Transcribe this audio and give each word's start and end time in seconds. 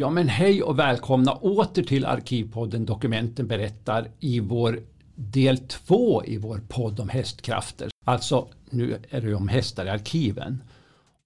Ja 0.00 0.10
men 0.10 0.28
hej 0.28 0.62
och 0.62 0.78
välkomna 0.78 1.32
åter 1.32 1.82
till 1.82 2.04
Arkivpodden 2.04 2.86
Dokumenten 2.86 3.46
berättar 3.46 4.10
i 4.20 4.40
vår 4.40 4.80
del 5.14 5.58
två 5.58 6.24
i 6.24 6.36
vår 6.36 6.60
podd 6.68 7.00
om 7.00 7.08
hästkrafter. 7.08 7.88
Alltså 8.04 8.48
nu 8.70 8.98
är 9.10 9.20
det 9.20 9.34
om 9.34 9.48
hästar 9.48 9.86
i 9.86 9.88
arkiven. 9.88 10.62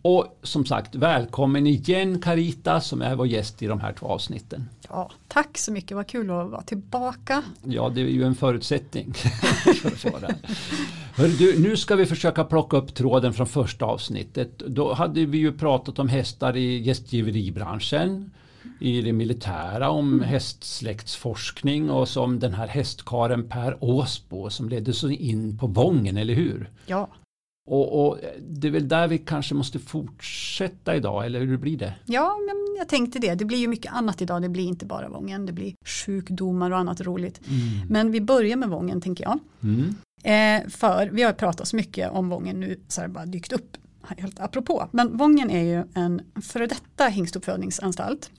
Och 0.03 0.39
som 0.43 0.67
sagt, 0.67 0.95
välkommen 0.95 1.67
igen 1.67 2.21
Carita 2.21 2.81
som 2.81 3.03
är 3.03 3.15
vår 3.15 3.27
gäst 3.27 3.63
i 3.63 3.67
de 3.67 3.81
här 3.81 3.93
två 3.93 4.07
avsnitten. 4.07 4.69
Ja, 4.89 5.11
tack 5.29 5.59
så 5.59 5.73
mycket, 5.73 5.97
vad 5.97 6.07
kul 6.07 6.31
att 6.31 6.51
vara 6.51 6.63
tillbaka. 6.63 7.43
Ja, 7.65 7.89
det 7.89 8.01
är 8.01 8.07
ju 8.07 8.25
en 8.25 8.35
förutsättning. 8.35 9.15
Hör 11.15 11.39
du, 11.39 11.59
nu 11.59 11.77
ska 11.77 11.97
vi 11.97 12.07
försöka 12.07 12.45
plocka 12.45 12.77
upp 12.77 12.95
tråden 12.95 13.33
från 13.33 13.47
första 13.47 13.85
avsnittet. 13.85 14.59
Då 14.59 14.93
hade 14.93 15.27
vi 15.27 15.39
ju 15.39 15.53
pratat 15.53 15.99
om 15.99 16.09
hästar 16.09 16.57
i 16.57 16.79
gästgiveribranschen 16.79 18.31
i 18.81 19.03
det 19.03 19.13
militära 19.13 19.91
om 19.91 20.13
mm. 20.13 20.25
hästsläktsforskning 20.29 21.91
och 21.91 22.09
som 22.09 22.39
den 22.39 22.55
här 22.55 22.67
hästkaren 22.67 23.49
Per 23.49 23.77
Åsbo 23.81 24.51
som 24.51 24.69
ledde 24.69 24.93
så 24.93 25.11
in 25.11 25.59
på 25.59 25.67
Vången, 25.67 26.17
eller 26.17 26.35
hur? 26.35 26.71
Ja. 26.87 27.09
Och, 27.71 28.07
och, 28.07 28.19
det 28.41 28.69
är 28.69 28.73
väl 28.73 28.89
där 28.89 29.09
vi 29.09 29.19
kanske 29.19 29.55
måste 29.55 29.79
fortsätta 29.79 30.97
idag, 30.97 31.27
eller 31.27 31.41
hur 31.41 31.57
blir 31.57 31.77
det? 31.77 31.95
Ja, 32.07 32.39
men 32.47 32.77
jag 32.79 32.89
tänkte 32.89 33.19
det. 33.19 33.35
Det 33.35 33.45
blir 33.45 33.59
ju 33.59 33.69
mycket 33.69 33.93
annat 33.93 34.23
idag. 34.23 34.43
Det 34.43 34.49
blir 34.49 34.65
inte 34.65 34.87
bara 34.87 35.09
Vången. 35.09 35.47
Det 35.47 35.53
blir 35.53 35.75
sjukdomar 35.85 36.71
och 36.71 36.79
annat 36.79 37.01
roligt. 37.01 37.41
Mm. 37.47 37.89
Men 37.89 38.13
vi 38.13 38.21
börjar 38.21 38.57
med 38.57 38.69
Vången, 38.69 39.01
tänker 39.01 39.25
jag. 39.25 39.39
Mm. 39.63 39.95
Eh, 40.23 40.71
för 40.71 41.11
vi 41.13 41.23
har 41.23 41.33
pratat 41.33 41.69
så 41.69 41.77
mycket 41.77 42.11
om 42.11 42.29
Vången 42.29 42.61
nu, 42.61 42.81
så 42.89 43.01
har 43.01 43.09
det 43.09 43.15
bara 43.15 43.27
dykt 43.27 43.53
upp 43.53 43.77
helt 44.09 44.41
apropå. 44.41 44.89
Men 44.91 45.17
Vången 45.17 45.51
är 45.51 45.63
ju 45.63 45.85
en 45.95 46.23
före 46.43 46.67
detta 46.67 47.07
hingstuppfödningsanstalt. 47.07 48.31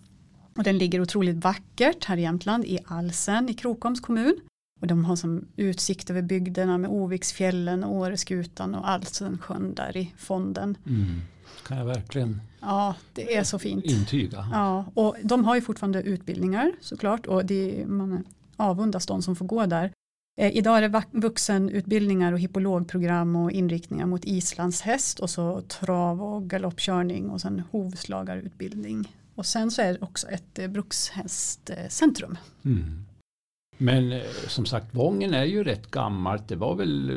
Och 0.56 0.64
den 0.64 0.78
ligger 0.78 1.02
otroligt 1.02 1.44
vackert 1.44 2.06
här 2.06 2.18
i 2.18 2.22
Jämtland 2.22 2.66
i 2.66 2.80
Alsen 2.86 3.50
i 3.50 3.54
Krokoms 3.54 4.00
kommun. 4.00 4.36
Och 4.82 4.88
de 4.88 5.06
har 5.06 5.16
som 5.16 5.46
utsikt 5.56 6.10
över 6.10 6.22
bygderna 6.22 6.78
med 6.78 6.90
Oviksfjällen, 6.90 7.84
Åreskutan 7.84 8.76
och 8.76 8.90
Alsen 8.90 9.38
sjön 9.38 9.74
där 9.74 9.98
i 9.98 10.14
fonden. 10.18 10.78
Mm. 10.86 11.22
Kan 11.68 11.78
jag 11.78 11.86
verkligen 11.86 12.42
Ja, 12.62 12.96
det 13.14 13.36
är 13.36 13.44
så 13.44 13.60
fint. 13.60 13.86
Intyga. 13.86 14.48
Ja, 14.52 14.86
och 14.94 15.16
de 15.24 15.46
har 15.46 15.56
ju 15.56 15.62
fortfarande 15.62 16.02
utbildningar 16.02 16.72
såklart 16.82 17.26
och 17.26 17.46
det, 17.46 17.86
man 17.88 18.24
avundas 18.56 19.06
de 19.06 19.22
som 19.22 19.36
får 19.36 19.46
gå 19.46 19.66
där. 19.66 19.92
Eh, 20.40 20.58
idag 20.58 20.78
är 20.78 20.90
det 20.90 21.04
vuxenutbildningar 21.12 22.34
och 22.34 22.40
hippologprogram 22.40 23.36
och 23.36 23.52
inriktningar 23.52 24.06
mot 24.06 24.26
islandshäst 24.26 25.20
och 25.20 25.30
så 25.30 25.62
trav 25.62 26.24
och 26.24 26.50
galoppkörning 26.50 27.30
och 27.30 27.42
sen 27.42 27.64
hovslagarutbildning. 27.72 29.16
Och 29.36 29.46
sen 29.46 29.72
så 29.72 29.82
är 29.82 29.94
det 29.94 30.02
också 30.02 30.28
ett 30.28 30.60
eh, 30.60 30.68
brukshästcentrum. 30.68 32.38
Mm. 32.66 33.06
Men 33.78 34.12
eh, 34.12 34.22
som 34.48 34.66
sagt 34.66 34.96
Vången 34.96 35.34
är 35.34 35.44
ju 35.44 35.64
rätt 35.64 35.92
gammalt. 35.92 36.48
Det 36.48 36.56
var 36.56 36.76
väl 36.76 37.10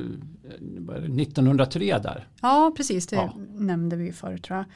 1903 1.20 1.90
eh, 1.90 2.02
där? 2.02 2.28
Ja 2.42 2.72
precis, 2.76 3.06
det 3.06 3.16
ja. 3.16 3.34
nämnde 3.48 3.96
vi 3.96 4.12
förut 4.12 4.44
tror 4.44 4.56
jag. 4.56 4.66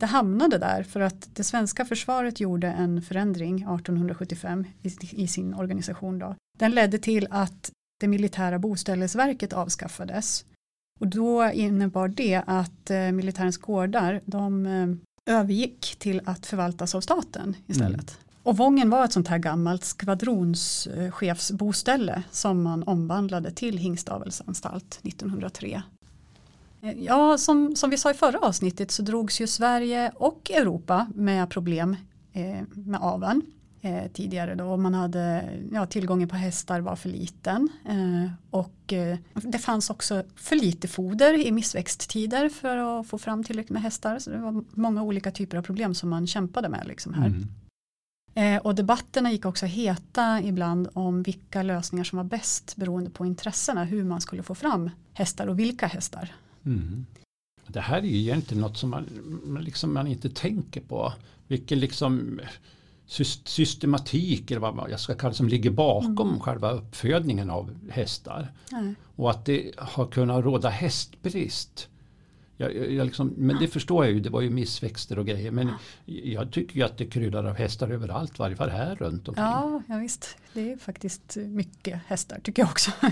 Det 0.00 0.06
hamnade 0.06 0.58
där 0.58 0.82
för 0.82 1.00
att 1.00 1.34
det 1.34 1.44
svenska 1.44 1.84
försvaret 1.84 2.40
gjorde 2.40 2.68
en 2.68 3.02
förändring 3.02 3.54
1875 3.54 4.64
i, 4.82 5.22
i 5.22 5.28
sin 5.28 5.54
organisation. 5.54 6.18
Då. 6.18 6.34
Den 6.58 6.70
ledde 6.70 6.98
till 6.98 7.26
att 7.30 7.70
det 8.00 8.08
militära 8.08 8.58
boställesverket 8.58 9.52
avskaffades. 9.52 10.44
Och 11.00 11.06
då 11.06 11.50
innebar 11.50 12.08
det 12.08 12.42
att 12.46 12.90
militärens 13.12 13.58
gårdar 13.58 14.20
de 14.24 14.66
övergick 15.28 15.96
till 15.98 16.20
att 16.24 16.46
förvaltas 16.46 16.94
av 16.94 17.00
staten 17.00 17.56
istället. 17.66 17.92
Mm. 17.92 18.04
Och 18.42 18.56
Vången 18.56 18.90
var 18.90 19.04
ett 19.04 19.12
sånt 19.12 19.28
här 19.28 19.38
gammalt 19.38 19.84
skvadronschefsboställe 19.84 22.22
som 22.30 22.62
man 22.62 22.82
omvandlade 22.82 23.50
till 23.50 23.78
Hingstavelsanstalt 23.78 25.00
1903. 25.02 25.82
Eh, 26.82 26.92
ja, 26.98 27.38
som, 27.38 27.76
som 27.76 27.90
vi 27.90 27.98
sa 27.98 28.10
i 28.10 28.14
förra 28.14 28.38
avsnittet 28.38 28.90
så 28.90 29.02
drogs 29.02 29.40
ju 29.40 29.46
Sverige 29.46 30.12
och 30.14 30.50
Europa 30.50 31.06
med 31.14 31.50
problem 31.50 31.96
eh, 32.32 32.62
med 32.74 33.00
aveln 33.00 33.42
eh, 33.80 34.12
tidigare 34.12 34.54
då. 34.54 34.76
Man 34.76 34.94
hade, 34.94 35.50
ja, 35.72 35.86
tillgången 35.86 36.28
på 36.28 36.36
hästar 36.36 36.80
var 36.80 36.96
för 36.96 37.08
liten 37.08 37.68
eh, 37.88 38.30
och 38.50 38.92
eh, 38.92 39.18
det 39.34 39.58
fanns 39.58 39.90
också 39.90 40.22
för 40.36 40.56
lite 40.56 40.88
foder 40.88 41.46
i 41.46 41.52
missväxttider 41.52 42.48
för 42.48 42.76
att 42.76 43.06
få 43.06 43.18
fram 43.18 43.44
tillräckligt 43.44 43.70
med 43.70 43.82
hästar. 43.82 44.18
Så 44.18 44.30
det 44.30 44.38
var 44.38 44.64
många 44.70 45.02
olika 45.02 45.30
typer 45.30 45.56
av 45.56 45.62
problem 45.62 45.94
som 45.94 46.08
man 46.10 46.26
kämpade 46.26 46.68
med 46.68 46.86
liksom 46.86 47.14
här. 47.14 47.26
Mm. 47.26 47.48
Eh, 48.34 48.60
och 48.60 48.74
debatterna 48.74 49.32
gick 49.32 49.44
också 49.44 49.66
heta 49.66 50.42
ibland 50.42 50.88
om 50.92 51.22
vilka 51.22 51.62
lösningar 51.62 52.04
som 52.04 52.16
var 52.16 52.24
bäst 52.24 52.76
beroende 52.76 53.10
på 53.10 53.26
intressena, 53.26 53.84
hur 53.84 54.04
man 54.04 54.20
skulle 54.20 54.42
få 54.42 54.54
fram 54.54 54.90
hästar 55.12 55.46
och 55.46 55.58
vilka 55.58 55.86
hästar. 55.86 56.34
Mm. 56.64 57.06
Det 57.66 57.80
här 57.80 57.98
är 57.98 58.06
ju 58.06 58.18
egentligen 58.18 58.60
något 58.60 58.76
som 58.76 58.90
man, 58.90 59.06
liksom 59.60 59.94
man 59.94 60.06
inte 60.06 60.30
tänker 60.30 60.80
på. 60.80 61.12
Vilken 61.46 61.80
liksom 61.80 62.40
systematik 63.08 64.50
eller 64.50 64.60
vad 64.60 64.90
jag 64.90 65.00
ska 65.00 65.14
kalla 65.14 65.30
det 65.30 65.36
som 65.36 65.48
ligger 65.48 65.70
bakom 65.70 66.28
mm. 66.28 66.40
själva 66.40 66.70
uppfödningen 66.70 67.50
av 67.50 67.90
hästar. 67.90 68.52
Mm. 68.72 68.94
Och 69.16 69.30
att 69.30 69.44
det 69.44 69.72
har 69.76 70.06
kunnat 70.06 70.44
råda 70.44 70.68
hästbrist. 70.68 71.88
Jag, 72.56 72.76
jag 72.76 73.06
liksom, 73.06 73.34
men 73.36 73.56
det 73.60 73.68
förstår 73.68 74.04
jag 74.04 74.14
ju, 74.14 74.20
det 74.20 74.30
var 74.30 74.40
ju 74.40 74.50
missväxter 74.50 75.18
och 75.18 75.26
grejer. 75.26 75.50
Men 75.50 75.70
jag 76.04 76.52
tycker 76.52 76.76
ju 76.76 76.82
att 76.82 76.98
det 76.98 77.06
kryddar 77.06 77.44
av 77.44 77.56
hästar 77.56 77.88
överallt, 77.90 78.38
varje 78.38 78.56
fall 78.56 78.70
här 78.70 78.96
runt 78.96 79.28
omkring. 79.28 79.44
Ja, 79.44 79.82
ja 79.88 79.96
visst, 79.96 80.36
det 80.52 80.72
är 80.72 80.76
faktiskt 80.76 81.36
mycket 81.36 82.00
hästar 82.06 82.40
tycker 82.42 82.62
jag 82.62 82.70
också. 82.70 82.90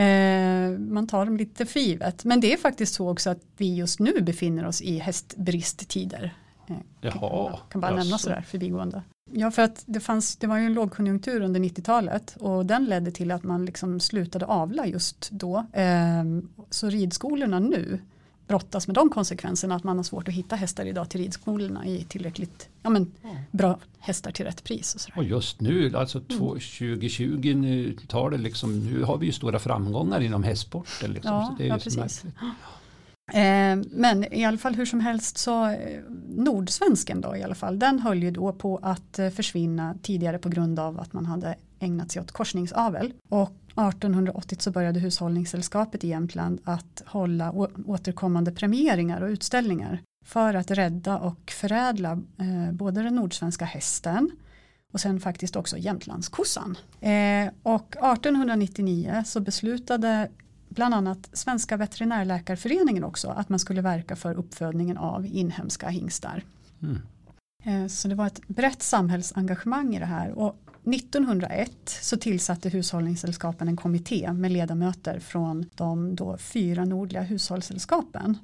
eh, 0.00 0.78
man 0.78 1.06
tar 1.06 1.24
dem 1.24 1.36
lite 1.36 1.66
för 1.66 1.80
givet. 1.80 2.24
Men 2.24 2.40
det 2.40 2.52
är 2.52 2.56
faktiskt 2.56 2.94
så 2.94 3.10
också 3.10 3.30
att 3.30 3.42
vi 3.56 3.74
just 3.74 4.00
nu 4.00 4.20
befinner 4.20 4.66
oss 4.66 4.82
i 4.82 4.98
hästbristtider. 4.98 6.34
Eh, 6.70 6.76
Jaha, 7.00 7.58
kan 7.68 7.80
bara 7.80 7.96
nämna 7.96 8.18
sådär 8.18 8.44
förbigående. 8.48 9.02
Ja, 9.32 9.50
för 9.50 9.62
att 9.62 9.82
det, 9.86 10.00
fanns, 10.00 10.36
det 10.36 10.46
var 10.46 10.58
ju 10.58 10.66
en 10.66 10.74
lågkonjunktur 10.74 11.40
under 11.40 11.60
90-talet 11.60 12.36
och 12.40 12.66
den 12.66 12.84
ledde 12.84 13.10
till 13.10 13.30
att 13.30 13.42
man 13.42 13.64
liksom 13.64 14.00
slutade 14.00 14.46
avla 14.46 14.86
just 14.86 15.28
då. 15.30 15.66
Eh, 15.72 16.24
så 16.70 16.88
ridskolorna 16.88 17.58
nu 17.58 18.00
brottas 18.50 18.86
med 18.86 18.94
de 18.94 19.10
konsekvenserna 19.10 19.74
att 19.74 19.84
man 19.84 19.96
har 19.96 20.04
svårt 20.04 20.28
att 20.28 20.34
hitta 20.34 20.56
hästar 20.56 20.86
idag 20.86 21.08
till 21.08 21.20
ridskolorna 21.20 21.86
i 21.86 22.04
tillräckligt 22.08 22.68
ja, 22.82 22.90
men, 22.90 23.12
bra 23.50 23.78
hästar 23.98 24.30
till 24.30 24.44
rätt 24.44 24.64
pris. 24.64 24.94
Och, 24.94 25.18
och 25.18 25.24
just 25.24 25.60
nu, 25.60 25.96
alltså 25.96 26.20
2020, 26.20 27.54
nu 27.56 27.96
tar 28.08 28.30
det 28.30 28.38
liksom, 28.38 28.78
nu 28.78 29.02
har 29.02 29.18
vi 29.18 29.26
ju 29.26 29.32
stora 29.32 29.58
framgångar 29.58 30.20
inom 30.20 30.42
hästsporten. 30.42 31.12
Liksom, 31.12 31.56
ja, 31.58 31.64
ja 31.64 31.78
precis. 31.78 32.24
Eh, 32.24 32.30
Eh, 33.34 33.76
men 33.90 34.34
i 34.34 34.44
alla 34.44 34.58
fall 34.58 34.74
hur 34.74 34.86
som 34.86 35.00
helst 35.00 35.38
så 35.38 35.66
eh, 35.66 36.02
Nordsvensken 36.28 37.20
då 37.20 37.36
i 37.36 37.42
alla 37.42 37.54
fall 37.54 37.78
den 37.78 37.98
höll 37.98 38.22
ju 38.22 38.30
då 38.30 38.52
på 38.52 38.80
att 38.82 39.18
eh, 39.18 39.30
försvinna 39.30 39.94
tidigare 40.02 40.38
på 40.38 40.48
grund 40.48 40.78
av 40.78 41.00
att 41.00 41.12
man 41.12 41.26
hade 41.26 41.54
ägnat 41.78 42.12
sig 42.12 42.22
åt 42.22 42.32
korsningsavel. 42.32 43.12
Och 43.28 43.52
1880 43.70 44.56
så 44.60 44.70
började 44.70 45.00
Hushållningssällskapet 45.00 46.04
i 46.04 46.08
Jämtland 46.08 46.60
att 46.64 47.02
hålla 47.06 47.52
återkommande 47.86 48.52
premieringar 48.52 49.20
och 49.20 49.28
utställningar 49.28 50.02
för 50.24 50.54
att 50.54 50.70
rädda 50.70 51.18
och 51.18 51.50
förädla 51.50 52.22
både 52.72 53.02
den 53.02 53.14
nordsvenska 53.14 53.64
hästen 53.64 54.30
och 54.92 55.00
sen 55.00 55.20
faktiskt 55.20 55.56
också 55.56 55.78
Jämtlandskossan. 55.78 56.78
Eh, 57.00 57.52
och 57.62 57.96
1899 57.96 59.22
så 59.26 59.40
beslutade 59.40 60.28
bland 60.70 60.94
annat 60.94 61.30
Svenska 61.32 61.76
veterinärläkarföreningen 61.76 63.04
också 63.04 63.28
att 63.28 63.48
man 63.48 63.58
skulle 63.58 63.80
verka 63.80 64.16
för 64.16 64.34
uppfödningen 64.34 64.96
av 64.96 65.26
inhemska 65.26 65.88
hingstar. 65.88 66.44
Mm. 66.82 66.98
Eh, 67.64 67.86
så 67.86 68.08
det 68.08 68.14
var 68.14 68.26
ett 68.26 68.48
brett 68.48 68.82
samhällsengagemang 68.82 69.96
i 69.96 69.98
det 69.98 70.06
här 70.06 70.30
och 70.30 70.56
1901 70.84 71.72
så 71.84 72.16
tillsatte 72.16 72.68
Hushållningssällskapen 72.68 73.68
en 73.68 73.76
kommitté 73.76 74.32
med 74.32 74.52
ledamöter 74.52 75.18
från 75.18 75.66
de 75.74 76.16
då 76.16 76.36
fyra 76.38 76.84
nordliga 76.84 77.22
hushållssällskapen. 77.22 78.38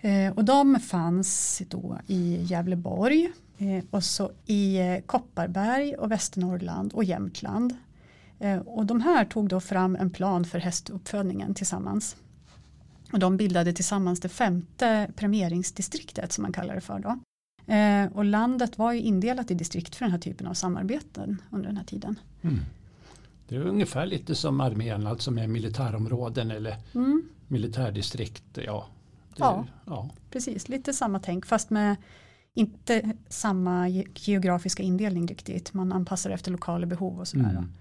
Eh, 0.00 0.32
och 0.32 0.44
de 0.44 0.80
fanns 0.80 1.62
då 1.68 1.98
i 2.06 2.38
Gävleborg 2.42 3.32
eh, 3.58 3.84
och 3.90 4.04
så 4.04 4.30
i 4.46 4.78
Kopparberg 5.06 5.94
och 5.94 6.10
Västernorrland 6.10 6.92
och 6.92 7.04
Jämtland. 7.04 7.74
Eh, 8.38 8.58
och 8.58 8.86
de 8.86 9.00
här 9.00 9.24
tog 9.24 9.48
då 9.48 9.60
fram 9.60 9.96
en 9.96 10.10
plan 10.10 10.44
för 10.44 10.58
hästuppfödningen 10.58 11.54
tillsammans. 11.54 12.16
Och 13.12 13.18
de 13.18 13.36
bildade 13.36 13.72
tillsammans 13.72 14.20
det 14.20 14.28
femte 14.28 15.10
premieringsdistriktet 15.16 16.32
som 16.32 16.42
man 16.42 16.52
kallar 16.52 16.74
det 16.74 16.80
för 16.80 16.98
då. 16.98 17.18
Eh, 17.72 18.12
och 18.12 18.24
landet 18.24 18.78
var 18.78 18.92
ju 18.92 19.00
indelat 19.00 19.50
i 19.50 19.54
distrikt 19.54 19.94
för 19.94 20.04
den 20.04 20.12
här 20.12 20.18
typen 20.18 20.46
av 20.46 20.54
samarbeten 20.54 21.42
under 21.50 21.66
den 21.66 21.76
här 21.76 21.84
tiden. 21.84 22.18
Mm. 22.42 22.58
Det 23.48 23.56
är 23.56 23.60
ungefär 23.60 24.06
lite 24.06 24.34
som 24.34 24.60
armén, 24.60 25.06
alltså 25.06 25.30
med 25.30 25.50
militärområden 25.50 26.50
eller 26.50 26.76
mm. 26.94 27.28
militärdistrikt. 27.48 28.44
Ja, 28.54 28.86
det, 29.28 29.34
ja, 29.38 29.66
ja, 29.84 30.10
precis. 30.30 30.68
Lite 30.68 30.92
samma 30.92 31.18
tänk 31.18 31.46
fast 31.46 31.70
med 31.70 31.96
inte 32.54 33.12
samma 33.28 33.88
geografiska 34.14 34.82
indelning 34.82 35.26
riktigt. 35.26 35.74
Man 35.74 35.92
anpassar 35.92 36.30
efter 36.30 36.50
lokala 36.50 36.86
behov 36.86 37.18
och 37.18 37.28
sådär. 37.28 37.50
Mm. 37.50 37.72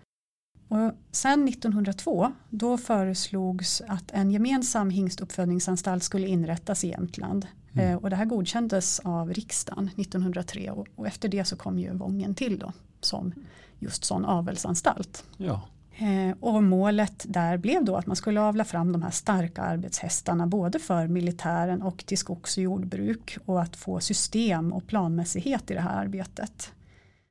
Och 0.75 0.91
sen 1.11 1.47
1902 1.47 2.31
då 2.49 2.77
föreslogs 2.77 3.81
att 3.87 4.11
en 4.11 4.31
gemensam 4.31 4.89
hingstuppfödningsanstalt 4.89 6.03
skulle 6.03 6.27
inrättas 6.27 6.83
i 6.83 6.87
Jämtland. 6.87 7.47
Mm. 7.73 7.91
Eh, 7.91 7.97
och 7.97 8.09
det 8.09 8.15
här 8.15 8.25
godkändes 8.25 8.99
av 8.99 9.33
riksdagen 9.33 9.89
1903 9.97 10.71
och, 10.71 10.87
och, 10.95 11.07
efter 11.07 11.29
det 11.29 11.45
så 11.45 11.55
kom 11.55 11.79
ju 11.79 11.93
Vången 11.93 12.35
till 12.35 12.59
då 12.59 12.73
som 13.01 13.33
just 13.79 14.03
sån 14.03 14.25
avelsanstalt. 14.25 15.23
Ja. 15.37 15.61
Eh, 15.97 16.35
och 16.39 16.63
målet 16.63 17.25
där 17.27 17.57
blev 17.57 17.85
då 17.85 17.95
att 17.95 18.07
man 18.07 18.15
skulle 18.15 18.41
avla 18.41 18.63
fram 18.63 18.91
de 18.91 19.01
här 19.01 19.11
starka 19.11 19.61
arbetshästarna 19.61 20.47
både 20.47 20.79
för 20.79 21.07
militären 21.07 21.81
och 21.81 22.05
till 22.05 22.17
skogs 22.17 22.57
och 22.57 22.63
jordbruk 22.63 23.37
och 23.45 23.61
att 23.61 23.75
få 23.75 23.99
system 23.99 24.73
och 24.73 24.87
planmässighet 24.87 25.71
i 25.71 25.73
det 25.73 25.81
här 25.81 26.01
arbetet 26.01 26.71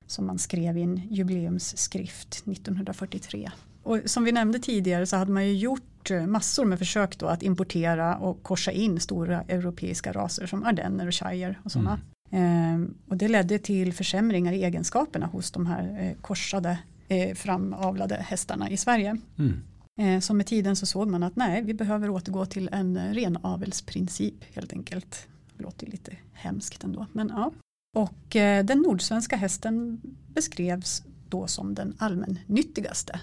som 0.07 0.27
man 0.27 0.39
skrev 0.39 0.79
i 0.79 0.83
en 0.83 0.97
jubileumsskrift 1.11 2.29
1943. 2.35 3.51
Och 3.83 4.01
som 4.05 4.25
vi 4.25 4.33
nämnde 4.33 4.59
tidigare 4.59 5.07
så 5.07 5.17
hade 5.17 5.33
man 5.33 5.47
ju 5.47 5.55
gjort 5.55 6.11
eh, 6.11 6.27
massor 6.27 6.65
med 6.65 6.79
försök 6.79 7.19
då 7.19 7.27
att 7.27 7.43
importera 7.43 8.17
och 8.17 8.43
korsa 8.43 8.73
in 8.73 9.01
stora 9.01 9.43
europeiska 9.43 10.13
raser 10.13 10.47
som 10.47 10.65
ardenner 10.65 11.07
och 11.07 11.15
shire 11.15 11.57
och 11.63 11.73
sådana. 11.73 11.91
Mm. 11.91 12.05
Ehm, 12.35 12.95
och 13.09 13.17
det 13.17 13.29
ledde 13.29 13.59
till 13.59 13.93
försämringar 13.93 14.53
i 14.53 14.65
egenskaperna 14.65 15.27
hos 15.27 15.51
de 15.51 15.67
här 15.67 15.99
eh, 16.01 16.21
korsade 16.21 16.79
eh, 17.09 17.35
framavlade 17.35 18.15
hästarna 18.15 18.71
i 18.71 18.77
Sverige. 18.77 19.17
Mm. 19.39 19.63
Eh, 20.01 20.21
så 20.21 20.35
med 20.35 20.47
tiden 20.47 20.77
så 20.77 20.87
såg 20.87 21.09
man 21.09 21.23
att 21.23 21.37
nej, 21.37 21.63
vi 21.63 21.75
behöver 21.75 22.11
återgå 22.11 22.47
till 22.47 22.69
en 22.73 23.15
ren 23.15 23.39
avelsprincip 23.43 24.45
helt 24.55 24.73
enkelt. 24.73 25.27
Det 25.57 25.63
låter 25.63 25.87
lite 25.87 26.17
hemskt 26.33 26.85
ändå, 26.85 27.07
men 27.13 27.29
ja. 27.29 27.53
Och 27.95 28.37
eh, 28.37 28.65
den 28.65 28.79
nordsvenska 28.79 29.37
hästen 29.37 30.01
beskrevs 30.29 31.03
då 31.29 31.47
som 31.47 31.75
den 31.75 31.95
allmännyttigaste 31.99 33.21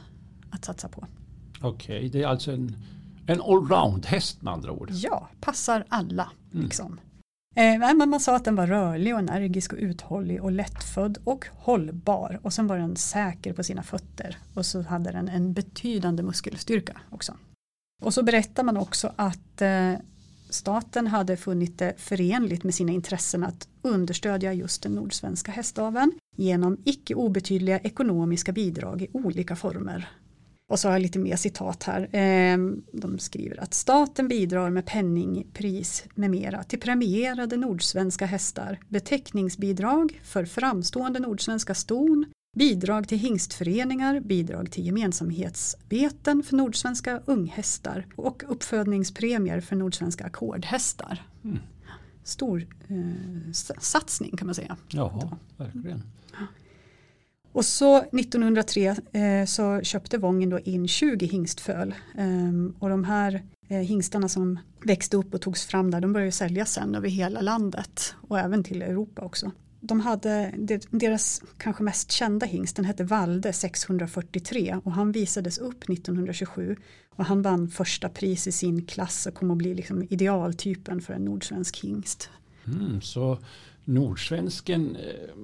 att 0.50 0.66
satsa 0.66 0.88
på. 0.88 1.08
Okej, 1.62 1.98
okay, 1.98 2.10
det 2.10 2.24
är 2.24 2.28
alltså 2.28 2.52
en, 2.52 2.76
en 3.28 3.42
allround-häst 3.42 4.42
med 4.42 4.54
andra 4.54 4.72
ord? 4.72 4.90
Ja, 4.92 5.30
passar 5.42 5.86
alla. 5.90 6.32
Mm. 6.54 6.66
Liksom. 6.66 7.00
Eh, 7.56 7.96
men 7.96 8.10
man 8.10 8.20
sa 8.20 8.36
att 8.36 8.46
den 8.46 8.56
var 8.56 8.68
rörlig 8.68 9.14
och 9.14 9.20
energisk 9.20 9.74
och 9.74 9.80
uthållig 9.80 10.44
och 10.44 10.52
lättfödd 10.52 11.18
och 11.24 11.46
hållbar. 11.54 12.40
Och 12.44 12.54
sen 12.54 12.68
var 12.68 12.78
den 12.78 12.96
säker 12.96 13.54
på 13.54 13.64
sina 13.64 13.84
fötter. 13.84 14.38
Och 14.54 14.66
så 14.66 14.82
hade 14.82 15.12
den 15.12 15.30
en 15.30 15.54
betydande 15.54 16.24
muskelstyrka 16.24 17.02
också. 17.10 17.34
Och 18.02 18.14
så 18.14 18.24
berättar 18.24 18.64
man 18.64 18.78
också 18.78 19.14
att 19.16 19.62
eh, 19.62 19.94
staten 20.54 21.08
hade 21.08 21.38
funnit 21.38 21.78
det 21.80 21.94
förenligt 21.98 22.64
med 22.64 22.76
sina 22.76 22.92
intressen 22.92 23.44
att 23.44 23.68
understödja 23.82 24.54
just 24.54 24.84
den 24.84 24.92
nordsvenska 24.96 25.52
hästaveln 25.52 26.12
genom 26.38 26.78
icke 26.84 27.16
obetydliga 27.16 27.80
ekonomiska 27.80 28.52
bidrag 28.52 29.02
i 29.02 29.08
olika 29.14 29.56
former. 29.56 30.10
Och 30.72 30.80
så 30.80 30.88
har 30.88 30.94
jag 30.94 31.02
lite 31.02 31.20
mer 31.20 31.36
citat 31.36 31.84
här. 31.84 32.10
Ehm, 32.12 32.84
de 32.94 33.20
skriver 33.20 33.64
att 33.64 33.74
staten 33.74 34.28
bidrar 34.28 34.70
med 34.70 34.86
penningpris 34.86 36.04
med 36.16 36.32
mera 36.32 36.64
till 36.64 36.80
premierade 36.80 37.58
nordsvenska 37.58 38.26
hästar, 38.26 38.80
beteckningsbidrag 38.90 40.22
för 40.24 40.46
framstående 40.46 41.20
nordsvenska 41.20 41.76
ston, 41.76 42.26
bidrag 42.54 43.08
till 43.08 43.18
hingstföreningar, 43.18 44.20
bidrag 44.20 44.72
till 44.72 44.86
gemensamhetsbeten 44.86 46.44
för 46.44 46.56
nordsvenska 46.56 47.22
unghästar 47.26 48.06
och 48.16 48.44
uppfödningspremier 48.48 49.62
för 49.62 49.76
nordsvenska 49.76 50.24
ackordhästar. 50.24 51.26
Mm. 51.44 51.60
Stor 52.24 52.68
eh, 52.88 53.52
satsning 53.80 54.38
kan 54.38 54.46
man 54.46 54.56
säga. 54.56 54.78
Ja, 54.90 55.38
verkligen. 55.58 56.04
Och 57.54 57.66
så 57.66 57.98
1903 57.98 58.96
eh, 59.12 59.46
så 59.48 59.82
köpte 59.82 60.18
Vången 60.18 60.50
då 60.50 60.60
in 60.60 60.88
20 60.88 61.26
hingstföl 61.26 61.96
eh, 62.18 62.80
och 62.80 62.90
de 62.90 63.04
här 63.04 63.44
eh, 63.68 63.78
hingstarna 63.78 64.30
som 64.30 64.60
växte 64.86 65.18
upp 65.18 65.34
och 65.34 65.42
togs 65.42 65.66
fram 65.66 65.92
där 65.92 66.02
de 66.02 66.14
började 66.14 66.32
säljas 66.32 66.72
sen 66.72 66.96
över 66.96 67.10
hela 67.10 67.42
landet 67.42 68.16
och 68.28 68.40
även 68.40 68.64
till 68.64 68.82
Europa 68.82 69.22
också. 69.22 69.52
De 69.82 70.00
hade, 70.00 70.54
deras 70.90 71.42
kanske 71.58 71.84
mest 71.84 72.12
kända 72.12 72.46
hingst, 72.46 72.76
den 72.76 72.86
hette 72.86 73.04
Valde 73.04 73.54
643 73.54 74.78
och 74.84 74.92
han 74.92 75.12
visades 75.12 75.58
upp 75.58 75.90
1927 75.90 76.76
och 77.16 77.26
han 77.26 77.42
vann 77.42 77.68
första 77.68 78.10
pris 78.10 78.48
i 78.48 78.52
sin 78.52 78.86
klass 78.86 79.26
och 79.26 79.34
kom 79.34 79.52
att 79.52 79.58
bli 79.58 79.74
liksom 79.74 80.08
idealtypen 80.10 81.02
för 81.02 81.14
en 81.14 81.26
nordsvensk 81.26 81.80
hingst. 81.80 82.30
Mm, 82.66 83.02
så 83.02 83.38
Nordsvensken, 83.86 84.96
eh, 84.96 85.36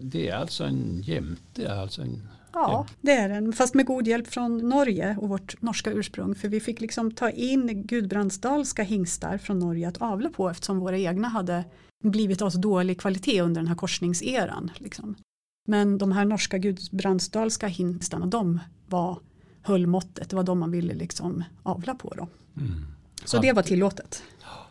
det 0.00 0.28
är 0.28 0.36
alltså 0.36 0.64
en 0.64 1.02
jämte? 1.02 1.74
Alltså 1.74 2.02
en, 2.02 2.28
ja, 2.52 2.86
det 3.00 3.12
är 3.12 3.28
den. 3.28 3.52
Fast 3.52 3.74
med 3.74 3.86
god 3.86 4.08
hjälp 4.08 4.26
från 4.26 4.68
Norge 4.68 5.16
och 5.20 5.28
vårt 5.28 5.62
norska 5.62 5.90
ursprung. 5.90 6.34
För 6.34 6.48
vi 6.48 6.60
fick 6.60 6.80
liksom 6.80 7.10
ta 7.10 7.30
in 7.30 7.82
Gudbrandsdalska 7.82 8.82
hingstar 8.82 9.38
från 9.38 9.58
Norge 9.58 9.88
att 9.88 9.96
avla 10.02 10.28
på 10.28 10.50
eftersom 10.50 10.78
våra 10.78 10.98
egna 10.98 11.28
hade 11.28 11.64
blivit 12.04 12.42
av 12.42 12.50
så 12.50 12.58
dålig 12.58 13.00
kvalitet 13.00 13.40
under 13.40 13.60
den 13.60 13.68
här 13.68 13.74
korsningseran. 13.74 14.70
Liksom. 14.76 15.14
Men 15.68 15.98
de 15.98 16.12
här 16.12 16.24
norska 16.24 16.58
Gudbrandsdalska 16.58 17.66
hingstarna, 17.66 18.26
de 18.26 18.60
var 18.86 19.18
höll 19.62 19.86
måttet. 19.86 20.30
Det 20.30 20.36
var 20.36 20.42
de 20.42 20.58
man 20.58 20.70
ville 20.70 20.94
liksom 20.94 21.44
avla 21.62 21.94
på. 21.94 22.14
Då. 22.16 22.28
Mm. 22.60 22.86
Så 23.24 23.38
det 23.38 23.52
var 23.52 23.62
tillåtet. 23.62 24.22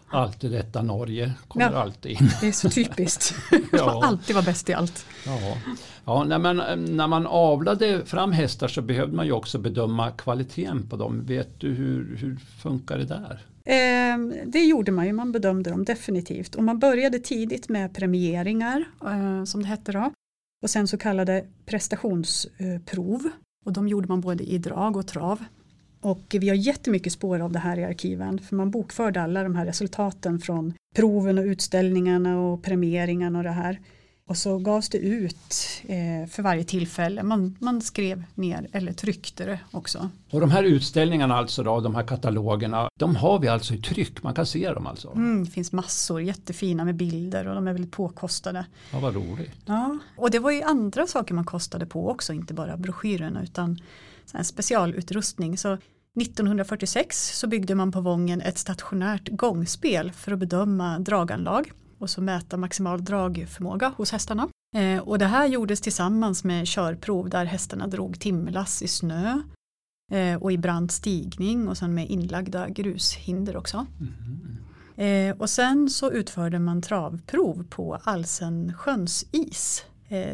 Alltid 0.07 0.51
detta 0.51 0.81
Norge 0.81 1.33
kommer 1.47 1.71
ja, 1.71 1.81
alltid 1.81 2.11
in. 2.11 2.29
Det 2.41 2.47
är 2.47 2.51
så 2.51 2.69
typiskt. 2.69 3.35
ja. 3.71 4.05
alltid 4.05 4.35
vara 4.35 4.45
bäst 4.45 4.69
i 4.69 4.73
allt. 4.73 5.05
Ja, 5.25 5.57
ja 6.05 6.23
när, 6.23 6.39
man, 6.39 6.57
när 6.95 7.07
man 7.07 7.27
avlade 7.27 8.05
fram 8.05 8.31
hästar 8.31 8.67
så 8.67 8.81
behövde 8.81 9.15
man 9.15 9.25
ju 9.25 9.31
också 9.31 9.59
bedöma 9.59 10.11
kvaliteten 10.11 10.89
på 10.89 10.95
dem. 10.95 11.25
Vet 11.25 11.59
du 11.59 11.73
hur, 11.73 12.17
hur 12.17 12.35
funkar 12.35 12.97
det 12.97 13.05
där? 13.05 13.45
Eh, 13.65 14.17
det 14.45 14.65
gjorde 14.65 14.91
man 14.91 15.05
ju, 15.05 15.13
man 15.13 15.31
bedömde 15.31 15.69
dem 15.69 15.85
definitivt. 15.85 16.55
Och 16.55 16.63
man 16.63 16.79
började 16.79 17.19
tidigt 17.19 17.69
med 17.69 17.93
premieringar, 17.93 18.85
eh, 19.05 19.43
som 19.43 19.61
det 19.61 19.67
hette 19.67 19.91
då. 19.91 20.11
Och 20.63 20.69
sen 20.69 20.87
så 20.87 20.97
kallade 20.97 21.45
prestationsprov. 21.65 23.29
och 23.65 23.73
de 23.73 23.87
gjorde 23.87 24.07
man 24.07 24.21
både 24.21 24.43
i 24.43 24.57
drag 24.57 24.97
och 24.97 25.07
trav. 25.07 25.43
Och 26.01 26.35
vi 26.39 26.49
har 26.49 26.55
jättemycket 26.55 27.13
spår 27.13 27.39
av 27.39 27.51
det 27.51 27.59
här 27.59 27.79
i 27.79 27.83
arkiven 27.83 28.39
för 28.39 28.55
man 28.55 28.71
bokförde 28.71 29.21
alla 29.21 29.43
de 29.43 29.55
här 29.55 29.65
resultaten 29.65 30.39
från 30.39 30.73
proven 30.95 31.37
och 31.37 31.45
utställningarna 31.45 32.39
och 32.39 32.63
premieringarna 32.63 33.37
och 33.37 33.43
det 33.43 33.51
här. 33.51 33.79
Och 34.27 34.37
så 34.37 34.57
gavs 34.57 34.89
det 34.89 34.97
ut 34.97 35.81
eh, 35.87 36.29
för 36.29 36.41
varje 36.41 36.63
tillfälle. 36.63 37.23
Man, 37.23 37.57
man 37.59 37.81
skrev 37.81 38.23
ner 38.35 38.67
eller 38.71 38.93
tryckte 38.93 39.45
det 39.45 39.59
också. 39.71 40.09
Och 40.31 40.39
de 40.39 40.51
här 40.51 40.63
utställningarna 40.63 41.35
alltså 41.35 41.63
då, 41.63 41.79
de 41.79 41.95
här 41.95 42.03
katalogerna, 42.03 42.89
de 42.99 43.15
har 43.15 43.39
vi 43.39 43.47
alltså 43.47 43.73
i 43.73 43.77
tryck, 43.77 44.23
man 44.23 44.33
kan 44.33 44.45
se 44.45 44.73
dem 44.73 44.87
alltså? 44.87 45.11
Mm, 45.11 45.45
det 45.45 45.51
finns 45.51 45.71
massor, 45.71 46.21
jättefina 46.21 46.85
med 46.85 46.95
bilder 46.95 47.47
och 47.47 47.55
de 47.55 47.67
är 47.67 47.73
väldigt 47.73 47.91
påkostade. 47.91 48.65
Ja, 48.91 48.99
vad 48.99 49.15
roligt. 49.15 49.51
Ja, 49.65 49.97
och 50.17 50.31
det 50.31 50.39
var 50.39 50.51
ju 50.51 50.61
andra 50.61 51.07
saker 51.07 51.33
man 51.33 51.45
kostade 51.45 51.85
på 51.85 52.09
också, 52.09 52.33
inte 52.33 52.53
bara 52.53 52.77
broschyrerna 52.77 53.43
utan 53.43 53.79
specialutrustning. 54.43 55.57
Så 55.57 55.77
1946 56.21 57.39
så 57.39 57.47
byggde 57.47 57.75
man 57.75 57.91
på 57.91 58.01
Vången 58.01 58.41
ett 58.41 58.57
stationärt 58.57 59.29
gångspel 59.29 60.11
för 60.11 60.31
att 60.31 60.39
bedöma 60.39 60.99
draganlag 60.99 61.71
och 61.99 62.09
så 62.09 62.21
mäta 62.21 62.57
maximal 62.57 63.03
dragförmåga 63.03 63.93
hos 63.97 64.11
hästarna. 64.11 64.47
Eh, 64.75 64.99
och 64.99 65.19
det 65.19 65.25
här 65.25 65.47
gjordes 65.47 65.81
tillsammans 65.81 66.43
med 66.43 66.67
körprov 66.67 67.29
där 67.29 67.45
hästarna 67.45 67.87
drog 67.87 68.19
timmerlass 68.19 68.81
i 68.81 68.87
snö 68.87 69.41
eh, 70.11 70.35
och 70.35 70.51
i 70.51 70.57
brant 70.57 70.91
stigning 70.91 71.67
och 71.67 71.77
sen 71.77 71.93
med 71.93 72.09
inlagda 72.09 72.69
grushinder 72.69 73.57
också. 73.57 73.85
Mm. 73.99 74.57
Eh, 74.97 75.37
och 75.37 75.49
sen 75.49 75.89
så 75.89 76.11
utförde 76.11 76.59
man 76.59 76.81
travprov 76.81 77.65
på 77.69 77.99
Alsensjöns 78.03 79.25
is 79.31 79.85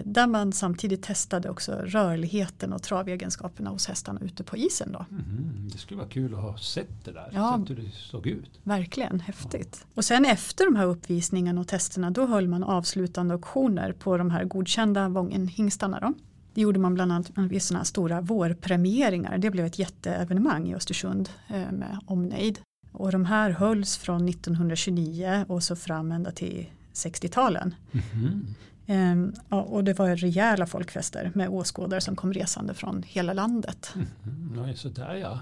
där 0.04 0.28
man 0.28 0.54
samtidigt 0.54 1.04
testade 1.04 1.50
också 1.50 1.72
rörligheten 1.72 2.74
och 2.74 2.84
travegenskaperna 2.84 3.70
hos 3.70 3.88
hästarna 3.88 4.20
ute 4.22 4.44
på 4.44 4.58
isen. 4.58 4.92
Då. 4.92 5.06
Mm, 5.12 5.70
det 5.72 5.78
skulle 5.78 5.98
vara 5.98 6.10
kul 6.10 6.34
att 6.34 6.42
ha 6.42 6.58
sett 6.58 7.06
det 7.06 7.12
där, 7.12 7.30
ja, 7.34 7.60
sett 7.60 7.78
hur 7.78 7.84
det 7.84 7.92
såg 7.92 8.28
ut. 8.28 8.60
Verkligen, 8.64 9.20
häftigt. 9.20 9.80
Ja. 9.82 9.88
Och 9.96 10.06
sen 10.06 10.26
efter 10.26 10.66
de 10.66 10.76
här 10.76 10.86
uppvisningarna 10.86 11.62
och 11.62 11.68
testerna 11.68 12.12
då 12.12 12.26
höll 12.26 12.48
man 12.48 12.64
avslutande 12.64 13.34
auktioner 13.34 13.94
på 13.94 14.18
de 14.18 14.30
här 14.30 14.44
godkända 14.44 15.10
Vångenhingstarna. 15.10 16.00
Då. 16.00 16.14
Det 16.54 16.62
gjorde 16.62 16.80
man 16.80 16.94
bland 16.94 17.12
annat 17.12 17.32
vid 17.36 17.62
sådana 17.62 17.80
här 17.80 17.86
stora 17.86 18.22
vårpremieringar. 18.22 19.38
Det 19.38 19.50
blev 19.50 19.66
ett 19.66 19.80
jätteevenemang 19.80 20.70
i 20.70 20.76
Östersund 20.76 21.30
eh, 21.48 21.72
med 21.72 22.00
omnejd. 22.06 22.60
Och 22.92 23.12
de 23.12 23.26
här 23.26 23.50
hölls 23.50 23.98
från 23.98 24.30
1929 24.30 25.46
och 25.48 25.64
så 25.64 25.76
fram 25.76 26.12
ända 26.12 26.32
till 26.32 26.66
60-talen. 26.94 27.76
Mhm. 27.92 28.56
Ehm, 28.92 29.34
ja, 29.50 29.62
och 29.62 29.84
det 29.84 30.00
var 30.00 30.16
rejäla 30.16 30.66
folkfester 30.66 31.32
med 31.36 31.50
åskådare 31.50 32.02
som 32.02 32.16
kom 32.16 32.34
resande 32.34 32.74
från 32.74 33.04
hela 33.04 33.34
landet. 33.34 33.94
Mm, 33.96 34.68
ja, 34.68 34.76
så 34.76 34.90
där 34.90 35.16
ja. 35.16 35.40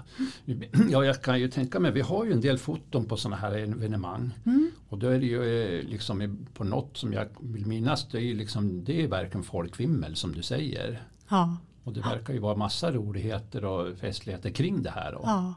ja. 0.90 1.04
Jag 1.04 1.22
kan 1.22 1.40
ju 1.40 1.48
tänka 1.48 1.80
mig, 1.80 1.92
vi 1.92 2.00
har 2.00 2.24
ju 2.24 2.32
en 2.32 2.40
del 2.40 2.58
foton 2.58 3.04
på 3.04 3.16
sådana 3.16 3.36
här 3.36 3.52
evenemang. 3.52 4.30
Mm. 4.46 4.70
Och 4.88 4.98
då 4.98 5.08
är 5.08 5.18
det 5.18 5.26
ju 5.26 5.64
eh, 5.78 5.84
liksom 5.84 6.46
på 6.54 6.64
något 6.64 6.96
som 6.96 7.12
jag 7.12 7.26
vill 7.40 7.66
minnas, 7.66 8.08
det 8.08 8.18
är 8.18 8.22
ju 8.22 8.34
liksom, 8.34 8.84
det 8.84 9.02
är 9.02 9.08
verkligen 9.08 9.44
folkvimmel 9.44 10.16
som 10.16 10.32
du 10.32 10.42
säger. 10.42 11.02
Ja, 11.28 11.56
Och 11.84 11.92
det 11.92 12.00
verkar 12.00 12.34
ju 12.34 12.40
vara 12.40 12.56
massa 12.56 12.92
roligheter 12.92 13.64
och 13.64 13.98
festligheter 13.98 14.50
kring 14.50 14.82
det 14.82 14.90
här. 14.90 15.12
Då. 15.12 15.20
ja. 15.24 15.54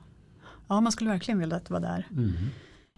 ja, 0.67 0.81
man 0.81 0.91
skulle 0.91 1.09
verkligen 1.09 1.39
vilja 1.39 1.55
att 1.57 1.65
det 1.65 1.73
var 1.73 1.79
där. 1.81 2.07
Mm. 2.11 2.33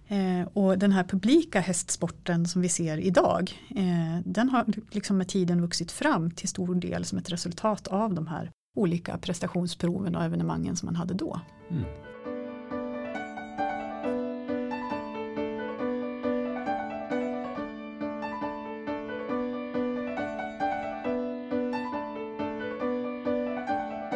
Eh, 0.07 0.47
och 0.53 0.77
den 0.77 0.91
här 0.91 1.03
publika 1.03 1.59
hästsporten 1.59 2.47
som 2.47 2.62
vi 2.62 2.69
ser 2.69 2.97
idag, 2.97 3.51
eh, 3.69 4.19
den 4.25 4.50
har 4.50 4.65
liksom 4.91 5.17
med 5.17 5.27
tiden 5.27 5.62
vuxit 5.62 5.91
fram 5.91 6.31
till 6.31 6.47
stor 6.47 6.75
del 6.75 7.05
som 7.05 7.17
ett 7.17 7.31
resultat 7.31 7.88
av 7.88 8.13
de 8.13 8.27
här 8.27 8.51
olika 8.75 9.17
prestationsproven 9.17 10.15
och 10.15 10.24
evenemangen 10.24 10.75
som 10.75 10.85
man 10.85 10.95
hade 10.95 11.13
då. 11.13 11.39
Mm. 11.69 11.83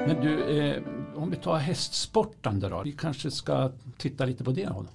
Men 0.08 0.22
du, 0.22 0.60
eh, 0.60 0.84
om 1.16 1.30
vi 1.30 1.36
tar 1.36 1.58
hästsportande 1.58 2.70
då, 2.70 2.82
vi 2.84 2.92
kanske 2.92 3.32
ska 3.32 3.72
titta 3.98 4.26
lite 4.26 4.44
på 4.44 4.52
det 4.52 4.66
då? 4.66 4.86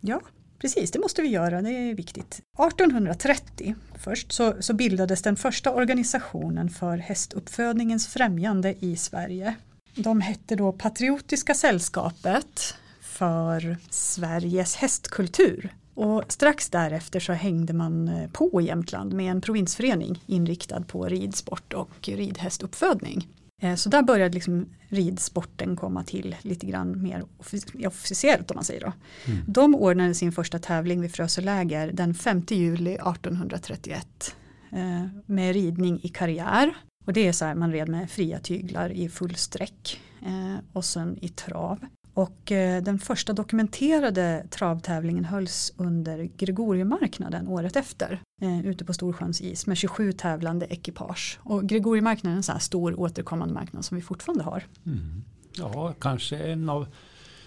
Ja, 0.00 0.20
precis, 0.64 0.90
det 0.90 0.98
måste 0.98 1.22
vi 1.22 1.28
göra, 1.28 1.62
det 1.62 1.70
är 1.70 1.94
viktigt. 1.94 2.40
1830 2.68 3.74
först 3.98 4.32
så, 4.32 4.54
så 4.60 4.74
bildades 4.74 5.22
den 5.22 5.36
första 5.36 5.72
organisationen 5.72 6.70
för 6.70 6.96
hästuppfödningens 6.96 8.06
främjande 8.06 8.74
i 8.80 8.96
Sverige. 8.96 9.54
De 9.94 10.20
hette 10.20 10.56
då 10.56 10.72
Patriotiska 10.72 11.54
sällskapet 11.54 12.74
för 13.00 13.76
Sveriges 13.90 14.76
hästkultur. 14.76 15.74
Och 15.94 16.22
strax 16.28 16.70
därefter 16.70 17.20
så 17.20 17.32
hängde 17.32 17.72
man 17.72 18.08
eh, 18.08 18.30
på 18.30 18.60
i 18.60 18.64
Jämtland 18.64 19.12
med 19.12 19.30
en 19.30 19.40
provinsförening 19.40 20.22
inriktad 20.26 20.80
på 20.80 21.04
ridsport 21.04 21.72
och 21.72 22.08
ridhästuppfödning. 22.08 23.28
Eh, 23.62 23.74
Så 23.74 23.88
där 23.88 24.02
började 24.02 24.34
liksom 24.34 24.66
ridsporten 24.88 25.76
komma 25.76 26.04
till 26.04 26.36
lite 26.42 26.66
grann 26.66 27.02
mer 27.02 27.24
offic- 27.38 27.86
officiellt 27.86 28.50
om 28.50 28.54
man 28.54 28.64
säger 28.64 28.80
då. 28.80 28.92
Mm. 29.26 29.38
De 29.46 29.74
ordnade 29.74 30.14
sin 30.14 30.32
första 30.32 30.58
tävling 30.58 31.00
vid 31.00 31.12
Frösöläger 31.14 31.92
den 31.92 32.14
5 32.14 32.42
juli 32.48 32.94
1831 32.94 34.36
eh, 34.72 35.06
med 35.26 35.52
ridning 35.54 36.00
i 36.02 36.08
karriär. 36.08 36.74
Och 37.06 37.12
det 37.12 37.28
är 37.28 37.32
så 37.32 37.44
här 37.44 37.54
man 37.54 37.72
red 37.72 37.88
med 37.88 38.10
fria 38.10 38.38
tyglar 38.38 38.90
i 38.92 39.08
full 39.08 39.34
sträck 39.34 40.00
eh, 40.26 40.56
och 40.72 40.84
sen 40.84 41.18
i 41.22 41.28
trav. 41.28 41.78
Och 42.14 42.52
eh, 42.52 42.82
den 42.82 42.98
första 42.98 43.32
dokumenterade 43.32 44.46
travtävlingen 44.50 45.24
hölls 45.24 45.72
under 45.76 46.28
Gregoriemarknaden 46.36 47.48
året 47.48 47.76
efter 47.76 48.20
eh, 48.42 48.66
ute 48.66 48.84
på 48.84 48.94
Storsjöns 48.94 49.40
is 49.40 49.66
med 49.66 49.76
27 49.76 50.12
tävlande 50.12 50.66
ekipage. 50.66 51.38
Och 51.42 51.68
Gregoriemarknaden 51.68 52.32
är 52.32 52.36
en 52.36 52.42
så 52.42 52.52
här 52.52 52.58
stor 52.58 53.00
återkommande 53.00 53.54
marknad 53.54 53.84
som 53.84 53.96
vi 53.96 54.02
fortfarande 54.02 54.44
har. 54.44 54.64
Mm. 54.86 55.24
Ja, 55.56 55.94
kanske 55.98 56.38
en 56.38 56.68
av 56.68 56.86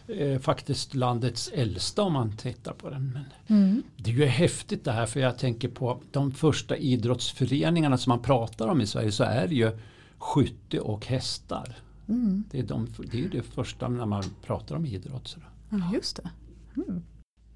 eh, 0.07 0.39
faktiskt 0.39 0.95
landets 0.95 1.51
äldsta 1.53 2.01
om 2.01 2.13
man 2.13 2.37
tittar 2.37 2.73
på 2.73 2.89
den. 2.89 3.19
Men 3.47 3.83
det 3.97 4.11
är 4.11 4.15
ju 4.15 4.25
häftigt 4.25 4.83
det 4.83 4.91
här 4.91 5.05
för 5.05 5.19
jag 5.19 5.37
tänker 5.37 5.67
på 5.69 6.01
de 6.11 6.31
första 6.31 6.77
idrottsföreningarna 6.77 7.97
som 7.97 8.09
man 8.09 8.21
pratar 8.21 8.67
om 8.67 8.81
i 8.81 8.87
Sverige 8.87 9.11
så 9.11 9.23
är 9.23 9.47
det 9.47 9.55
ju 9.55 9.77
skytte 10.17 10.79
och 10.79 11.05
hästar. 11.05 11.75
Mm. 12.09 12.43
Det 12.51 12.59
är, 12.59 12.63
de, 12.63 12.87
det 13.11 13.23
är 13.23 13.29
det 13.29 13.43
första 13.43 13.87
när 13.87 14.05
man 14.05 14.23
pratar 14.41 14.75
om 14.75 14.85
idrott. 14.85 15.27
Så. 15.27 15.39
Ja, 15.69 15.91
just 15.93 16.15
det. 16.15 16.29
Mm. 16.75 17.03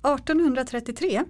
1833 0.03 1.23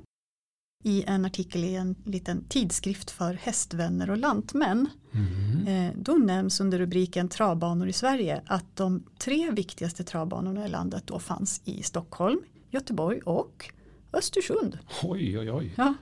i 0.84 1.04
en 1.08 1.26
artikel 1.26 1.64
i 1.64 1.76
en 1.76 1.96
liten 2.06 2.44
tidskrift 2.44 3.12
för 3.12 3.34
hästvänner 3.34 4.10
och 4.10 4.18
lantmän. 4.18 4.90
Mm. 5.12 5.68
Eh, 5.68 5.94
då 5.96 6.14
nämns 6.14 6.62
under 6.62 6.80
rubriken 6.80 7.30
travbanor 7.30 7.88
i 7.88 7.94
Sverige 7.94 8.42
att 8.46 8.76
de 8.76 9.04
tre 9.20 9.52
viktigaste 9.52 10.04
travbanorna 10.04 10.66
i 10.66 10.70
landet 10.70 11.04
då 11.08 11.20
fanns 11.20 11.62
i 11.66 11.84
Stockholm, 11.84 12.42
Göteborg 12.70 13.20
och 13.20 13.72
Östersund. 14.14 14.78
Oj, 15.04 15.40
oj, 15.40 15.52
oj. 15.52 15.74
Ja. 15.78 15.94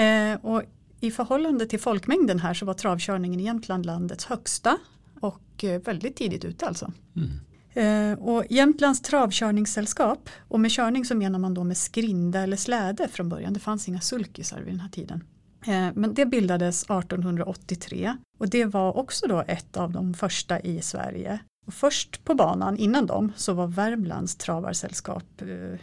Eh, 0.00 0.44
och 0.44 0.62
I 1.00 1.10
förhållande 1.10 1.66
till 1.66 1.80
folkmängden 1.80 2.38
här 2.38 2.54
så 2.54 2.66
var 2.66 2.74
travkörningen 2.74 3.40
i 3.40 3.44
Jämtland 3.44 3.86
landets 3.86 4.24
högsta 4.24 4.78
och 5.24 5.64
eh, 5.64 5.80
väldigt 5.80 6.16
tidigt 6.16 6.44
ute 6.44 6.66
alltså. 6.66 6.92
Mm. 7.16 7.30
Eh, 7.74 8.18
och 8.18 8.44
Jämtlands 8.50 9.02
travkörningssällskap 9.02 10.28
och 10.48 10.60
med 10.60 10.70
körning 10.70 11.04
så 11.04 11.14
menar 11.14 11.38
man 11.38 11.54
då 11.54 11.64
med 11.64 11.76
skrinda 11.76 12.40
eller 12.40 12.56
släde 12.56 13.08
från 13.08 13.28
början. 13.28 13.52
Det 13.52 13.60
fanns 13.60 13.88
inga 13.88 14.00
sulkisar 14.00 14.60
vid 14.60 14.72
den 14.72 14.80
här 14.80 14.88
tiden. 14.88 15.24
Eh, 15.66 15.88
men 15.94 16.14
det 16.14 16.26
bildades 16.26 16.82
1883 16.82 18.16
och 18.38 18.48
det 18.48 18.64
var 18.64 18.96
också 18.96 19.26
då 19.26 19.44
ett 19.48 19.76
av 19.76 19.92
de 19.92 20.14
första 20.14 20.60
i 20.60 20.82
Sverige. 20.82 21.38
Och 21.66 21.74
först 21.74 22.24
på 22.24 22.34
banan 22.34 22.76
innan 22.76 23.06
dem 23.06 23.32
så 23.36 23.52
var 23.52 23.66
Värmlands 23.66 24.36
travarsällskap 24.36 25.42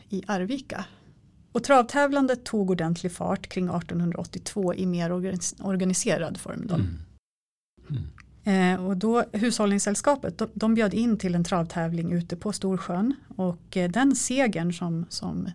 i 0.10 0.24
Arvika. 0.28 0.86
Och 1.52 1.64
travtävlandet 1.64 2.46
tog 2.46 2.70
ordentlig 2.70 3.12
fart 3.12 3.48
kring 3.48 3.66
1882 3.66 4.74
i 4.74 4.86
mer 4.86 5.10
organis- 5.10 5.64
organiserad 5.64 6.38
form. 6.38 6.68
Då. 6.68 6.76
Mm. 6.76 6.88
Mm. 7.90 8.04
Eh, 8.44 8.86
och 8.86 8.98
då 8.98 9.24
Hushållningssällskapet 9.34 10.38
de, 10.38 10.50
de 10.54 10.76
bjöd 10.76 10.94
in 10.94 11.18
till 11.18 11.36
en 11.36 11.44
travtävling 11.44 12.14
ute 12.14 12.36
på 12.36 12.54
Storsjön. 12.54 13.16
Och 13.38 13.78
eh, 13.78 13.92
den 13.92 14.16
segern 14.16 14.74
som, 14.74 15.06
som 15.10 15.50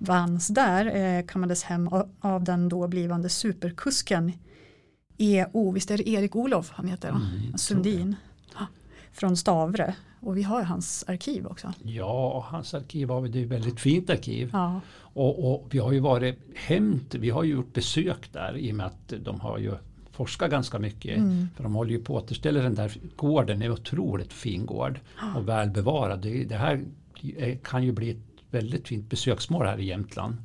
vanns 0.00 0.48
där 0.48 0.96
eh, 0.96 1.26
kammades 1.26 1.62
hem 1.62 1.88
av, 1.88 2.10
av 2.20 2.44
den 2.44 2.68
då 2.68 2.88
blivande 2.88 3.28
superkusken 3.28 4.32
EO, 5.18 5.72
visst 5.72 5.90
är 5.90 5.96
det 5.98 6.08
Erik 6.08 6.36
Olof 6.36 6.70
han 6.74 6.88
heter? 6.88 7.08
Mm, 7.08 7.58
Sundin. 7.58 8.16
Ja, 8.58 8.66
från 9.12 9.36
Stavre. 9.36 9.94
Och 10.20 10.36
vi 10.36 10.42
har 10.42 10.62
hans 10.62 11.04
arkiv 11.08 11.46
också. 11.46 11.72
Ja, 11.82 12.46
hans 12.48 12.74
arkiv 12.74 13.08
har 13.08 13.20
vi, 13.20 13.28
det 13.28 13.38
är 13.38 13.44
ett 13.44 13.50
väldigt 13.50 13.80
fint 13.80 14.10
arkiv. 14.10 14.50
Ja, 14.52 14.80
Och, 14.98 15.52
och 15.52 15.68
vi 15.70 15.78
har 15.78 15.92
ju 15.92 16.00
varit 16.00 16.38
hämt, 16.54 17.14
vi 17.14 17.30
har 17.30 17.44
ju 17.44 17.52
gjort 17.52 17.72
besök 17.72 18.32
där 18.32 18.56
i 18.56 18.72
och 18.72 18.76
med 18.76 18.86
att 18.86 19.12
de 19.24 19.40
har 19.40 19.58
ju 19.58 19.72
forskat 20.16 20.50
ganska 20.50 20.78
mycket. 20.78 21.16
Mm. 21.18 21.48
För 21.56 21.62
de 21.62 21.74
håller 21.74 21.90
ju 21.90 21.98
på 22.04 22.18
att 22.18 22.24
återställa 22.24 22.60
den 22.62 22.74
där 22.74 22.92
gården, 23.16 23.62
är 23.62 23.66
en 23.66 23.72
otroligt 23.72 24.32
fin 24.32 24.66
gård 24.66 25.00
och 25.36 25.48
väl 25.48 25.70
bevarad. 25.70 26.20
Det, 26.22 26.44
det 26.44 26.56
här 26.56 26.84
är- 27.38 27.56
kan 27.56 27.84
ju 27.84 27.92
bli 27.92 28.10
ett 28.10 28.16
väldigt 28.50 28.88
fint 28.88 29.10
besöksmål 29.10 29.66
här 29.66 29.78
i 29.80 29.84
Jämtland. 29.86 30.36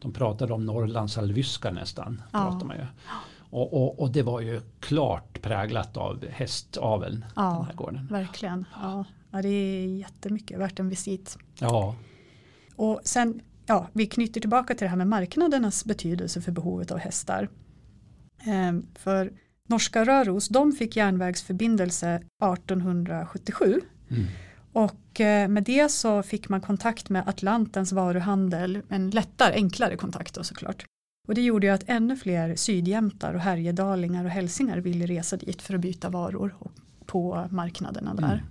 De 0.00 0.12
pratade 0.12 0.52
om 0.52 0.66
Norrlands 0.66 1.18
alvyska 1.18 1.70
nästan. 1.70 2.22
Pratar 2.32 2.66
man 2.66 2.76
ju. 2.76 2.86
Och, 3.50 3.72
och, 3.82 4.00
och 4.00 4.10
det 4.10 4.22
var 4.22 4.40
ju 4.40 4.60
klart 4.80 5.42
präglat 5.42 5.96
av 5.96 6.24
hästaveln, 6.30 7.24
Ja. 7.36 7.42
den 7.42 7.64
här 7.64 7.74
gården. 7.74 8.06
verkligen. 8.10 8.64
Ja. 8.82 9.04
Ja, 9.30 9.42
det 9.42 9.48
är 9.48 9.86
jättemycket 9.86 10.58
värt 10.58 10.80
en 10.80 10.88
visit. 10.88 11.38
Ja, 11.58 11.94
Och 12.76 13.00
sen, 13.04 13.40
ja, 13.66 13.86
vi 13.92 14.06
knyter 14.06 14.40
tillbaka 14.40 14.74
till 14.74 14.84
det 14.84 14.88
här 14.88 14.96
med 14.96 15.06
marknadernas 15.06 15.84
betydelse 15.84 16.40
för 16.40 16.52
behovet 16.52 16.90
av 16.90 16.98
hästar. 16.98 17.48
Ehm, 18.44 18.86
för 18.94 19.32
norska 19.68 20.04
Röros, 20.04 20.48
de 20.48 20.72
fick 20.72 20.96
järnvägsförbindelse 20.96 22.14
1877 22.14 23.80
mm. 24.08 24.24
och 24.72 25.20
eh, 25.20 25.48
med 25.48 25.62
det 25.62 25.88
så 25.88 26.22
fick 26.22 26.48
man 26.48 26.60
kontakt 26.60 27.08
med 27.08 27.28
Atlantens 27.28 27.92
varuhandel, 27.92 28.82
en 28.88 29.10
lättare, 29.10 29.54
enklare 29.54 29.96
kontakt 29.96 30.34
då 30.34 30.44
såklart. 30.44 30.84
Och 31.28 31.34
det 31.34 31.42
gjorde 31.42 31.66
ju 31.66 31.72
att 31.72 31.84
ännu 31.86 32.16
fler 32.16 32.56
sydjämtar 32.56 33.34
och 33.34 33.40
härjedalingar 33.40 34.24
och 34.24 34.30
hälsingar 34.30 34.78
ville 34.78 35.06
resa 35.06 35.36
dit 35.36 35.62
för 35.62 35.74
att 35.74 35.80
byta 35.80 36.08
varor 36.08 36.54
på 37.06 37.48
marknaderna 37.50 38.14
där. 38.14 38.32
Mm. 38.32 38.46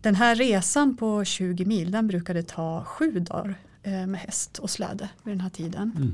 Den 0.00 0.14
här 0.14 0.34
resan 0.34 0.96
på 0.96 1.24
20 1.24 1.64
mil 1.64 1.90
den 1.90 2.06
brukade 2.06 2.42
ta 2.42 2.84
sju 2.84 3.10
dagar 3.10 3.54
eh, 3.82 4.06
med 4.06 4.20
häst 4.20 4.58
och 4.58 4.70
släde 4.70 5.08
vid 5.22 5.34
den 5.34 5.40
här 5.40 5.50
tiden. 5.50 5.92
Mm. 5.96 6.12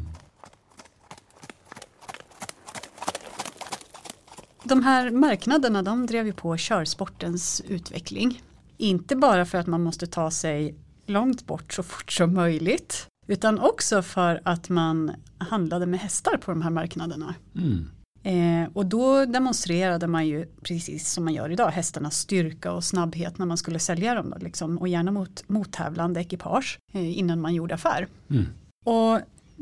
De 4.65 4.83
här 4.83 5.11
marknaderna 5.11 5.83
de 5.83 6.07
drev 6.07 6.27
ju 6.27 6.33
på 6.33 6.57
körsportens 6.59 7.63
utveckling. 7.69 8.43
Inte 8.77 9.17
bara 9.17 9.45
för 9.45 9.59
att 9.59 9.67
man 9.67 9.83
måste 9.83 10.07
ta 10.07 10.31
sig 10.31 10.75
långt 11.07 11.47
bort 11.47 11.73
så 11.73 11.83
fort 11.83 12.13
som 12.13 12.35
möjligt 12.35 13.07
utan 13.27 13.59
också 13.59 14.03
för 14.03 14.41
att 14.45 14.69
man 14.69 15.13
handlade 15.39 15.87
med 15.87 16.01
hästar 16.01 16.37
på 16.37 16.51
de 16.51 16.63
här 16.63 16.71
marknaderna. 16.71 17.35
Mm. 17.55 17.91
Eh, 18.23 18.69
och 18.73 18.87
då 18.87 19.25
demonstrerade 19.25 20.07
man 20.07 20.27
ju 20.27 20.47
precis 20.63 21.13
som 21.13 21.25
man 21.25 21.35
gör 21.35 21.51
idag 21.51 21.71
hästarnas 21.71 22.19
styrka 22.19 22.73
och 22.73 22.85
snabbhet 22.85 23.39
när 23.39 23.47
man 23.47 23.57
skulle 23.57 23.79
sälja 23.79 24.15
dem 24.15 24.31
då, 24.31 24.37
liksom, 24.39 24.79
och 24.79 24.89
gärna 24.89 25.11
mot 25.11 25.49
mottävlande 25.49 26.21
ekipage 26.21 26.79
eh, 26.93 27.19
innan 27.19 27.41
man 27.41 27.55
gjorde 27.55 27.75
affär. 27.75 28.09
Mm. 28.31 28.47
Och 28.85 29.21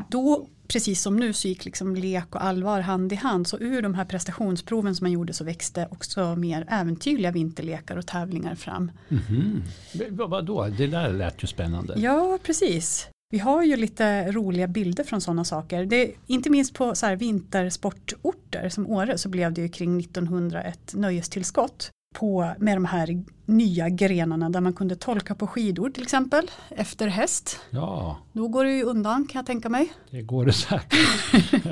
då 0.09 0.47
precis 0.69 1.03
som 1.03 1.17
nu 1.17 1.33
så 1.33 1.49
gick 1.49 1.65
liksom 1.65 1.95
lek 1.95 2.35
och 2.35 2.45
allvar 2.45 2.81
hand 2.81 3.13
i 3.13 3.17
hand. 3.17 3.47
Så 3.47 3.59
ur 3.59 3.83
de 3.83 3.95
här 3.95 4.05
prestationsproven 4.05 4.97
som 4.97 5.05
man 5.05 5.13
gjorde 5.13 5.33
så 5.33 5.45
växte 5.45 5.89
också 5.91 6.37
mer 6.37 6.67
äventyrliga 6.69 7.31
vinterlekar 7.31 7.97
och 7.97 8.07
tävlingar 8.07 8.55
fram. 8.55 8.91
Mm 9.09 9.23
-hmm. 9.23 10.29
Vadå, 10.29 10.69
det 10.79 10.87
där 10.87 11.13
lät 11.13 11.43
ju 11.43 11.47
spännande. 11.47 11.95
Ja, 11.97 12.39
precis. 12.43 13.09
Vi 13.31 13.39
har 13.39 13.63
ju 13.63 13.77
lite 13.77 14.33
roliga 14.33 14.67
bilder 14.67 15.05
från 15.05 15.21
sådana 15.21 15.45
saker. 15.45 15.87
Det, 15.87 16.13
inte 16.27 16.51
minst 16.51 16.75
på 16.75 16.95
så 16.95 17.15
vintersportorter 17.17 18.69
som 18.69 18.87
Åre 18.87 19.19
så 19.19 19.29
blev 19.29 19.53
det 19.53 19.61
ju 19.61 19.69
kring 19.69 20.01
1900 20.01 20.63
ett 20.63 20.95
nöjestillskott 20.95 21.91
på, 22.15 22.55
med 22.59 22.77
de 22.77 22.85
här 22.85 23.25
nya 23.47 23.89
grenarna 23.89 24.51
där 24.51 24.61
man 24.61 24.73
kunde 24.73 24.97
tolka 24.97 25.35
på 25.35 25.47
skidor 25.47 25.91
till 25.91 26.03
exempel 26.03 26.51
efter 26.69 27.07
häst. 27.09 27.61
Ja. 27.71 28.19
Då 28.33 28.49
går 28.49 28.65
det 28.65 28.73
ju 28.73 28.83
undan 28.83 29.27
kan 29.27 29.39
jag 29.39 29.47
tänka 29.47 29.69
mig. 29.69 29.93
Det 30.11 30.23
går 30.23 30.47
det 30.47 30.53
säkert. 30.53 31.67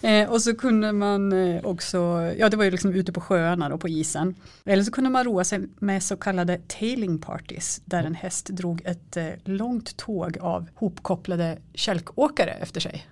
eh, 0.02 0.30
och 0.30 0.42
så 0.42 0.56
kunde 0.56 0.92
man 0.92 1.32
eh, 1.32 1.64
också, 1.64 1.98
ja 2.38 2.48
det 2.48 2.56
var 2.56 2.64
ju 2.64 2.70
liksom 2.70 2.92
ute 2.92 3.12
på 3.12 3.20
sjöarna 3.20 3.74
och 3.74 3.80
på 3.80 3.88
isen. 3.88 4.34
Eller 4.64 4.82
så 4.82 4.92
kunde 4.92 5.10
man 5.10 5.24
roa 5.24 5.44
sig 5.44 5.60
med 5.78 6.02
så 6.02 6.16
kallade 6.16 6.60
tailing 6.66 7.18
parties 7.18 7.82
där 7.84 8.04
en 8.04 8.14
häst 8.14 8.46
drog 8.46 8.82
ett 8.84 9.16
eh, 9.16 9.26
långt 9.44 9.96
tåg 9.96 10.38
av 10.38 10.68
hopkopplade 10.74 11.58
kälkåkare 11.74 12.50
efter 12.50 12.80
sig. 12.80 13.06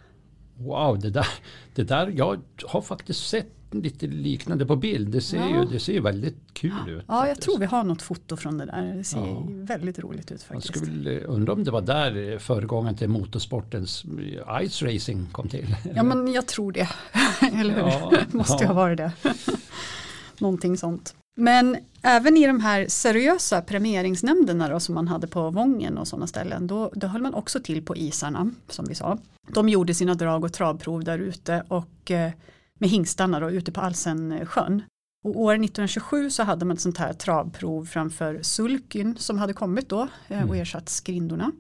Wow, 0.57 0.99
det 1.01 1.11
där, 1.11 1.27
det 1.75 1.85
där, 1.85 2.13
jag 2.17 2.41
har 2.67 2.83
faktiskt 2.83 3.29
sett 3.29 3.64
lite 3.83 4.07
liknande 4.07 4.67
på 4.67 4.77
bild. 4.77 5.09
Det 5.09 5.21
ser, 5.21 5.39
ja. 5.39 5.49
ju, 5.49 5.65
det 5.65 5.81
ser 5.81 6.01
väldigt 6.01 6.37
kul 6.53 6.73
ut. 6.89 7.05
Ja, 7.09 7.29
jag 7.29 7.41
tror 7.41 7.59
vi 7.59 7.67
har 7.67 7.85
något 7.85 8.03
foto 8.03 8.37
från 8.37 8.59
det 8.59 8.67
där. 8.67 8.95
Det 8.97 9.05
ser 9.05 9.19
ja. 9.19 9.43
väldigt 9.49 9.99
roligt 9.99 10.33
ut 10.33 10.43
faktiskt. 10.43 10.77
Man 10.77 10.85
skulle 10.85 11.21
undra 11.21 11.53
om 11.53 11.65
det 11.65 11.71
var 11.71 11.83
där 11.83 12.39
föregången 12.39 12.97
till 12.97 13.09
motorsportens 13.09 14.05
ice 14.69 14.83
racing 14.83 15.33
kom 15.33 15.49
till. 15.49 15.77
Ja, 15.95 16.03
men 16.03 16.33
jag 16.33 16.47
tror 16.47 16.73
det. 16.73 16.89
Eller 17.61 17.75
hur? 17.75 17.81
Ja, 17.81 18.13
måste 18.31 18.65
ja. 18.65 18.69
ha 18.69 18.75
varit 18.75 18.97
det. 18.99 19.13
Någonting 20.39 20.77
sånt. 20.77 21.15
Men 21.37 21.77
även 22.03 22.37
i 22.37 22.47
de 22.47 22.61
här 22.61 22.87
seriösa 22.89 23.63
premieringsnämnderna 23.63 24.69
då, 24.69 24.81
som 24.81 24.95
man 24.95 25.09
hade 25.09 25.27
på 25.27 25.51
Vången 25.51 25.99
och 25.99 26.09
sådana 26.09 26.27
ställen, 26.27 26.67
då, 26.67 26.93
då 26.95 27.07
höll 27.07 27.23
man 27.23 27.35
också 27.35 27.61
till 27.61 27.83
på 27.83 27.97
isarna, 27.97 28.51
som 28.69 28.85
vi 28.89 28.95
sa. 28.95 29.19
De 29.49 29.69
gjorde 29.69 29.95
sina 29.95 30.15
drag 30.15 30.45
och 30.45 30.53
travprov 30.53 31.05
där 31.05 31.19
ute 31.19 31.65
och 31.69 32.11
eh, 32.11 32.33
med 32.85 32.91
hingstarna 32.91 33.41
då, 33.41 33.51
ute 33.51 33.73
på 33.73 33.81
Alsensjön. 33.81 34.83
Och 35.25 35.41
år 35.41 35.55
1927 35.55 36.31
så 36.31 36.43
hade 36.43 36.65
man 36.65 36.75
ett 36.75 36.81
sånt 36.81 36.99
här 36.99 37.13
travprov 37.13 37.85
framför 37.85 38.43
Sulkyn 38.43 39.17
som 39.17 39.39
hade 39.39 39.53
kommit 39.53 39.89
då 39.89 40.01
eh, 40.29 40.39
och 40.39 40.55
mm. 40.55 40.61
ersatt 40.61 40.89
skrindorna. 40.89 41.53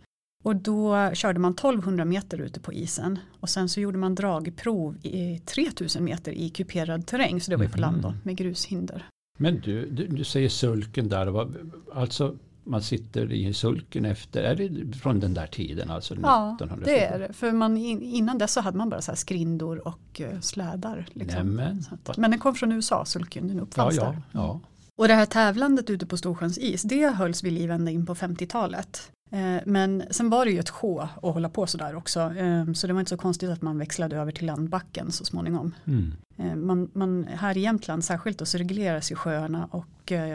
Och 0.44 0.56
då 0.56 1.10
körde 1.14 1.40
man 1.40 1.52
1200 1.52 2.04
meter 2.04 2.40
ute 2.40 2.60
på 2.60 2.72
isen 2.72 3.18
och 3.40 3.48
sen 3.48 3.68
så 3.68 3.80
gjorde 3.80 3.98
man 3.98 4.14
dragprov 4.14 4.96
i 5.02 5.38
3000 5.38 6.04
meter 6.04 6.32
i 6.32 6.50
kuperad 6.50 7.06
terräng 7.06 7.40
så 7.40 7.50
det 7.50 7.56
var 7.56 7.64
ju 7.64 7.70
på 7.70 7.80
land 7.80 8.02
då 8.02 8.08
mm. 8.08 8.20
med 8.22 8.36
grushinder. 8.36 9.08
Men 9.38 9.60
du, 9.60 9.90
du, 9.90 10.06
du 10.06 10.24
säger 10.24 10.48
sulken 10.48 11.08
där, 11.08 11.48
alltså 11.94 12.36
man 12.64 12.82
sitter 12.82 13.32
i 13.32 13.54
sulken 13.54 14.04
efter, 14.04 14.42
är 14.42 14.54
det 14.54 14.96
från 14.96 15.20
den 15.20 15.34
där 15.34 15.46
tiden? 15.46 15.90
Alltså 15.90 16.14
ja, 16.22 16.58
det 16.84 17.04
är 17.04 17.18
det. 17.18 17.32
För 17.32 17.52
man, 17.52 17.76
innan 17.76 18.38
dess 18.38 18.52
så 18.52 18.60
hade 18.60 18.78
man 18.78 18.90
bara 18.90 19.02
så 19.02 19.16
skrindor 19.16 19.88
och 19.88 20.20
uh, 20.20 20.40
slädar. 20.40 21.06
Liksom. 21.12 21.60
Att, 22.04 22.16
men 22.16 22.30
den 22.30 22.40
kom 22.40 22.54
från 22.54 22.72
USA, 22.72 23.04
sulken, 23.04 23.48
den 23.48 23.60
uppfanns 23.60 23.96
ja, 23.96 24.02
ja, 24.02 24.10
där. 24.10 24.22
Ja. 24.32 24.60
Och 24.96 25.08
det 25.08 25.14
här 25.14 25.26
tävlandet 25.26 25.90
ute 25.90 26.06
på 26.06 26.16
Storsjöns 26.16 26.58
is, 26.58 26.82
det 26.82 27.08
hölls 27.08 27.42
vid 27.42 27.52
liv 27.52 27.70
ända 27.70 27.90
in 27.90 28.06
på 28.06 28.14
50-talet. 28.14 29.10
Eh, 29.34 29.62
men 29.66 30.02
sen 30.10 30.30
var 30.30 30.44
det 30.44 30.50
ju 30.50 30.58
ett 30.58 30.70
sjå 30.70 31.00
att 31.00 31.34
hålla 31.34 31.48
på 31.48 31.66
sådär 31.66 31.94
också. 31.94 32.20
Eh, 32.20 32.72
så 32.72 32.86
det 32.86 32.92
var 32.92 33.00
inte 33.00 33.10
så 33.10 33.16
konstigt 33.16 33.50
att 33.50 33.62
man 33.62 33.78
växlade 33.78 34.16
över 34.16 34.32
till 34.32 34.46
landbacken 34.46 35.12
så 35.12 35.24
småningom. 35.24 35.74
Mm. 35.86 36.12
Eh, 36.36 36.56
man, 36.56 36.90
man, 36.92 37.24
här 37.24 37.56
i 37.56 37.60
Jämtland 37.60 38.04
särskilt 38.04 38.38
då, 38.38 38.46
så 38.46 38.58
regleras 38.58 39.12
ju 39.12 39.16
sjöarna 39.16 39.68
och 39.70 39.86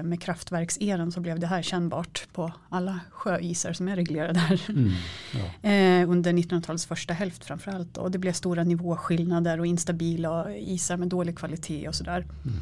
med 0.04 0.22
kraftverkselen 0.22 1.12
så 1.12 1.20
blev 1.20 1.40
det 1.40 1.48
här 1.48 1.62
kännbart 1.62 2.28
på 2.34 2.52
alla 2.70 3.00
sjöisar 3.12 3.74
som 3.74 3.88
är 3.88 3.96
reglerade 3.96 4.40
här. 4.40 4.62
Mm. 4.70 4.92
Ja. 5.34 6.06
Under 6.06 6.34
1900-talets 6.34 6.86
första 6.86 7.14
hälft 7.14 7.46
framförallt. 7.46 7.98
Och 7.98 8.12
det 8.12 8.18
blev 8.18 8.34
stora 8.34 8.64
nivåskillnader 8.64 9.60
och 9.60 9.66
instabila 9.66 10.56
isar 10.56 10.98
med 10.98 11.08
dålig 11.08 11.38
kvalitet 11.38 11.88
och 11.88 11.96
sådär. 11.96 12.26
Mm 12.46 12.60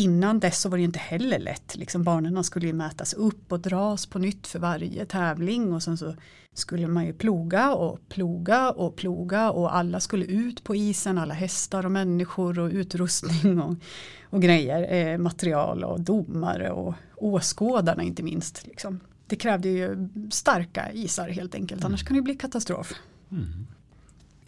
innan 0.00 0.40
dess 0.40 0.60
så 0.60 0.68
var 0.68 0.78
det 0.78 0.84
inte 0.84 0.98
heller 0.98 1.38
lätt. 1.38 1.76
Liksom 1.76 2.02
banorna 2.02 2.42
skulle 2.42 2.66
ju 2.66 2.72
mätas 2.72 3.14
upp 3.14 3.52
och 3.52 3.60
dras 3.60 4.06
på 4.06 4.18
nytt 4.18 4.46
för 4.46 4.58
varje 4.58 5.06
tävling 5.06 5.72
och 5.72 5.82
sen 5.82 5.98
så 5.98 6.14
skulle 6.54 6.86
man 6.86 7.06
ju 7.06 7.12
ploga 7.12 7.74
och 7.74 8.08
ploga 8.08 8.70
och 8.70 8.96
ploga 8.96 9.50
och 9.50 9.76
alla 9.76 10.00
skulle 10.00 10.24
ut 10.24 10.64
på 10.64 10.76
isen, 10.76 11.18
alla 11.18 11.34
hästar 11.34 11.84
och 11.84 11.92
människor 11.92 12.58
och 12.58 12.70
utrustning 12.70 13.60
och, 13.60 13.74
och 14.22 14.42
grejer, 14.42 14.92
eh, 14.94 15.18
material 15.18 15.84
och 15.84 16.00
domare 16.00 16.70
och 16.70 16.94
åskådarna 17.16 18.02
inte 18.02 18.22
minst. 18.22 18.66
Liksom. 18.66 19.00
Det 19.26 19.36
krävde 19.36 19.68
ju 19.68 20.08
starka 20.30 20.92
isar 20.92 21.28
helt 21.28 21.54
enkelt, 21.54 21.84
annars 21.84 22.04
kan 22.04 22.16
det 22.16 22.22
bli 22.22 22.34
katastrof. 22.34 22.92
Mm. 23.30 23.66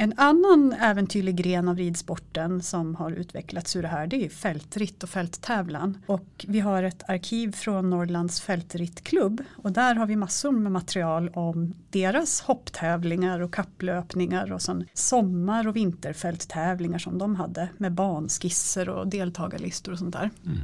En 0.03 0.15
annan 0.17 0.73
äventyrlig 0.73 1.37
gren 1.37 1.69
av 1.69 1.77
ridsporten 1.77 2.63
som 2.63 2.95
har 2.95 3.11
utvecklats 3.11 3.77
ur 3.77 3.83
det 3.83 3.89
här 3.89 4.07
det 4.07 4.25
är 4.25 4.29
fältritt 4.29 5.03
och 5.03 5.09
fälttävlan. 5.09 5.99
Och 6.07 6.45
vi 6.49 6.61
har 6.61 6.83
ett 6.83 7.11
arkiv 7.11 7.53
från 7.53 7.91
Norrlands 7.91 8.41
fältrittklubb 8.41 9.43
och 9.57 9.73
där 9.73 9.95
har 9.95 10.07
vi 10.07 10.17
massor 10.17 10.53
med 10.53 10.73
material 10.73 11.31
om 11.35 11.75
deras 11.91 12.41
hopptävlingar 12.41 13.41
och 13.41 13.55
kapplöpningar 13.55 14.53
och 14.53 14.63
sån 14.63 14.85
sommar 14.95 15.69
och 15.69 15.77
vinterfälttävlingar 15.77 16.99
som 16.99 17.19
de 17.19 17.37
hade 17.37 17.69
med 17.79 17.93
banskisser 17.93 18.89
och 18.89 19.09
deltagarlistor 19.09 19.93
och 19.93 19.99
sånt 19.99 20.13
där. 20.13 20.31
Mm. 20.47 20.59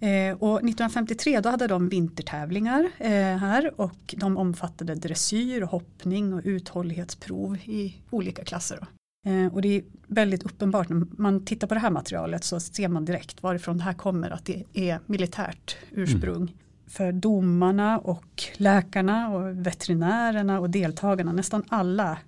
Eh, 0.00 0.36
och 0.38 0.56
1953 0.56 1.40
då 1.40 1.48
hade 1.48 1.66
de 1.66 1.88
vintertävlingar 1.88 2.90
eh, 2.98 3.10
här 3.12 3.80
och 3.80 4.14
de 4.16 4.36
omfattade 4.36 4.94
dressyr, 4.94 5.62
hoppning 5.62 6.34
och 6.34 6.40
uthållighetsprov 6.44 7.56
i 7.56 7.96
olika 8.10 8.44
klasser. 8.44 8.86
Eh, 9.26 9.54
och 9.54 9.62
det 9.62 9.68
är 9.68 9.82
väldigt 10.06 10.42
uppenbart 10.42 10.88
när 10.88 11.06
man 11.10 11.44
tittar 11.44 11.66
på 11.66 11.74
det 11.74 11.80
här 11.80 11.90
materialet 11.90 12.44
så 12.44 12.60
ser 12.60 12.88
man 12.88 13.04
direkt 13.04 13.42
varifrån 13.42 13.78
det 13.78 13.84
här 13.84 13.92
kommer 13.92 14.30
att 14.30 14.44
det 14.44 14.64
är 14.72 15.00
militärt 15.06 15.76
ursprung. 15.90 16.42
Mm. 16.42 16.54
För 16.86 17.12
domarna 17.12 17.98
och 17.98 18.42
läkarna 18.56 19.28
och 19.28 19.66
veterinärerna 19.66 20.60
och 20.60 20.70
deltagarna, 20.70 21.32
nästan 21.32 21.64
alla 21.68 22.18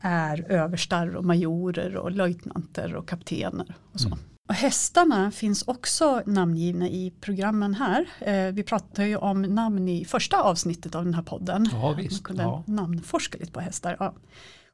är 0.00 0.52
överstar 0.52 1.16
och 1.16 1.24
majorer 1.24 1.96
och 1.96 2.10
löjtnanter 2.10 2.94
och 2.94 3.08
kaptener 3.08 3.74
och 3.92 4.00
så. 4.00 4.08
Mm. 4.08 4.18
Och 4.50 4.56
hästarna 4.56 5.30
finns 5.30 5.62
också 5.62 6.22
namngivna 6.26 6.88
i 6.88 7.12
programmen 7.20 7.74
här. 7.74 8.08
Eh, 8.20 8.52
vi 8.52 8.62
pratade 8.62 9.08
ju 9.08 9.16
om 9.16 9.42
namn 9.42 9.88
i 9.88 10.04
första 10.04 10.42
avsnittet 10.42 10.94
av 10.94 11.04
den 11.04 11.14
här 11.14 11.22
podden. 11.22 11.68
Ja, 11.72 11.92
visst. 11.92 12.12
Man 12.12 12.22
kunde 12.22 12.42
ja. 12.42 12.62
namnforska 12.66 13.38
lite 13.38 13.52
på 13.52 13.60
hästar. 13.60 13.96
Ja. 13.98 14.14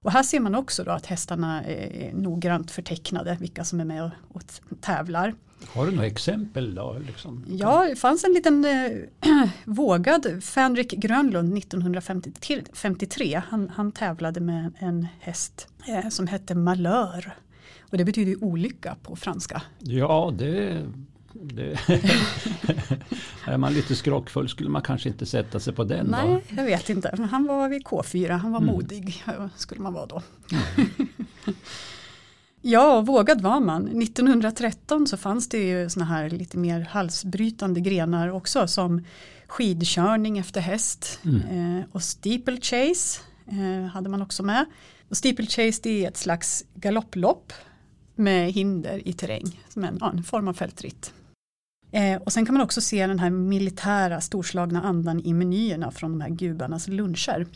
Och 0.03 0.13
här 0.13 0.23
ser 0.23 0.41
man 0.41 0.55
också 0.55 0.85
då 0.85 0.91
att 0.91 1.07
hästarna 1.07 1.65
är 1.65 2.13
noggrant 2.15 2.71
förtecknade, 2.71 3.37
vilka 3.41 3.65
som 3.65 3.81
är 3.81 3.85
med 3.85 4.05
och, 4.05 4.11
och 4.29 4.43
tävlar. 4.81 5.35
Har 5.69 5.87
du 5.87 5.93
några 5.93 6.07
exempel 6.07 6.75
då? 6.75 6.97
Liksom? 7.07 7.45
Ja, 7.49 7.87
det 7.89 7.97
fanns 7.97 8.25
en 8.25 8.33
liten 8.33 8.65
äh, 8.65 8.91
vågad 9.65 10.45
Fänrik 10.45 10.91
Grönlund 10.93 11.59
1953. 11.59 13.43
Han, 13.49 13.69
han 13.69 13.93
tävlade 13.93 14.41
med 14.41 14.73
en 14.79 15.07
häst 15.21 15.69
äh, 15.89 16.09
som 16.09 16.27
hette 16.27 16.55
Malheur. 16.55 17.33
Och 17.91 17.99
det 17.99 18.05
betyder 18.05 18.45
olycka 18.45 18.97
på 19.03 19.17
franska. 19.17 19.63
Ja, 19.79 20.35
det, 20.39 20.87
det 21.33 21.79
är 23.45 23.57
man 23.57 23.75
lite 23.75 23.97
skrockfull 23.97 24.49
skulle 24.49 24.71
man 24.71 24.83
kanske 24.83 25.09
inte 25.09 25.27
sätta 25.27 25.61
sig 25.61 25.73
på 25.73 25.85
den. 25.85 26.07
Nej, 26.07 26.45
då. 26.49 26.57
jag 26.57 26.65
vet 26.65 26.91
inte. 26.91 27.15
Men 27.19 27.29
han 27.29 27.47
var 27.47 27.69
vid 27.69 27.83
K4, 27.83 28.31
han 28.31 28.53
var 28.53 28.61
mm. 28.61 28.75
modig 28.75 29.25
skulle 29.57 29.81
man 29.81 29.93
vara 29.93 30.07
då. 30.07 30.23
Mm. 30.53 31.09
ja, 32.61 33.01
vågad 33.01 33.41
var 33.41 33.61
man. 33.61 34.03
1913 34.03 35.07
så 35.07 35.17
fanns 35.17 35.49
det 35.49 35.59
ju 35.59 35.91
såna 35.91 36.05
här 36.05 36.31
lite 36.31 36.59
mer 36.59 36.81
halsbrytande 36.81 37.81
grenar 37.81 38.29
också 38.29 38.69
som 38.69 39.05
skidkörning 39.47 40.39
efter 40.39 40.61
häst 40.61 41.21
mm. 41.25 41.79
eh, 41.79 41.85
och 41.93 42.03
steeplechase 42.03 43.21
eh, 43.47 43.87
hade 43.87 44.09
man 44.09 44.23
också 44.23 44.43
med. 44.43 44.65
Och 45.09 45.17
steeplechase 45.17 45.81
det 45.83 46.05
är 46.05 46.09
ett 46.09 46.17
slags 46.17 46.65
galopplopp 46.75 47.53
med 48.17 48.53
hinder 48.53 49.09
i 49.09 49.13
terräng 49.13 49.61
som 49.69 49.85
en, 49.85 49.99
ja, 50.01 50.11
en 50.11 50.23
form 50.23 50.49
av 50.49 50.53
fältritt. 50.53 51.13
Eh, 51.91 52.23
och 52.23 52.33
sen 52.33 52.47
kan 52.47 52.55
man 52.55 52.63
också 52.63 52.81
se 52.81 53.07
den 53.07 53.19
här 53.19 53.31
militära 53.31 54.21
storslagna 54.21 54.83
andan 54.83 55.21
i 55.21 55.33
menyerna 55.33 55.91
från 55.91 56.11
de 56.11 56.21
här 56.21 56.31
gubarnas 56.31 56.89
luncher. 56.89 57.47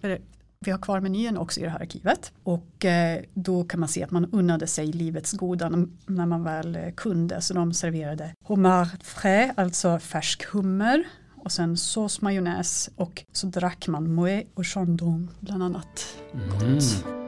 Vi 0.64 0.70
har 0.70 0.79
kvar 0.79 1.01
menyerna 1.01 1.40
också 1.40 1.61
i 1.61 1.62
det 1.62 1.70
här 1.70 1.81
arkivet 1.81 2.33
och 2.42 2.85
eh, 2.85 3.20
då 3.35 3.64
kan 3.64 3.81
man 3.81 3.88
se 3.88 4.05
att 4.05 4.11
man 4.11 4.31
unnade 4.33 4.66
sig 4.66 4.87
livets 4.87 5.33
goda 5.33 5.68
när 6.07 6.27
man 6.27 6.44
väl 6.44 6.77
eh, 6.77 6.90
kunde. 6.96 7.40
Så 7.40 7.55
de 7.55 7.73
serverade 7.73 8.35
homard 8.44 9.03
frais, 9.03 9.53
alltså 9.57 9.99
färsk 9.99 10.44
hummer 10.44 11.05
och 11.37 11.53
sen 11.53 11.77
sås 11.77 12.20
majonnäs 12.20 12.90
och 12.96 13.25
så 13.33 13.46
drack 13.46 13.88
man 13.88 14.18
moët 14.18 14.46
och 14.55 14.66
chandon 14.66 15.31
bland 15.40 15.62
annat. 15.62 16.16
Mm. 16.62 17.20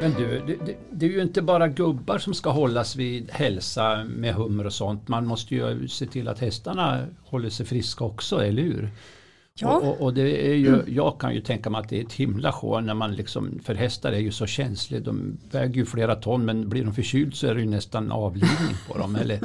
Men 0.00 0.14
du, 0.14 0.42
det, 0.46 0.56
det, 0.66 0.76
det, 0.90 1.06
är 1.06 1.10
ju 1.10 1.22
inte 1.22 1.42
bara 1.42 1.68
gubbar 1.68 2.18
som 2.18 2.34
ska 2.34 2.50
hållas 2.50 2.96
vid 2.96 3.30
hälsa 3.30 4.04
med 4.04 4.34
hummer 4.34 4.66
och 4.66 4.72
sånt. 4.72 5.08
Man 5.08 5.26
måste 5.26 5.54
ju 5.54 5.88
se 5.88 6.06
till 6.06 6.28
att 6.28 6.38
hästarna 6.38 7.06
håller 7.24 7.50
sig 7.50 7.66
friska 7.66 8.04
också, 8.04 8.44
eller 8.44 8.62
hur? 8.62 8.90
Ja. 9.54 9.76
Och, 9.76 9.88
och, 9.88 10.00
och, 10.00 10.14
det 10.14 10.50
är 10.50 10.54
ju, 10.54 10.82
jag 10.86 11.20
kan 11.20 11.34
ju 11.34 11.40
tänka 11.40 11.70
mig 11.70 11.80
att 11.80 11.88
det 11.88 12.00
är 12.00 12.04
ett 12.04 12.12
himla 12.12 12.52
sjå 12.52 12.80
när 12.80 12.94
man 12.94 13.14
liksom, 13.14 13.60
för 13.64 13.74
hästar 13.74 14.12
är 14.12 14.18
ju 14.18 14.32
så 14.32 14.46
känsliga, 14.46 15.00
de 15.00 15.38
väger 15.50 15.74
ju 15.74 15.86
flera 15.86 16.14
ton 16.14 16.44
men 16.44 16.68
blir 16.68 16.84
de 16.84 16.94
förkyld 16.94 17.34
så 17.34 17.46
är 17.46 17.54
det 17.54 17.60
ju 17.60 17.68
nästan 17.68 18.12
avlivning 18.12 18.76
på 18.88 18.98
dem. 18.98 19.16
Eller 19.16 19.40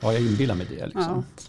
ja, 0.00 0.12
jag 0.12 0.22
inbillar 0.22 0.54
mig 0.54 0.66
det. 0.70 0.86
Liksom. 0.86 1.24
Ja. 1.36 1.42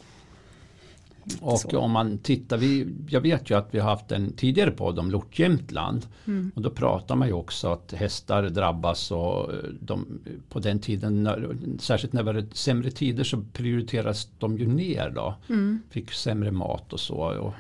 Och 1.42 1.60
så. 1.60 1.80
om 1.80 1.92
man 1.92 2.18
tittar, 2.18 2.58
vi, 2.58 2.88
jag 3.10 3.22
vet 3.22 3.50
ju 3.50 3.58
att 3.58 3.68
vi 3.72 3.80
har 3.80 3.90
haft 3.90 4.12
en 4.12 4.34
tidigare 4.34 4.72
podd 4.72 5.00
om 5.00 5.12
Lort 5.12 5.40
Jämtland. 5.40 6.06
Mm. 6.26 6.52
Och 6.56 6.62
då 6.62 6.70
pratar 6.70 7.16
man 7.16 7.28
ju 7.28 7.34
också 7.34 7.72
att 7.72 7.94
hästar 7.94 8.44
drabbas 8.44 9.12
och 9.12 9.52
de, 9.80 10.20
på 10.50 10.60
den 10.60 10.80
tiden, 10.80 11.24
när, 11.24 11.58
särskilt 11.80 12.14
när 12.14 12.24
det 12.24 12.34
var 12.34 12.46
sämre 12.54 12.92
tider 12.92 13.24
så 13.24 13.44
prioriteras 13.54 14.30
de 14.40 14.58
ju 14.58 14.68
ner 14.68 15.10
då. 15.10 15.36
Mm. 15.50 15.80
Fick 15.90 16.12
sämre 16.12 16.52
mat 16.52 16.94
och 16.94 17.00
så. 17.00 17.18
Och 17.18 17.54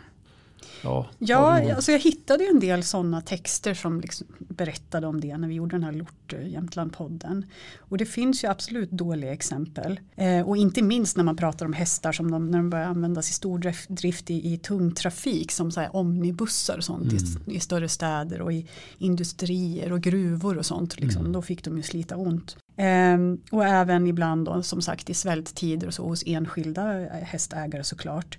Ja, 0.83 1.09
ja 1.19 1.75
alltså 1.75 1.91
jag 1.91 1.99
hittade 1.99 2.43
en 2.43 2.59
del 2.59 2.83
sådana 2.83 3.21
texter 3.21 3.73
som 3.73 4.01
liksom 4.01 4.27
berättade 4.39 5.07
om 5.07 5.21
det 5.21 5.37
när 5.37 5.47
vi 5.47 5.53
gjorde 5.53 5.75
den 5.75 5.83
här 5.83 5.91
Lort 5.91 6.33
eh, 6.33 6.47
Jämtland-podden. 6.47 7.45
Och 7.77 7.97
det 7.97 8.05
finns 8.05 8.43
ju 8.43 8.47
absolut 8.47 8.91
dåliga 8.91 9.33
exempel. 9.33 9.99
Eh, 10.15 10.47
och 10.47 10.57
inte 10.57 10.81
minst 10.81 11.17
när 11.17 11.23
man 11.23 11.35
pratar 11.35 11.65
om 11.65 11.73
hästar 11.73 12.11
som 12.11 12.31
de, 12.31 12.51
när 12.51 12.57
de 12.57 12.69
börjar 12.69 12.85
användas 12.85 13.29
i 13.29 13.33
stordrift 13.33 14.29
i, 14.29 14.53
i 14.53 14.57
tung 14.57 14.91
trafik 14.91 15.51
som 15.51 15.71
så 15.71 15.79
här 15.79 15.95
omnibussar 15.95 16.77
och 16.77 16.83
sånt 16.83 17.11
mm. 17.11 17.23
i, 17.47 17.55
i, 17.55 17.59
större 17.59 17.89
städer 17.89 18.41
och 18.41 18.53
i 18.53 18.67
industrier 18.97 19.91
och 19.91 20.01
gruvor 20.01 20.57
och 20.57 20.65
sånt. 20.65 20.99
Liksom. 20.99 21.21
Mm. 21.21 21.33
Då 21.33 21.41
fick 21.41 21.63
de 21.63 21.77
ju 21.77 21.83
slita 21.83 22.17
ont. 22.17 22.57
Eh, 22.75 23.17
och 23.51 23.65
även 23.65 24.07
ibland 24.07 24.45
då, 24.45 24.63
som 24.63 24.81
sagt 24.81 25.09
i 25.09 25.13
svälttider 25.13 25.87
och 25.87 25.93
så 25.93 26.07
hos 26.07 26.23
enskilda 26.25 27.01
eh, 27.01 27.23
hästägare 27.23 27.83
såklart. 27.83 28.37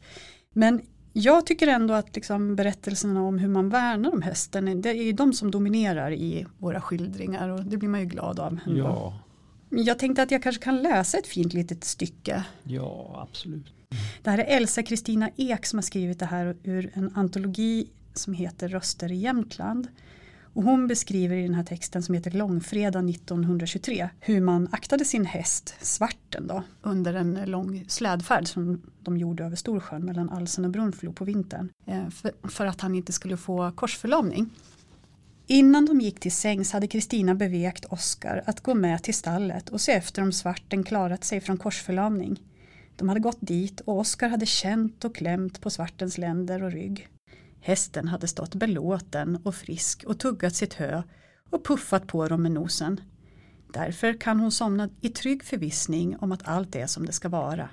Men 0.55 0.81
jag 1.13 1.47
tycker 1.47 1.67
ändå 1.67 1.95
att 1.95 2.17
liksom 2.17 2.57
berättelserna 2.57 3.23
om 3.23 3.39
hur 3.39 3.49
man 3.49 3.69
värnar 3.69 4.13
om 4.13 4.23
hästen, 4.23 4.83
det 4.83 4.91
är 4.91 5.13
de 5.13 5.33
som 5.33 5.51
dominerar 5.51 6.13
i 6.13 6.47
våra 6.59 6.81
skildringar 6.81 7.49
och 7.49 7.65
det 7.65 7.77
blir 7.77 7.89
man 7.89 8.01
ju 8.01 8.07
glad 8.07 8.41
av. 8.41 8.59
Ja. 8.67 9.15
Jag 9.71 9.99
tänkte 9.99 10.23
att 10.23 10.31
jag 10.31 10.43
kanske 10.43 10.63
kan 10.63 10.83
läsa 10.83 11.19
ett 11.19 11.27
fint 11.27 11.53
litet 11.53 11.85
stycke. 11.85 12.45
Ja, 12.63 13.27
absolut. 13.31 13.67
Det 14.23 14.31
här 14.31 14.39
är 14.39 14.57
Elsa 14.57 14.83
Kristina 14.83 15.31
Ek 15.37 15.67
som 15.67 15.77
har 15.77 15.83
skrivit 15.83 16.19
det 16.19 16.27
här 16.27 16.57
ur 16.63 16.91
en 16.95 17.11
antologi 17.15 17.91
som 18.15 18.35
heter 18.35 18.69
Röster 18.69 19.13
i 19.13 19.17
Jämtland. 19.17 19.89
Och 20.59 20.65
hon 20.65 20.87
beskriver 20.87 21.37
i 21.37 21.43
den 21.43 21.55
här 21.55 21.65
texten 21.65 22.03
som 22.03 22.15
heter 22.15 22.31
Långfredag 22.31 23.11
1923 23.11 24.09
hur 24.21 24.41
man 24.41 24.69
aktade 24.73 25.05
sin 25.05 25.25
häst, 25.25 25.75
Svarten, 25.81 26.47
då, 26.47 26.63
under 26.83 27.15
en 27.15 27.41
lång 27.45 27.85
slädfärd 27.89 28.47
som 28.47 28.83
de 29.03 29.17
gjorde 29.17 29.45
över 29.45 29.57
Storsjön 29.57 30.05
mellan 30.05 30.31
Alsen 30.31 30.65
och 30.65 30.71
Brunflo 30.71 31.13
på 31.13 31.25
vintern. 31.25 31.69
Eh, 31.87 32.09
för, 32.09 32.33
för 32.49 32.67
att 32.67 32.81
han 32.81 32.95
inte 32.95 33.13
skulle 33.13 33.37
få 33.37 33.71
korsförlamning. 33.71 34.51
Innan 35.47 35.87
de 35.87 36.01
gick 36.01 36.21
till 36.21 36.33
sängs 36.33 36.73
hade 36.73 36.87
Kristina 36.87 37.35
bevekt 37.35 37.85
Oskar 37.85 38.43
att 38.47 38.61
gå 38.61 38.75
med 38.75 39.03
till 39.03 39.15
stallet 39.15 39.69
och 39.69 39.81
se 39.81 39.93
efter 39.93 40.23
om 40.23 40.33
svarten 40.33 40.85
klarat 40.85 41.25
sig 41.25 41.41
från 41.41 41.57
korsförlamning. 41.57 42.43
De 42.97 43.09
hade 43.09 43.21
gått 43.21 43.39
dit 43.41 43.81
och 43.81 43.99
Oskar 43.99 44.29
hade 44.29 44.47
känt 44.47 45.05
och 45.05 45.15
klämt 45.15 45.61
på 45.61 45.71
svartens 45.71 46.19
länder 46.19 46.63
och 46.63 46.73
rygg. 46.73 47.09
Hästen 47.61 48.09
hade 48.09 48.29
stått 48.29 48.55
belåten 48.55 49.39
och 49.45 49.55
frisk 49.55 50.05
och 50.05 50.19
tuggat 50.19 50.55
sitt 50.55 50.75
hö 50.75 51.03
och 51.51 51.65
puffat 51.65 52.07
på 52.07 52.29
dem 52.29 52.43
med 52.43 52.53
nosen. 52.53 53.01
Därför 53.73 54.21
kan 54.21 54.41
hon 54.41 54.53
somna 54.53 54.89
i 55.01 55.09
trygg 55.09 55.45
förvissning 55.45 56.17
om 56.17 56.33
att 56.33 56.49
allt 56.49 56.77
är 56.77 56.87
som 56.87 57.07
det 57.07 57.13
ska 57.13 57.29
vara. 57.29 57.71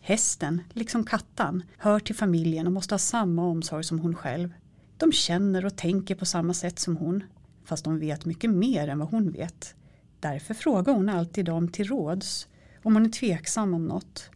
Hästen, 0.00 0.60
liksom 0.72 1.04
kattan, 1.04 1.62
hör 1.78 2.00
till 2.00 2.14
familjen 2.14 2.66
och 2.66 2.72
måste 2.72 2.94
ha 2.94 2.98
samma 2.98 3.46
omsorg 3.46 3.84
som 3.84 3.98
hon 3.98 4.14
själv. 4.14 4.52
De 4.98 5.12
känner 5.12 5.64
och 5.64 5.76
tänker 5.76 6.14
på 6.14 6.26
samma 6.26 6.54
sätt 6.54 6.78
som 6.78 6.96
hon, 6.96 7.24
fast 7.64 7.84
de 7.84 7.98
vet 7.98 8.24
mycket 8.24 8.50
mer 8.50 8.88
än 8.88 8.98
vad 8.98 9.08
hon 9.08 9.32
vet. 9.32 9.74
Därför 10.20 10.54
frågar 10.54 10.92
hon 10.92 11.08
alltid 11.08 11.44
dem 11.44 11.68
till 11.68 11.88
råds 11.88 12.48
om 12.82 12.94
hon 12.94 13.06
är 13.06 13.10
tveksam 13.10 13.74
om 13.74 13.86
något. 13.86 14.30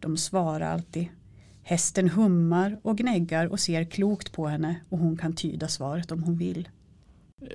De 0.00 0.16
svarar 0.16 0.72
alltid 0.72 1.08
Hästen 1.68 2.08
hummar 2.08 2.80
och 2.82 2.98
gnäggar 2.98 3.46
och 3.46 3.60
ser 3.60 3.84
klokt 3.84 4.32
på 4.32 4.46
henne 4.46 4.80
och 4.88 4.98
hon 4.98 5.16
kan 5.16 5.32
tyda 5.32 5.68
svaret 5.68 6.12
om 6.12 6.22
hon 6.22 6.38
vill. 6.38 6.68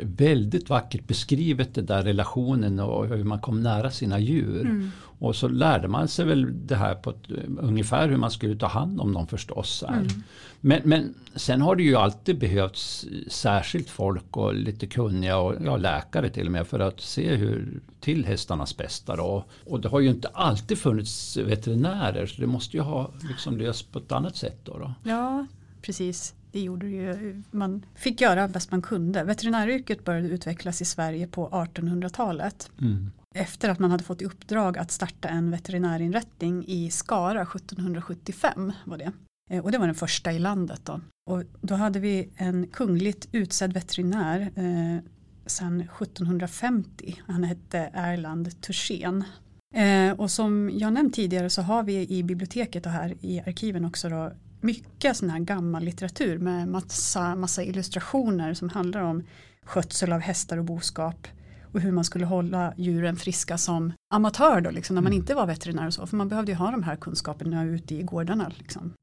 Väldigt 0.01 0.69
vackert 0.69 1.07
beskrivet 1.07 1.75
den 1.75 1.85
där 1.85 2.03
relationen 2.03 2.79
och 2.79 3.07
hur 3.07 3.23
man 3.23 3.39
kom 3.39 3.63
nära 3.63 3.91
sina 3.91 4.19
djur. 4.19 4.61
Mm. 4.61 4.91
Och 5.19 5.35
så 5.35 5.47
lärde 5.47 5.87
man 5.87 6.07
sig 6.07 6.25
väl 6.25 6.67
det 6.67 6.75
här 6.75 6.95
på 6.95 7.09
ett, 7.09 7.31
ungefär 7.59 8.09
hur 8.09 8.17
man 8.17 8.31
skulle 8.31 8.55
ta 8.55 8.67
hand 8.67 9.01
om 9.01 9.13
dem 9.13 9.27
förstås. 9.27 9.83
Mm. 9.87 10.07
Men, 10.59 10.81
men 10.83 11.13
sen 11.35 11.61
har 11.61 11.75
det 11.75 11.83
ju 11.83 11.95
alltid 11.95 12.39
behövts 12.39 13.05
särskilt 13.27 13.89
folk 13.89 14.37
och 14.37 14.53
lite 14.55 14.87
kunniga 14.87 15.37
och 15.37 15.55
ja, 15.65 15.77
läkare 15.77 16.29
till 16.29 16.45
och 16.45 16.51
med 16.51 16.67
för 16.67 16.79
att 16.79 17.01
se 17.01 17.35
hur 17.35 17.81
till 17.99 18.25
hästarnas 18.25 18.77
bästa. 18.77 19.15
Då. 19.15 19.45
Och 19.65 19.79
det 19.79 19.89
har 19.89 19.99
ju 19.99 20.09
inte 20.09 20.27
alltid 20.27 20.77
funnits 20.77 21.37
veterinärer 21.37 22.25
så 22.25 22.41
det 22.41 22.47
måste 22.47 22.77
ju 22.77 22.83
ha 22.83 23.11
liksom 23.29 23.57
lösts 23.57 23.83
på 23.83 23.99
ett 23.99 24.11
annat 24.11 24.35
sätt. 24.35 24.59
Då, 24.63 24.77
då. 24.77 24.93
Ja, 25.03 25.45
precis. 25.81 26.33
Det 26.51 26.59
gjorde 26.59 26.87
ju, 26.87 27.41
man 27.51 27.85
fick 27.95 28.21
göra 28.21 28.47
bäst 28.47 28.71
man 28.71 28.81
kunde. 28.81 29.23
Veterinäryrket 29.23 30.05
började 30.05 30.27
utvecklas 30.27 30.81
i 30.81 30.85
Sverige 30.85 31.27
på 31.27 31.49
1800-talet. 31.49 32.71
Mm 32.81 33.11
efter 33.35 33.69
att 33.69 33.79
man 33.79 33.91
hade 33.91 34.03
fått 34.03 34.21
i 34.21 34.25
uppdrag 34.25 34.77
att 34.77 34.91
starta 34.91 35.29
en 35.29 35.51
veterinärinrättning 35.51 36.65
i 36.67 36.91
Skara 36.91 37.41
1775 37.41 38.73
var 38.85 38.97
det. 38.97 39.11
Eh, 39.49 39.63
och 39.63 39.71
det 39.71 39.77
var 39.77 39.85
den 39.85 39.95
första 39.95 40.31
i 40.31 40.39
landet 40.39 40.81
då. 40.83 41.01
Och 41.29 41.43
då 41.61 41.75
hade 41.75 41.99
vi 41.99 42.29
en 42.35 42.67
kungligt 42.67 43.27
utsedd 43.31 43.73
veterinär 43.73 44.41
eh, 44.41 45.03
sedan 45.45 45.81
1750. 45.81 47.21
Han 47.27 47.43
hette 47.43 47.89
Erland 47.93 48.61
Tursén. 48.61 49.23
Eh, 49.75 50.11
och 50.19 50.31
som 50.31 50.71
jag 50.73 50.93
nämnt 50.93 51.15
tidigare 51.15 51.49
så 51.49 51.61
har 51.61 51.83
vi 51.83 52.09
i 52.09 52.23
biblioteket 52.23 52.85
och 52.85 52.91
här 52.91 53.15
i 53.21 53.39
arkiven 53.39 53.85
också 53.85 54.09
då 54.09 54.31
mycket 54.61 55.17
sån 55.17 55.29
här 55.29 55.39
gammal 55.39 55.83
litteratur 55.83 56.37
med 56.37 56.67
massa, 56.67 57.35
massa 57.35 57.63
illustrationer 57.63 58.53
som 58.53 58.69
handlar 58.69 59.01
om 59.01 59.23
skötsel 59.65 60.13
av 60.13 60.19
hästar 60.19 60.57
och 60.57 60.65
boskap 60.65 61.27
och 61.73 61.79
hur 61.79 61.91
man 61.91 62.03
skulle 62.03 62.25
hålla 62.25 62.73
djuren 62.77 63.15
friska 63.15 63.57
som 63.57 63.93
amatör 64.13 64.61
då, 64.61 64.71
liksom, 64.71 64.95
när 64.95 65.01
man 65.01 65.11
mm. 65.11 65.21
inte 65.21 65.33
var 65.33 65.47
veterinär 65.47 65.87
och 65.87 65.93
så. 65.93 66.07
För 66.07 66.17
man 66.17 66.29
behövde 66.29 66.51
ju 66.51 66.55
ha 66.55 66.71
de 66.71 66.83
här 66.83 66.95
kunskaperna 66.95 67.65
ute 67.65 67.95
i 67.95 68.03
gårdarna. 68.03 68.51
Liksom. 68.57 68.93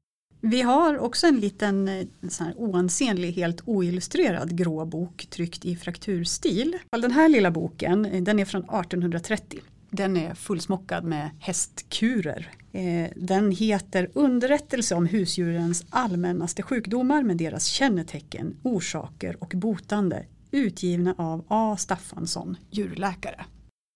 Vi 0.41 0.61
har 0.61 0.97
också 0.97 1.27
en 1.27 1.39
liten 1.39 1.87
eh, 1.87 2.05
så 2.29 2.43
här, 2.43 2.53
oansenlig, 2.57 3.31
helt 3.31 3.61
oillustrerad 3.65 4.57
grå 4.57 4.85
bok 4.85 5.27
tryckt 5.29 5.65
i 5.65 5.75
frakturstil. 5.75 6.77
Den 6.91 7.11
här 7.11 7.29
lilla 7.29 7.51
boken 7.51 8.05
eh, 8.05 8.23
den 8.23 8.39
är 8.39 8.45
från 8.45 8.61
1830. 8.63 9.59
Den 9.91 10.17
är 10.17 10.33
fullsmockad 10.33 11.03
med 11.03 11.29
hästkurer. 11.39 12.51
Eh, 12.71 13.09
den 13.15 13.51
heter 13.51 14.09
Underrättelse 14.13 14.95
om 14.95 15.05
husdjurens 15.05 15.85
allmännaste 15.89 16.63
sjukdomar 16.63 17.23
med 17.23 17.37
deras 17.37 17.65
kännetecken, 17.65 18.57
orsaker 18.63 19.43
och 19.43 19.53
botande 19.55 20.25
utgivna 20.51 21.15
av 21.17 21.45
A. 21.47 21.75
Staffansson, 21.79 22.57
djurläkare. 22.69 23.45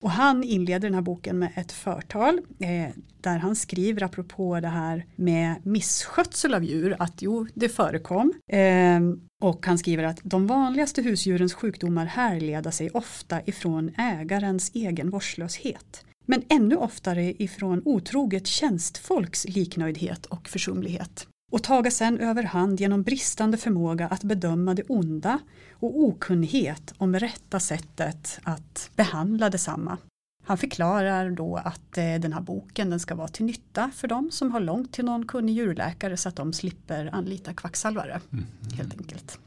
Och 0.03 0.11
han 0.11 0.43
inleder 0.43 0.79
den 0.79 0.93
här 0.93 1.01
boken 1.01 1.39
med 1.39 1.51
ett 1.55 1.71
förtal 1.71 2.39
eh, 2.59 2.89
där 3.21 3.37
han 3.37 3.55
skriver 3.55 4.03
apropå 4.03 4.59
det 4.59 4.67
här 4.67 5.05
med 5.15 5.55
misskötsel 5.65 6.53
av 6.53 6.63
djur 6.63 6.95
att 6.99 7.21
jo, 7.21 7.47
det 7.53 7.69
förekom. 7.69 8.33
Eh, 8.47 8.99
och 9.41 9.65
han 9.65 9.77
skriver 9.77 10.03
att 10.03 10.19
de 10.23 10.47
vanligaste 10.47 11.01
husdjurens 11.01 11.53
sjukdomar 11.53 12.05
härleder 12.05 12.71
sig 12.71 12.89
ofta 12.89 13.41
ifrån 13.45 13.91
ägarens 13.97 14.71
egen 14.73 15.09
vårdslöshet. 15.09 16.05
Men 16.25 16.43
ännu 16.49 16.75
oftare 16.75 17.43
ifrån 17.43 17.81
otroget 17.85 18.47
tjänstfolks 18.47 19.45
liknöjdhet 19.47 20.25
och 20.25 20.49
försumlighet 20.49 21.27
och 21.53 21.63
taga 21.63 21.91
sen 21.91 22.19
överhand 22.19 22.79
genom 22.79 23.03
bristande 23.03 23.57
förmåga 23.57 24.07
att 24.07 24.23
bedöma 24.23 24.73
det 24.73 24.83
onda 24.83 25.39
och 25.73 25.99
okunnighet 25.99 26.93
om 26.97 27.19
rätta 27.19 27.59
sättet 27.59 28.39
att 28.43 28.89
behandla 28.95 29.49
detsamma. 29.49 29.97
Han 30.43 30.57
förklarar 30.57 31.29
då 31.31 31.57
att 31.57 31.97
eh, 31.97 32.15
den 32.15 32.33
här 32.33 32.41
boken 32.41 32.89
den 32.89 32.99
ska 32.99 33.15
vara 33.15 33.27
till 33.27 33.45
nytta 33.45 33.91
för 33.95 34.07
dem 34.07 34.31
som 34.31 34.51
har 34.51 34.59
långt 34.59 34.93
till 34.93 35.05
någon 35.05 35.27
kunnig 35.27 35.55
djurläkare 35.55 36.17
så 36.17 36.29
att 36.29 36.35
de 36.35 36.53
slipper 36.53 37.09
anlita 37.13 37.53
kvacksalvare. 37.53 38.21
Mm. 38.31 38.45
Helt 38.77 38.97
enkelt. 38.97 39.39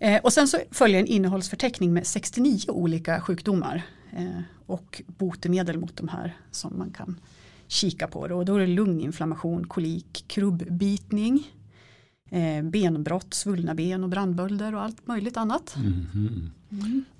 Eh, 0.00 0.20
och 0.22 0.32
sen 0.32 0.48
så 0.48 0.58
följer 0.70 1.00
en 1.00 1.06
innehållsförteckning 1.06 1.92
med 1.92 2.06
69 2.06 2.60
olika 2.68 3.20
sjukdomar 3.20 3.82
eh, 4.12 4.40
och 4.66 5.02
botemedel 5.06 5.78
mot 5.78 5.96
de 5.96 6.08
här 6.08 6.36
som 6.50 6.78
man 6.78 6.90
kan 6.90 7.20
kika 7.68 8.06
på 8.06 8.28
det 8.28 8.34
och 8.34 8.44
då 8.44 8.54
är 8.54 8.60
det 8.60 8.66
lunginflammation, 8.66 9.66
kolik, 9.66 10.24
krubbbitning, 10.28 11.46
eh, 12.30 12.62
benbrott, 12.62 13.34
svullna 13.34 13.74
ben 13.74 14.04
och 14.04 14.10
brandbölder 14.10 14.74
och 14.74 14.82
allt 14.82 15.06
möjligt 15.06 15.36
annat. 15.36 15.76
Mhm. 15.76 16.50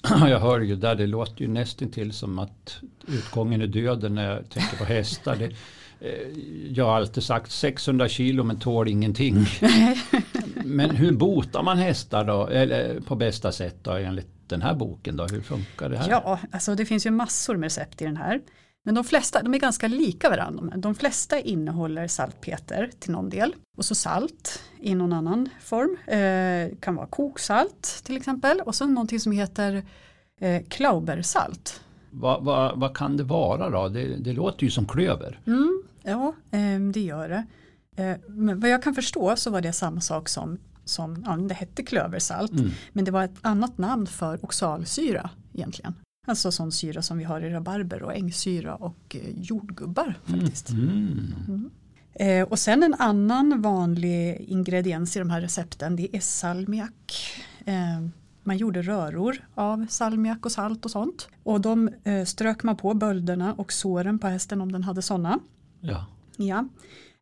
Jag 0.28 0.40
hör 0.40 0.60
ju 0.60 0.76
där, 0.76 0.94
det 0.94 1.06
låter 1.06 1.42
ju 1.42 1.48
nästintill 1.48 2.12
som 2.12 2.38
att 2.38 2.80
utgången 3.06 3.62
är 3.62 3.66
döden 3.66 4.14
när 4.14 4.30
jag 4.30 4.50
tänker 4.50 4.76
på 4.76 4.84
hästar. 4.84 5.36
Det, 5.36 5.44
eh, 6.00 6.38
jag 6.68 6.84
har 6.84 6.96
alltid 6.96 7.22
sagt 7.22 7.52
600 7.52 8.08
kilo 8.08 8.44
men 8.44 8.58
tål 8.58 8.88
ingenting. 8.88 9.46
Men 10.64 10.90
hur 10.90 11.12
botar 11.12 11.62
man 11.62 11.78
hästar 11.78 12.24
då, 12.24 12.46
eller 12.46 13.00
på 13.00 13.16
bästa 13.16 13.52
sätt 13.52 13.76
då 13.82 13.90
enligt 13.90 14.28
den 14.46 14.62
här 14.62 14.74
boken 14.74 15.16
då? 15.16 15.26
Hur 15.26 15.40
funkar 15.40 15.88
det 15.88 15.96
här? 15.96 16.10
Ja, 16.10 16.38
alltså 16.52 16.74
det 16.74 16.86
finns 16.86 17.06
ju 17.06 17.10
massor 17.10 17.56
med 17.56 17.66
recept 17.66 18.02
i 18.02 18.04
den 18.04 18.16
här. 18.16 18.40
Men 18.84 18.94
de 18.94 19.04
flesta, 19.04 19.42
de 19.42 19.54
är 19.54 19.58
ganska 19.58 19.88
lika 19.88 20.30
varandra. 20.30 20.76
De 20.76 20.94
flesta 20.94 21.40
innehåller 21.40 22.08
saltpeter 22.08 22.90
till 22.98 23.10
någon 23.12 23.28
del. 23.30 23.54
Och 23.76 23.84
så 23.84 23.94
salt 23.94 24.62
i 24.80 24.94
någon 24.94 25.12
annan 25.12 25.48
form. 25.60 25.96
Eh, 26.06 26.78
kan 26.80 26.94
vara 26.94 27.06
koksalt 27.06 28.00
till 28.04 28.16
exempel. 28.16 28.60
Och 28.60 28.74
så 28.74 28.86
någonting 28.86 29.20
som 29.20 29.32
heter 29.32 29.84
eh, 30.40 30.62
klaubersalt. 30.68 31.80
Vad, 32.10 32.44
vad, 32.44 32.80
vad 32.80 32.96
kan 32.96 33.16
det 33.16 33.24
vara 33.24 33.70
då? 33.70 33.88
Det, 33.88 34.16
det 34.16 34.32
låter 34.32 34.64
ju 34.64 34.70
som 34.70 34.86
klöver. 34.86 35.40
Mm, 35.46 35.82
ja, 36.02 36.34
eh, 36.50 36.80
det 36.92 37.00
gör 37.00 37.28
det. 37.28 37.46
Eh, 38.02 38.16
men 38.28 38.60
vad 38.60 38.70
jag 38.70 38.82
kan 38.82 38.94
förstå 38.94 39.36
så 39.36 39.50
var 39.50 39.60
det 39.60 39.72
samma 39.72 40.00
sak 40.00 40.28
som, 40.28 40.58
som 40.84 41.22
ja, 41.26 41.36
det 41.36 41.54
hette 41.54 41.82
klöversalt. 41.82 42.52
Mm. 42.52 42.70
Men 42.92 43.04
det 43.04 43.10
var 43.10 43.24
ett 43.24 43.38
annat 43.40 43.78
namn 43.78 44.06
för 44.06 44.44
oxalsyra 44.44 45.30
egentligen. 45.54 45.94
Alltså 46.28 46.52
sån 46.52 46.72
syra 46.72 47.02
som 47.02 47.18
vi 47.18 47.24
har 47.24 47.40
i 47.40 47.50
rabarber 47.50 48.02
och 48.02 48.14
ängsyra 48.14 48.74
och 48.74 49.16
eh, 49.16 49.30
jordgubbar 49.36 50.14
faktiskt. 50.24 50.70
Mm. 50.70 51.70
Eh, 52.14 52.42
och 52.42 52.58
sen 52.58 52.82
en 52.82 52.94
annan 52.94 53.62
vanlig 53.62 54.40
ingrediens 54.40 55.16
i 55.16 55.18
de 55.18 55.30
här 55.30 55.40
recepten 55.40 55.96
det 55.96 56.16
är 56.16 56.20
salmiak. 56.20 57.14
Eh, 57.64 58.08
man 58.42 58.56
gjorde 58.56 58.82
röror 58.82 59.48
av 59.54 59.86
salmiak 59.90 60.46
och 60.46 60.52
salt 60.52 60.84
och 60.84 60.90
sånt. 60.90 61.28
Och 61.42 61.60
de 61.60 61.90
eh, 62.04 62.24
strök 62.24 62.62
man 62.62 62.76
på 62.76 62.94
bölderna 62.94 63.54
och 63.54 63.72
såren 63.72 64.18
på 64.18 64.26
hästen 64.26 64.60
om 64.60 64.72
den 64.72 64.84
hade 64.84 65.02
sådana. 65.02 65.38
Ja. 65.80 66.06
Ja. 66.36 66.68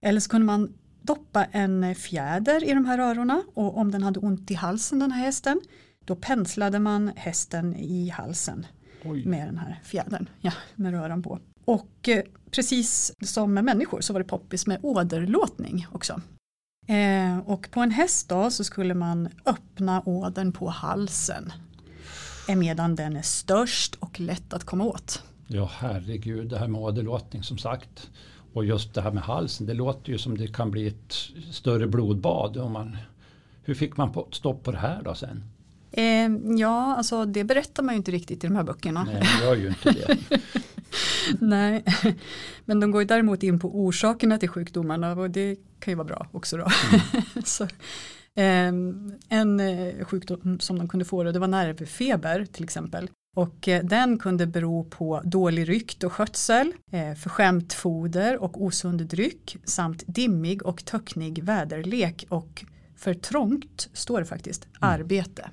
Eller 0.00 0.20
så 0.20 0.30
kunde 0.30 0.46
man 0.46 0.74
doppa 1.02 1.44
en 1.44 1.94
fjäder 1.94 2.64
i 2.70 2.74
de 2.74 2.84
här 2.84 2.98
rörorna 2.98 3.42
och 3.54 3.78
om 3.78 3.90
den 3.90 4.02
hade 4.02 4.20
ont 4.20 4.50
i 4.50 4.54
halsen 4.54 4.98
den 4.98 5.12
här 5.12 5.24
hästen 5.24 5.60
då 6.04 6.16
penslade 6.16 6.78
man 6.78 7.12
hästen 7.16 7.76
i 7.76 8.08
halsen 8.08 8.66
Oj. 9.08 9.26
med 9.26 9.48
den 9.48 9.58
här 9.58 9.80
fjädern, 9.84 10.28
ja, 10.40 10.52
med 10.74 10.92
röran 10.92 11.22
på. 11.22 11.38
Och 11.64 12.08
eh, 12.08 12.22
precis 12.50 13.12
som 13.24 13.54
med 13.54 13.64
människor 13.64 14.00
så 14.00 14.12
var 14.12 14.20
det 14.20 14.26
poppis 14.26 14.66
med 14.66 14.78
åderlåtning 14.82 15.86
också. 15.92 16.20
Eh, 16.86 17.38
och 17.38 17.68
på 17.70 17.80
en 17.80 17.90
häst 17.90 18.28
då 18.28 18.50
så 18.50 18.64
skulle 18.64 18.94
man 18.94 19.28
öppna 19.44 20.02
ådern 20.06 20.52
på 20.52 20.68
halsen 20.68 21.52
medan 22.54 22.94
den 22.94 23.16
är 23.16 23.22
störst 23.22 23.94
och 23.94 24.20
lätt 24.20 24.52
att 24.52 24.64
komma 24.64 24.84
åt. 24.84 25.22
Ja 25.46 25.70
herregud, 25.72 26.48
det 26.48 26.58
här 26.58 26.68
med 26.68 26.80
åderlåtning 26.80 27.42
som 27.42 27.58
sagt. 27.58 28.10
Och 28.52 28.64
just 28.64 28.94
det 28.94 29.02
här 29.02 29.10
med 29.10 29.22
halsen, 29.22 29.66
det 29.66 29.74
låter 29.74 30.12
ju 30.12 30.18
som 30.18 30.38
det 30.38 30.46
kan 30.46 30.70
bli 30.70 30.86
ett 30.86 31.12
större 31.50 31.86
blodbad. 31.86 32.56
Om 32.56 32.72
man, 32.72 32.96
hur 33.62 33.74
fick 33.74 33.96
man 33.96 34.12
på, 34.12 34.28
stopp 34.30 34.64
på 34.64 34.72
det 34.72 34.78
här 34.78 35.02
då 35.02 35.14
sen? 35.14 35.44
Eh, 35.96 36.30
ja, 36.58 36.96
alltså 36.96 37.24
det 37.24 37.44
berättar 37.44 37.82
man 37.82 37.94
ju 37.94 37.96
inte 37.96 38.10
riktigt 38.10 38.44
i 38.44 38.46
de 38.46 38.56
här 38.56 38.62
böckerna. 38.64 39.04
Nej, 39.04 39.14
man 39.14 39.48
gör 39.48 39.56
ju 39.56 39.68
inte 39.68 39.90
det. 39.90 40.18
Nej, 41.40 41.84
men 42.64 42.80
de 42.80 42.90
går 42.90 43.02
ju 43.02 43.06
däremot 43.06 43.42
in 43.42 43.60
på 43.60 43.80
orsakerna 43.80 44.38
till 44.38 44.48
sjukdomarna 44.48 45.12
och 45.12 45.30
det 45.30 45.56
kan 45.78 45.92
ju 45.92 45.96
vara 45.96 46.06
bra 46.06 46.28
också 46.32 46.56
då. 46.56 46.68
Så, 47.44 47.68
ehm, 48.34 49.12
en 49.28 49.60
eh, 49.60 50.04
sjukdom 50.04 50.60
som 50.60 50.78
de 50.78 50.88
kunde 50.88 51.04
få 51.04 51.24
då, 51.24 51.32
det 51.32 51.38
var 51.38 51.46
nervfeber 51.46 52.44
till 52.44 52.64
exempel. 52.64 53.10
Och 53.36 53.68
eh, 53.68 53.84
den 53.84 54.18
kunde 54.18 54.46
bero 54.46 54.84
på 54.84 55.20
dålig 55.24 55.68
rykt 55.68 56.04
och 56.04 56.12
skötsel, 56.12 56.72
eh, 56.92 57.14
förskämt 57.14 57.72
foder 57.72 58.42
och 58.42 58.62
osund 58.62 59.06
dryck 59.06 59.56
samt 59.64 60.04
dimmig 60.06 60.66
och 60.66 60.84
töcknig 60.84 61.44
väderlek 61.44 62.26
och 62.28 62.64
för 62.96 63.14
trångt, 63.14 63.88
står 63.92 64.20
det 64.20 64.26
faktiskt, 64.26 64.68
arbete. 64.80 65.50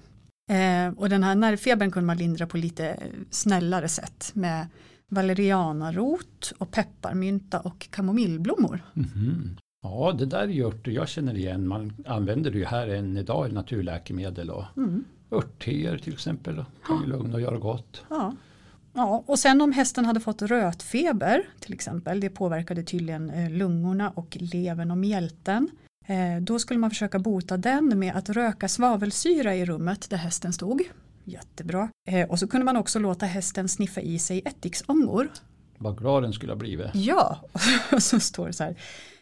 Eh, 0.49 0.93
och 0.97 1.09
den 1.09 1.23
här 1.23 1.35
nervfebern 1.35 1.91
kunde 1.91 2.07
man 2.07 2.17
lindra 2.17 2.47
på 2.47 2.57
lite 2.57 2.97
snällare 3.29 3.87
sätt 3.87 4.31
med 4.33 4.67
valerianarot 5.09 6.53
och 6.57 6.71
pepparmynta 6.71 7.59
och 7.59 7.87
kamomillblommor. 7.89 8.79
Mhm. 8.93 9.57
Ja, 9.83 10.15
det 10.19 10.25
där 10.25 10.41
är 10.41 10.47
ju 10.47 10.65
örter 10.67 10.91
jag 10.91 11.09
känner 11.09 11.35
igen. 11.37 11.67
Man 11.67 11.93
använder 12.07 12.51
det 12.51 12.57
ju 12.57 12.65
här 12.65 12.87
än 12.87 13.17
idag 13.17 13.49
i 13.49 13.53
naturläkemedel 13.53 14.49
och 14.49 14.63
Mm. 14.77 15.03
örtteer 15.31 15.97
till 15.97 16.13
exempel. 16.13 16.65
Kan 16.87 17.01
ju 17.01 17.07
lugna 17.07 17.33
och 17.35 17.41
göra 17.41 17.57
gott. 17.57 18.03
Ja. 18.09 18.35
ja, 18.93 19.23
och 19.27 19.39
sen 19.39 19.61
om 19.61 19.71
hästen 19.71 20.05
hade 20.05 20.19
fått 20.19 20.41
rötfeber 20.41 21.41
till 21.59 21.73
exempel, 21.73 22.19
det 22.19 22.29
påverkade 22.29 22.83
tydligen 22.83 23.29
eh, 23.29 23.49
lungorna 23.51 24.09
och 24.09 24.37
levern 24.39 24.91
och 24.91 24.97
mjälten. 24.97 25.69
Eh, 26.05 26.41
då 26.41 26.59
skulle 26.59 26.79
man 26.79 26.89
försöka 26.89 27.19
bota 27.19 27.57
den 27.57 27.99
med 27.99 28.15
att 28.15 28.29
röka 28.29 28.67
svavelsyra 28.67 29.55
i 29.55 29.65
rummet 29.65 30.09
där 30.09 30.17
hästen 30.17 30.53
stod. 30.53 30.81
Jättebra. 31.23 31.89
Eh, 32.07 32.29
och 32.29 32.39
så 32.39 32.47
kunde 32.47 32.65
man 32.65 32.77
också 32.77 32.99
låta 32.99 33.25
hästen 33.25 33.69
sniffa 33.69 34.01
i 34.01 34.19
sig 34.19 34.41
ättiksångor. 34.45 35.29
Vad 35.77 35.97
glad 35.97 36.23
den 36.23 36.33
skulle 36.33 36.51
ha 36.51 36.57
blivit. 36.57 36.87
Ja, 36.93 37.49
och 37.91 38.03
så 38.03 38.19
står 38.19 38.47
det 38.47 38.53
så 38.53 38.63
här. 38.63 38.75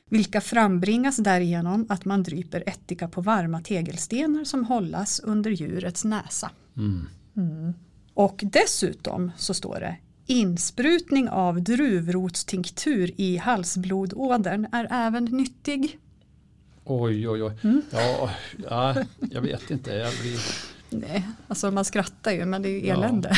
Vilka 0.09 0.41
frambringas 0.41 1.17
därigenom 1.17 1.85
att 1.89 2.05
man 2.05 2.23
dryper 2.23 2.63
ättika 2.67 3.07
på 3.07 3.21
varma 3.21 3.61
tegelstenar 3.61 4.43
som 4.43 4.65
hållas 4.65 5.19
under 5.19 5.51
djurets 5.51 6.05
näsa. 6.05 6.51
Mm. 6.77 7.73
Och 8.13 8.41
dessutom 8.43 9.31
så 9.37 9.53
står 9.53 9.79
det 9.79 9.97
insprutning 10.31 11.29
av 11.29 11.61
druvrotstinktur 11.61 13.11
i 13.17 13.37
halsblodådern 13.37 14.67
är 14.71 14.87
även 14.91 15.25
nyttig. 15.25 15.99
Oj, 16.83 17.29
oj, 17.29 17.43
oj. 17.43 17.53
Mm. 17.63 17.81
Ja, 17.91 18.29
ja, 18.69 18.95
jag 19.31 19.41
vet 19.41 19.71
inte. 19.71 19.91
Jag 19.93 20.13
blir, 20.21 20.39
Nej, 20.89 21.27
alltså 21.47 21.71
man 21.71 21.85
skrattar 21.85 22.31
ju 22.31 22.45
men 22.45 22.61
det 22.61 22.69
är 22.69 22.79
ju 22.79 22.87
Ja. 22.87 22.93
elände. 22.93 23.31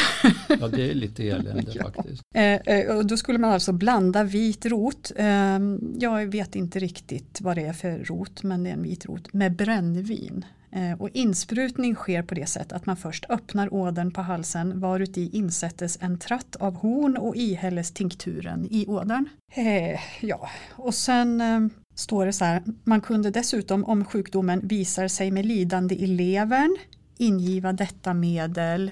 ja, 0.60 0.68
det 0.68 0.90
är 0.92 0.94
lite 0.94 1.24
elände 1.30 1.72
Ja. 1.74 1.84
faktiskt. 1.92 2.22
Eh, 2.36 2.44
eh, 2.54 2.96
och 2.98 3.06
då 3.08 3.18
skulle 3.18 3.38
man 3.40 3.52
alltså 3.52 3.72
blanda 3.74 4.24
vit 4.24 4.66
rot, 4.66 5.12
eh, 5.16 5.60
jag 6.00 6.32
vet 6.32 6.56
inte 6.56 6.80
riktigt 6.80 7.42
vad 7.42 7.58
det 7.58 7.66
är 7.66 7.74
för 7.74 7.98
rot 7.98 8.44
men 8.44 8.64
det 8.64 8.70
är 8.70 8.74
en 8.74 8.84
vit 8.84 9.06
rot, 9.06 9.34
med 9.34 9.56
brännvin. 9.56 10.46
Eh, 10.72 11.02
och 11.02 11.10
insprutning 11.14 11.96
sker 11.96 12.22
på 12.24 12.36
det 12.36 12.46
sättet 12.46 12.74
att 12.74 12.86
man 12.86 12.98
först 12.98 13.26
öppnar 13.30 13.74
ådern 13.74 14.12
på 14.12 14.22
halsen 14.22 14.80
varuti 14.80 15.30
insättes 15.34 15.98
en 16.02 16.20
tratt 16.20 16.56
av 16.56 16.76
horn 16.76 17.18
och 17.18 17.36
ihälles 17.36 17.92
tinkturen 17.92 18.68
i 18.72 18.86
ådern. 18.88 19.26
Eh, 19.56 20.00
ja, 20.22 20.50
och 20.72 20.94
sen 20.96 21.42
eh, 21.42 21.60
står 21.96 22.26
det 22.26 22.34
så 22.34 22.46
här, 22.46 22.64
man 22.84 23.02
kunde 23.02 23.30
dessutom 23.30 23.86
om 23.86 24.06
sjukdomen 24.06 24.68
visar 24.68 25.08
sig 25.08 25.32
med 25.32 25.46
lidande 25.46 25.96
i 25.96 26.08
levern 26.08 26.78
ingiva 27.18 27.74
detta 27.74 28.14
medel 28.14 28.92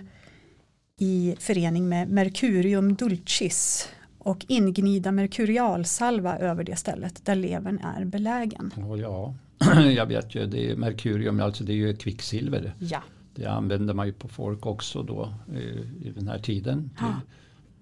i 0.99 1.35
förening 1.39 1.89
med 1.89 2.09
Mercurium 2.09 2.95
dulcis 2.95 3.89
och 4.17 4.45
ingnida 4.47 5.11
merkurialsalva 5.11 6.37
över 6.37 6.63
det 6.63 6.75
stället 6.75 7.25
där 7.25 7.35
levern 7.35 7.79
är 7.79 8.05
belägen. 8.05 8.73
Ja, 8.97 9.35
jag 9.95 10.05
vet 10.05 10.35
ju, 10.35 10.45
det 10.45 10.71
är 10.71 10.75
merkurium, 10.75 11.39
alltså 11.39 11.63
det 11.63 11.73
är 11.73 11.75
ju 11.75 11.95
kvicksilver. 11.95 12.73
Ja, 12.79 13.03
Det 13.35 13.45
använder 13.45 13.93
man 13.93 14.07
ju 14.07 14.13
på 14.13 14.27
folk 14.27 14.65
också 14.65 15.03
då 15.03 15.33
eh, 15.53 16.07
i 16.07 16.13
den 16.15 16.27
här 16.27 16.39
tiden. 16.39 16.89
Ja. 16.99 17.21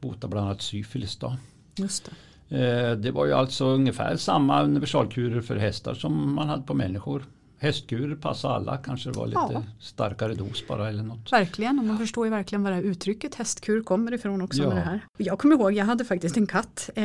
bota 0.01 0.27
bland 0.27 0.47
annat 0.47 0.61
syfilis 0.61 1.15
då. 1.17 1.37
just 1.75 2.05
det. 2.05 2.11
Eh, 2.49 2.91
Det 2.91 3.11
var 3.11 3.25
ju 3.25 3.33
alltså 3.33 3.65
ungefär 3.65 4.15
samma 4.15 4.63
universalkurer 4.63 5.41
för 5.41 5.55
hästar 5.55 5.93
som 5.93 6.33
man 6.33 6.49
hade 6.49 6.63
på 6.63 6.73
människor. 6.73 7.25
Hästkurer 7.61 8.15
passade 8.15 8.53
alla, 8.53 8.77
kanske 8.77 9.09
det 9.09 9.17
var 9.17 9.27
lite 9.27 9.39
Ja. 9.51 9.63
starkare 9.79 10.33
dos 10.33 10.67
bara 10.67 10.89
eller 10.89 11.03
något. 11.03 11.31
Verkligen, 11.31 11.79
och 11.79 11.85
man 11.85 11.97
förstår 11.97 12.25
ju 12.25 12.31
verkligen 12.31 12.63
var 12.63 12.69
det 12.71 12.75
här 12.75 12.83
uttrycket 12.83 13.35
hästkur 13.35 13.83
kommer 13.83 14.13
ifrån 14.13 14.41
också 14.41 14.61
Ja. 14.61 14.67
med 14.67 14.77
det 14.77 14.81
här. 14.81 14.99
Jag 15.17 15.39
kommer 15.39 15.55
ihåg, 15.55 15.73
jag 15.73 15.85
hade 15.85 16.05
faktiskt 16.05 16.37
en 16.37 16.47
katt 16.47 16.89
eh, 16.95 17.03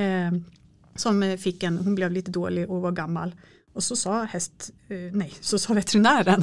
som 0.96 1.38
fick 1.40 1.62
en, 1.62 1.78
hon 1.78 1.94
blev 1.94 2.10
lite 2.12 2.30
dålig 2.30 2.70
och 2.70 2.80
var 2.82 2.92
gammal. 2.92 3.34
Och 3.72 3.82
så 3.82 3.96
sa 3.96 4.22
häst, 4.22 4.70
eh, 4.88 4.96
nej, 5.12 5.32
så 5.40 5.58
sa 5.58 5.72
veterinären 5.74 6.42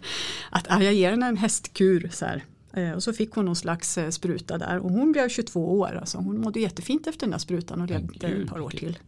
att 0.50 0.66
ah, 0.70 0.80
jag 0.82 0.94
ger 0.94 1.10
henne 1.10 1.26
en 1.26 1.36
hästkur 1.36 2.08
så 2.12 2.24
här. 2.24 2.44
Eh, 2.74 2.92
och 2.92 3.02
så 3.02 3.12
fick 3.12 3.32
hon 3.32 3.44
någon 3.44 3.56
slags 3.56 3.98
eh, 3.98 4.10
spruta 4.10 4.58
där 4.58 4.78
och 4.78 4.90
hon 4.90 5.12
blev 5.12 5.28
22 5.28 5.78
år. 5.78 5.98
Alltså. 6.00 6.18
Hon 6.18 6.40
mådde 6.40 6.60
jättefint 6.60 7.06
efter 7.06 7.20
den 7.20 7.30
där 7.30 7.38
sprutan 7.38 7.80
och 7.80 7.88
levde 7.88 8.26
ett 8.26 8.48
par 8.48 8.60
år 8.60 8.70
till. 8.70 8.98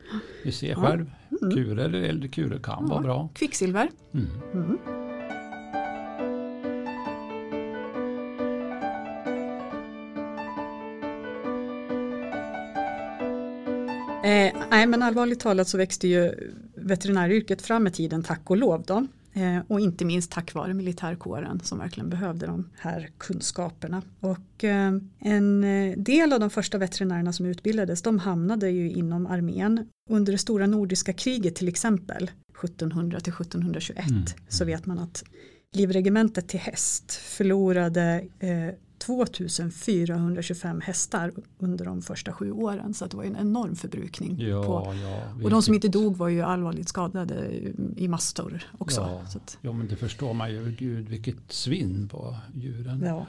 Vi 0.45 0.53
ser 0.53 0.75
själv, 0.75 1.11
kurer 1.41 1.95
eller 1.95 2.29
kurer 2.29 2.59
kan 2.59 2.89
vara 2.89 3.01
bra. 3.01 3.29
Kvicksilver. 3.35 3.91
Mm. 4.13 4.27
Mm. 4.53 4.79
Eh, 14.25 14.53
nej 14.71 14.87
men 14.87 15.03
allvarligt 15.03 15.41
talat 15.41 15.69
så 15.69 15.79
växte 15.79 16.09
ju 16.09 16.53
veterinäryrket 16.75 17.63
fram 17.63 17.83
med 17.83 17.95
tiden 17.95 18.23
tack 18.23 18.51
och 18.51 18.57
lov 18.57 18.83
då. 18.87 19.07
Eh, 19.37 19.59
och 19.69 19.81
inte 19.81 20.05
minst 20.05 20.31
tack 20.31 20.55
vare 20.55 20.75
militärkåren 20.75 21.61
som 21.61 21.79
verkligen 21.79 22.11
behövde 22.11 22.47
de 22.47 22.71
här 22.79 23.11
kunskaperna. 23.19 24.03
Och 24.21 24.65
eh, 24.65 24.93
en 25.19 25.65
eh, 25.65 25.99
del 25.99 26.33
av 26.33 26.41
de 26.41 26.51
första 26.51 26.79
veterinärerna 26.79 27.33
som 27.33 27.47
utbildades 27.47 28.03
de 28.03 28.19
hamnade 28.19 28.71
ju 28.71 28.91
inom 28.91 29.27
armén. 29.27 29.89
Under 30.11 30.33
det 30.33 30.39
stora 30.39 30.67
nordiska 30.67 31.13
kriget 31.13 31.55
till 31.55 31.69
exempel 31.69 32.31
1700 32.65 33.21
till 33.21 33.33
1721 33.33 34.11
mm. 34.11 34.25
så 34.49 34.65
vet 34.65 34.87
man 34.87 34.99
att 34.99 35.25
livregementet 35.73 36.49
till 36.49 36.61
häst 36.61 37.13
förlorade 37.13 38.25
eh, 38.39 38.69
2425 39.07 40.81
hästar 40.81 41.33
under 41.59 41.85
de 41.85 42.03
första 42.03 42.33
sju 42.33 42.53
åren. 42.53 42.95
Så 42.95 43.07
det 43.07 43.17
var 43.17 43.25
en 43.25 43.37
enorm 43.37 43.77
förbrukning. 43.77 44.37
Ja, 44.41 44.65
på, 44.65 44.95
ja, 45.03 45.45
och 45.45 45.51
de 45.51 45.63
som 45.63 45.75
inte 45.75 45.89
dog 45.89 46.17
var 46.17 46.29
ju 46.29 46.43
allvarligt 46.43 46.89
skadade 46.89 47.51
i 47.97 48.09
massor 48.09 48.67
också. 48.79 49.01
Ja, 49.01 49.23
att, 49.37 49.59
ja 49.61 49.73
men 49.73 49.89
det 49.89 49.97
förstår 49.97 50.35
man 50.35 50.53
ju. 50.53 50.71
Gud 50.79 51.09
vilket 51.09 51.53
svinn 51.53 52.09
på 52.09 52.37
djuren. 52.55 53.03
Ja, 53.07 53.27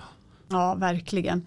ja 0.49 0.75
verkligen. 0.75 1.45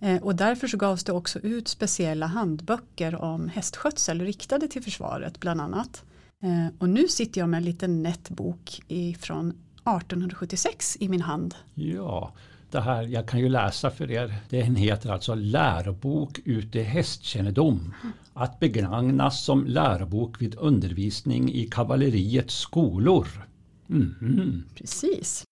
Eh, 0.00 0.22
och 0.22 0.34
därför 0.34 0.68
så 0.68 0.76
gavs 0.76 1.04
det 1.04 1.12
också 1.12 1.38
ut 1.38 1.68
speciella 1.68 2.26
handböcker 2.26 3.14
om 3.14 3.48
hästskötsel 3.48 4.20
riktade 4.20 4.68
till 4.68 4.82
försvaret 4.82 5.40
bland 5.40 5.60
annat. 5.60 6.04
Eh, 6.42 6.74
och 6.78 6.88
nu 6.88 7.08
sitter 7.08 7.40
jag 7.40 7.48
med 7.48 7.58
en 7.58 7.64
liten 7.64 8.02
nätbok 8.02 8.82
från 9.20 9.48
1876 9.50 10.96
i 11.00 11.08
min 11.08 11.22
hand. 11.22 11.54
Ja, 11.74 12.32
det 12.70 12.80
här, 12.80 13.02
jag 13.02 13.28
kan 13.28 13.40
ju 13.40 13.48
läsa 13.48 13.90
för 13.90 14.10
er. 14.10 14.34
Den 14.48 14.76
heter 14.76 15.10
alltså 15.10 15.34
Lärobok 15.34 16.40
ute 16.44 16.82
hästkännedom. 16.82 17.94
Att 18.34 18.60
begagnas 18.60 19.44
som 19.44 19.66
lärobok 19.66 20.42
vid 20.42 20.54
undervisning 20.58 21.52
i 21.52 21.66
kavalleriets 21.66 22.54
skolor. 22.54 23.26
Mm. 23.90 24.64
Precis. 24.74 25.44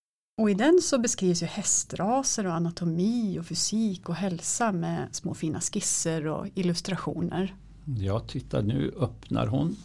Och 0.42 0.50
i 0.50 0.54
den 0.54 0.80
så 0.82 0.98
beskrivs 0.98 1.42
ju 1.42 1.46
hästraser 1.46 2.46
och 2.46 2.54
anatomi 2.54 3.38
och 3.38 3.46
fysik 3.46 4.08
och 4.08 4.14
hälsa 4.14 4.72
med 4.72 5.08
små 5.12 5.34
fina 5.34 5.60
skisser 5.60 6.26
och 6.26 6.46
illustrationer. 6.54 7.54
Ja, 7.98 8.20
titta 8.20 8.60
nu 8.60 8.94
öppnar 8.98 9.46
hon. 9.46 9.76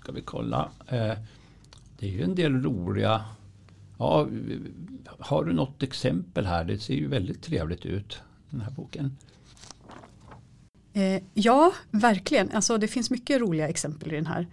Ska 0.00 0.12
vi 0.12 0.20
kolla. 0.20 0.70
Eh, 0.86 1.12
det 1.98 2.06
är 2.06 2.10
ju 2.10 2.22
en 2.22 2.34
del 2.34 2.62
roliga 2.62 3.24
Ja, 4.02 4.28
har 5.18 5.44
du 5.44 5.52
något 5.52 5.82
exempel 5.82 6.46
här? 6.46 6.64
Det 6.64 6.78
ser 6.78 6.94
ju 6.94 7.08
väldigt 7.08 7.42
trevligt 7.42 7.86
ut, 7.86 8.20
den 8.50 8.60
här 8.60 8.70
boken. 8.70 9.16
Eh, 10.92 11.22
ja, 11.34 11.72
verkligen. 11.90 12.50
Alltså, 12.52 12.78
det 12.78 12.88
finns 12.88 13.10
mycket 13.10 13.40
roliga 13.40 13.68
exempel 13.68 14.12
i 14.12 14.14
den 14.14 14.26
här. 14.26 14.46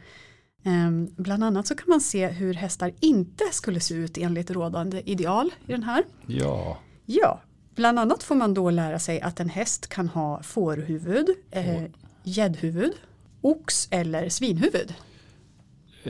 Eh, 0.63 0.91
bland 1.17 1.43
annat 1.43 1.67
så 1.67 1.75
kan 1.75 1.85
man 1.87 2.01
se 2.01 2.27
hur 2.27 2.53
hästar 2.53 2.91
inte 2.99 3.43
skulle 3.51 3.79
se 3.79 3.93
ut 3.93 4.17
enligt 4.17 4.51
rådande 4.51 5.01
ideal 5.05 5.51
i 5.67 5.71
den 5.71 5.83
här. 5.83 6.03
Ja. 6.27 6.77
Ja, 7.05 7.41
bland 7.75 7.99
annat 7.99 8.23
får 8.23 8.35
man 8.35 8.53
då 8.53 8.69
lära 8.69 8.99
sig 8.99 9.21
att 9.21 9.39
en 9.39 9.49
häst 9.49 9.87
kan 9.87 10.07
ha 10.07 10.43
fårhuvud, 10.43 11.29
eh, 11.51 11.83
gäddhuvud, 12.23 12.93
ox 13.41 13.87
eller 13.91 14.29
svinhuvud 14.29 14.93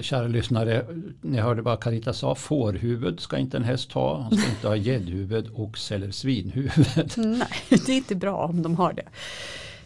kära 0.02 0.28
lyssnare, 0.28 0.86
ni 1.22 1.38
hörde 1.38 1.62
vad 1.62 1.84
Carita 1.84 2.14
sa, 2.14 2.36
fårhuvud 2.36 3.20
ska 3.20 3.38
inte 3.38 3.58
en 3.58 3.64
häst 3.64 3.92
ha, 3.92 4.22
han 4.22 4.38
ska 4.38 4.50
inte 4.50 4.68
ha 4.68 4.76
gäddhuvud, 4.76 5.50
ox 5.54 5.92
eller 5.92 6.12
svinhuvud. 6.12 7.14
Nej, 7.18 7.48
det 7.70 7.90
är 7.90 7.98
inte 7.98 8.16
bra 8.16 8.46
om 8.46 8.62
de 8.62 8.76
har 8.76 8.94
det. 8.94 9.08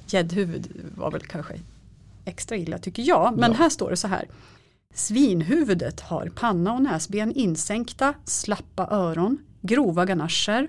Gäddhuvud 0.07 0.67
var 0.95 1.11
väl 1.11 1.21
kanske 1.21 1.53
extra 2.25 2.57
illa 2.57 2.77
tycker 2.77 3.03
jag, 3.03 3.37
men 3.37 3.51
ja. 3.51 3.57
här 3.57 3.69
står 3.69 3.89
det 3.89 3.97
så 3.97 4.07
här. 4.07 4.27
Svinhuvudet 4.93 5.99
har 5.99 6.31
panna 6.35 6.73
och 6.73 6.81
näsben 6.81 7.33
insänkta, 7.33 8.13
slappa 8.25 8.87
öron, 8.91 9.37
grova 9.61 10.05
ganascher 10.05 10.67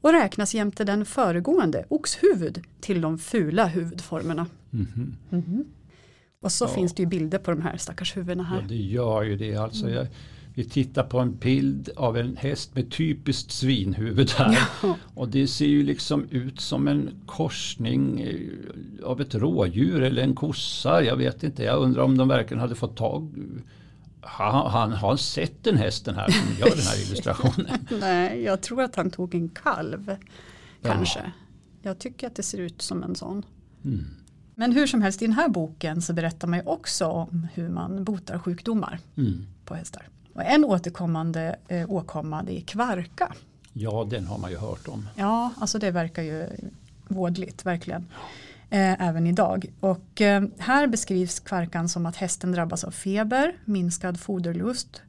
och 0.00 0.12
räknas 0.12 0.54
jämte 0.54 0.84
den 0.84 1.04
föregående 1.04 1.84
oxhuvud 1.88 2.62
till 2.80 3.00
de 3.00 3.18
fula 3.18 3.66
huvudformerna. 3.66 4.46
Mm 4.72 4.86
-hmm. 4.86 5.34
Mm 5.34 5.44
-hmm. 5.44 5.64
Och 6.40 6.52
så 6.52 6.64
ja. 6.64 6.68
finns 6.68 6.94
det 6.94 7.02
ju 7.02 7.08
bilder 7.08 7.38
på 7.38 7.50
de 7.50 7.62
här 7.62 7.76
stackars 7.76 8.16
huvudena 8.16 8.42
här. 8.42 8.60
Ja, 8.60 8.68
det 8.68 8.76
gör 8.76 9.22
ju 9.22 9.36
det. 9.36 9.56
Alltså, 9.56 9.84
mm. 9.84 9.94
jag, 9.94 10.06
vi 10.54 10.64
tittar 10.64 11.02
på 11.02 11.18
en 11.18 11.36
bild 11.36 11.90
av 11.96 12.16
en 12.16 12.36
häst 12.36 12.74
med 12.74 12.92
typiskt 12.92 13.50
svinhuvud 13.50 14.30
här. 14.30 14.58
Ja. 14.82 14.96
Och 15.14 15.28
det 15.28 15.48
ser 15.48 15.66
ju 15.66 15.82
liksom 15.82 16.28
ut 16.30 16.60
som 16.60 16.88
en 16.88 17.10
korsning 17.26 18.20
eh, 18.20 19.06
av 19.08 19.20
ett 19.20 19.34
rådjur 19.34 20.02
eller 20.02 20.22
en 20.22 20.34
kossa. 20.34 21.02
Jag 21.02 21.16
vet 21.16 21.42
inte. 21.42 21.62
Jag 21.62 21.78
undrar 21.78 22.02
om 22.02 22.18
de 22.18 22.28
verkligen 22.28 22.60
hade 22.60 22.74
fått 22.74 22.96
tag 22.96 23.34
han, 24.28 24.70
han 24.70 24.92
har 24.92 25.16
sett 25.16 25.64
den 25.64 25.76
hästen 25.76 26.14
här 26.14 26.30
som 26.30 26.54
gör 26.58 26.76
den 26.76 26.84
här 26.84 27.02
illustrationen. 27.06 27.86
Nej, 28.00 28.42
jag 28.42 28.60
tror 28.60 28.82
att 28.82 28.96
han 28.96 29.10
tog 29.10 29.34
en 29.34 29.48
kalv. 29.48 30.16
Kanske. 30.82 31.20
Ja. 31.24 31.30
Jag 31.82 31.98
tycker 31.98 32.26
att 32.26 32.34
det 32.34 32.42
ser 32.42 32.58
ut 32.58 32.82
som 32.82 33.02
en 33.02 33.14
sån. 33.14 33.42
Mm. 33.84 34.06
Men 34.60 34.72
hur 34.72 34.86
som 34.86 35.02
helst 35.02 35.22
i 35.22 35.26
den 35.26 35.34
här 35.34 35.48
boken 35.48 36.02
så 36.02 36.12
berättar 36.12 36.48
man 36.48 36.58
ju 36.58 36.64
också 36.64 37.06
om 37.06 37.48
hur 37.54 37.68
man 37.68 38.04
botar 38.04 38.38
sjukdomar 38.38 38.98
mm. 39.16 39.46
på 39.64 39.74
hästar. 39.74 40.08
Och 40.34 40.44
en 40.44 40.64
återkommande 40.64 41.56
eh, 41.68 41.90
åkomma 41.90 42.42
det 42.42 42.58
är 42.58 42.60
kvarka. 42.60 43.32
Ja 43.72 44.06
den 44.10 44.26
har 44.26 44.38
man 44.38 44.50
ju 44.50 44.56
hört 44.56 44.88
om. 44.88 45.08
Ja 45.16 45.52
alltså 45.56 45.78
det 45.78 45.90
verkar 45.90 46.22
ju 46.22 46.46
vådligt 47.08 47.66
verkligen. 47.66 48.06
Eh, 48.70 49.08
även 49.08 49.26
idag. 49.26 49.66
Och 49.80 50.20
eh, 50.20 50.44
här 50.58 50.86
beskrivs 50.86 51.40
kvarkan 51.40 51.88
som 51.88 52.06
att 52.06 52.16
hästen 52.16 52.52
drabbas 52.52 52.84
av 52.84 52.90
feber, 52.90 53.52
minskad 53.64 54.20
foderlust, 54.20 55.02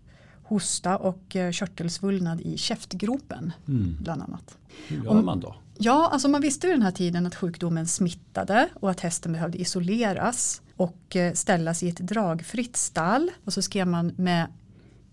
hosta 0.43 0.97
och 0.97 1.35
eh, 1.35 1.51
körtelsvullnad 1.51 2.41
i 2.41 2.57
käftgropen 2.57 3.51
mm. 3.67 3.97
bland 4.01 4.21
annat. 4.21 4.57
Hur 4.87 5.03
gör 5.03 5.21
man 5.21 5.39
då? 5.39 5.55
Ja, 5.81 6.09
alltså 6.11 6.27
man 6.27 6.41
visste 6.41 6.67
vid 6.67 6.75
den 6.75 6.81
här 6.81 6.91
tiden 6.91 7.25
att 7.25 7.35
sjukdomen 7.35 7.87
smittade 7.87 8.69
och 8.73 8.91
att 8.91 8.99
hästen 8.99 9.31
behövde 9.31 9.57
isoleras 9.57 10.61
och 10.75 11.15
eh, 11.15 11.33
ställas 11.33 11.83
i 11.83 11.89
ett 11.89 11.97
dragfritt 11.97 12.77
stall. 12.77 13.31
Och 13.45 13.53
så 13.53 13.61
skrev 13.61 13.87
man 13.87 14.13
med 14.17 14.47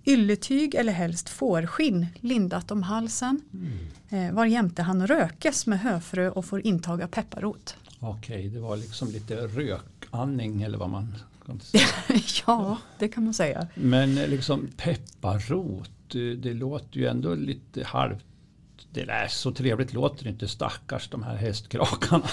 ylletyg 0.07 0.75
eller 0.75 0.93
helst 0.93 1.29
fårskinn 1.29 2.07
lindat 2.21 2.71
om 2.71 2.83
halsen. 2.83 3.41
Mm. 3.53 4.29
Eh, 4.29 4.35
var 4.35 4.47
jämte 4.47 4.83
han 4.83 5.07
rökes 5.07 5.67
med 5.67 5.81
höfrö 5.81 6.31
och 6.31 6.45
får 6.45 6.67
intaga 6.67 7.09
pepparrot. 7.09 7.77
Okej, 8.01 8.49
det 8.49 8.61
var 8.61 8.77
liksom 8.77 9.09
lite 9.09 9.37
rökandning 9.37 10.63
eller 10.63 10.79
vad 10.79 10.91
man 10.91 11.15
kan 11.47 11.61
säga. 11.61 11.87
ja, 12.47 12.79
det 12.99 13.09
kan 13.09 13.25
man 13.25 13.35
säga. 13.35 13.67
Men 13.75 14.19
eh, 14.19 14.29
liksom 14.29 14.69
pepparrot, 14.77 15.91
det 16.39 16.55
låter 16.55 16.99
ju 16.99 17.07
ändå 17.07 17.35
lite 17.35 17.85
halvt 17.85 18.25
det 19.01 19.05
där 19.05 19.27
så 19.29 19.53
trevligt 19.53 19.93
låter 19.93 20.29
inte 20.29 20.49
stackars 20.49 21.09
de 21.09 21.23
här 21.23 21.37
hästkrakarna. 21.37 22.25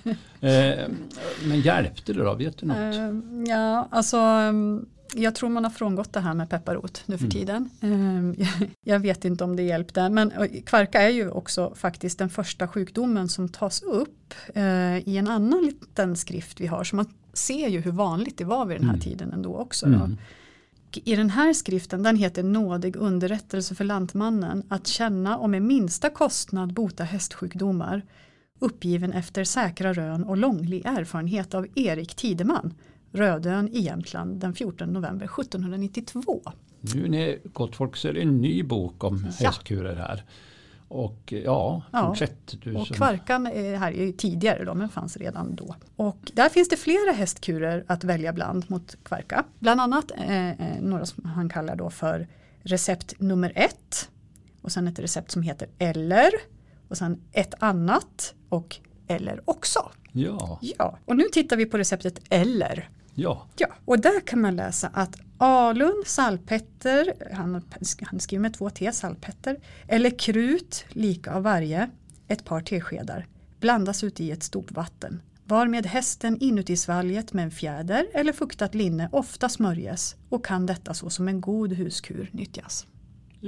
eh, 0.40 0.88
men 1.44 1.60
hjälpte 1.60 2.12
det 2.12 2.24
då? 2.24 2.34
Vet 2.34 2.58
du 2.58 2.66
något? 2.66 2.76
Uh, 2.76 3.20
ja, 3.48 3.88
alltså 3.90 4.16
mm, 4.16 4.86
jag 5.14 5.34
tror 5.34 5.48
man 5.48 5.64
har 5.64 5.70
frångått 5.70 6.12
det 6.12 6.20
här 6.20 6.34
med 6.34 6.50
pepparrot 6.50 7.02
nu 7.06 7.18
för 7.18 7.24
mm. 7.24 7.30
tiden. 7.30 7.70
Uh, 7.84 8.46
jag 8.84 9.00
vet 9.00 9.24
inte 9.24 9.44
om 9.44 9.56
det 9.56 9.62
hjälpte. 9.62 10.08
Men 10.08 10.32
kvarka 10.66 11.02
är 11.02 11.08
ju 11.08 11.30
också 11.30 11.72
faktiskt 11.74 12.18
den 12.18 12.30
första 12.30 12.68
sjukdomen 12.68 13.28
som 13.28 13.48
tas 13.48 13.82
upp 13.82 14.34
uh, 14.56 14.98
i 14.98 15.16
en 15.16 15.28
annan 15.28 15.64
liten 15.64 16.16
skrift 16.16 16.60
vi 16.60 16.66
har. 16.66 16.84
Så 16.84 16.96
man 16.96 17.06
ser 17.32 17.68
ju 17.68 17.80
hur 17.80 17.92
vanligt 17.92 18.38
det 18.38 18.44
var 18.44 18.66
vid 18.66 18.76
den 18.76 18.84
här 18.84 18.94
mm. 18.94 19.00
tiden 19.00 19.32
ändå 19.32 19.56
också. 19.56 19.86
Mm 19.86 20.16
i 21.04 21.16
den 21.16 21.30
här 21.30 21.52
skriften, 21.52 22.02
den 22.02 22.16
heter 22.16 22.42
Nådig 22.42 22.96
underrättelse 22.96 23.74
för 23.74 23.84
lantmannen, 23.84 24.62
att 24.68 24.86
känna 24.86 25.38
och 25.38 25.50
med 25.50 25.62
minsta 25.62 26.10
kostnad 26.10 26.72
bota 26.72 27.04
hästsjukdomar, 27.04 28.02
uppgiven 28.58 29.12
efter 29.12 29.44
säkra 29.44 29.92
rön 29.92 30.24
och 30.24 30.36
långlig 30.36 30.86
erfarenhet 30.86 31.54
av 31.54 31.66
Erik 31.74 32.14
Tideman, 32.14 32.74
Rödön 33.12 33.68
i 33.68 33.80
Jämtland 33.80 34.40
den 34.40 34.54
14 34.54 34.92
november 34.92 35.26
1792. 35.26 36.42
Nu 36.80 37.08
när 37.08 37.38
gott 37.52 37.76
folk 37.76 37.96
så 37.96 38.08
är 38.08 38.12
det 38.12 38.22
en 38.22 38.40
ny 38.40 38.62
bok 38.62 39.04
om 39.04 39.26
ja. 39.40 39.46
hästkurer 39.46 39.96
här. 39.96 40.24
Och 40.88 41.32
ja, 41.44 41.82
fortsätt. 41.92 42.62
Du 42.62 42.74
och 42.74 42.86
som... 42.86 42.96
kvarkan 42.96 43.46
är 43.46 43.76
här 43.76 43.92
är 43.92 44.12
tidigare 44.12 44.64
då, 44.64 44.74
men 44.74 44.88
fanns 44.88 45.16
redan 45.16 45.54
då. 45.54 45.74
Och 45.96 46.30
där 46.34 46.48
finns 46.48 46.68
det 46.68 46.76
flera 46.76 47.12
hästkurer 47.12 47.84
att 47.86 48.04
välja 48.04 48.32
bland 48.32 48.70
mot 48.70 48.96
kvarka. 49.02 49.44
Bland 49.58 49.80
annat 49.80 50.10
eh, 50.10 50.50
eh, 50.50 50.80
några 50.80 51.06
som 51.06 51.24
han 51.24 51.48
kallar 51.48 51.76
då 51.76 51.90
för 51.90 52.28
recept 52.62 53.20
nummer 53.20 53.52
ett. 53.54 54.10
Och 54.62 54.72
sen 54.72 54.88
ett 54.88 54.98
recept 54.98 55.30
som 55.30 55.42
heter 55.42 55.68
eller. 55.78 56.30
Och 56.88 56.96
sen 56.96 57.20
ett 57.32 57.54
annat 57.58 58.34
och 58.48 58.76
eller 59.06 59.40
också. 59.44 59.90
Ja. 60.12 60.58
ja. 60.60 60.98
Och 61.04 61.16
nu 61.16 61.24
tittar 61.32 61.56
vi 61.56 61.66
på 61.66 61.78
receptet 61.78 62.20
eller. 62.28 62.88
Ja. 63.14 63.46
ja. 63.56 63.66
Och 63.84 63.98
där 64.00 64.20
kan 64.20 64.40
man 64.40 64.56
läsa 64.56 64.90
att 64.92 65.16
alun, 65.38 66.02
salpetter, 66.06 67.14
han, 67.32 67.62
han 68.00 68.20
skriver 68.20 68.42
med 68.42 68.54
två 68.54 68.70
T, 68.70 68.92
salpetter, 68.92 69.56
eller 69.88 70.18
krut, 70.18 70.84
lika 70.88 71.34
av 71.34 71.42
varje, 71.42 71.90
ett 72.28 72.44
par 72.44 72.60
teskedar, 72.60 73.26
blandas 73.60 74.04
ut 74.04 74.20
i 74.20 74.30
ett 74.30 74.42
stort 74.42 74.70
vatten. 74.70 75.22
Varmed 75.44 75.86
hästen 75.86 76.38
inuti 76.40 76.76
svalget 76.76 77.32
med 77.32 77.44
en 77.44 77.50
fjäder 77.50 78.06
eller 78.14 78.32
fuktat 78.32 78.74
linne 78.74 79.08
ofta 79.12 79.48
smörjes 79.48 80.16
och 80.28 80.44
kan 80.44 80.66
detta 80.66 80.94
så 80.94 81.10
som 81.10 81.28
en 81.28 81.40
god 81.40 81.72
huskur 81.72 82.30
nyttjas. 82.32 82.86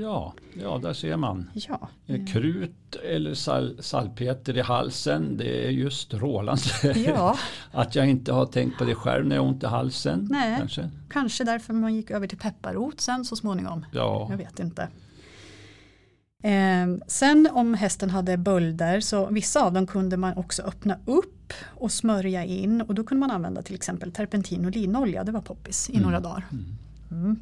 Ja, 0.00 0.34
ja 0.62 0.78
där 0.78 0.92
ser 0.92 1.16
man. 1.16 1.50
Ja. 1.54 1.88
Eh, 2.06 2.26
Krut 2.26 2.96
eller 3.04 3.34
sal 3.34 3.76
salpeter 3.82 4.56
i 4.56 4.60
halsen, 4.60 5.36
det 5.36 5.66
är 5.66 5.70
ju 5.70 5.90
strålande. 5.90 6.62
ja, 7.06 7.36
Att 7.72 7.94
jag 7.94 8.08
inte 8.08 8.32
har 8.32 8.46
tänkt 8.46 8.78
på 8.78 8.84
det 8.84 8.94
själv 8.94 9.26
när 9.26 9.36
jag 9.36 9.42
har 9.42 9.48
ont 9.48 9.62
i 9.62 9.66
halsen. 9.66 10.28
Nej. 10.30 10.58
Kanske. 10.58 10.90
kanske 11.10 11.44
därför 11.44 11.72
man 11.74 11.94
gick 11.94 12.10
över 12.10 12.26
till 12.26 12.38
pepparrot 12.38 13.00
sen 13.00 13.24
så 13.24 13.36
småningom. 13.36 13.86
Ja, 13.92 14.26
Jag 14.30 14.36
vet 14.36 14.60
inte. 14.60 14.88
Eh, 16.42 16.86
sen 17.06 17.48
om 17.52 17.74
hästen 17.74 18.10
hade 18.10 18.36
bölder 18.36 19.00
så 19.00 19.26
vissa 19.26 19.64
av 19.64 19.72
dem 19.72 19.86
kunde 19.86 20.16
man 20.16 20.36
också 20.36 20.62
öppna 20.62 20.98
upp 21.06 21.52
och 21.66 21.92
smörja 21.92 22.44
in 22.44 22.80
och 22.82 22.94
då 22.94 23.04
kunde 23.04 23.20
man 23.20 23.30
använda 23.30 23.62
till 23.62 23.74
exempel 23.74 24.12
terpentin 24.12 24.64
och 24.64 24.70
linolja, 24.70 25.24
det 25.24 25.32
var 25.32 25.40
poppis 25.40 25.90
i 25.90 25.92
Mm. 25.92 26.02
några 26.04 26.20
dagar. 26.20 26.44
Mm. 27.10 27.40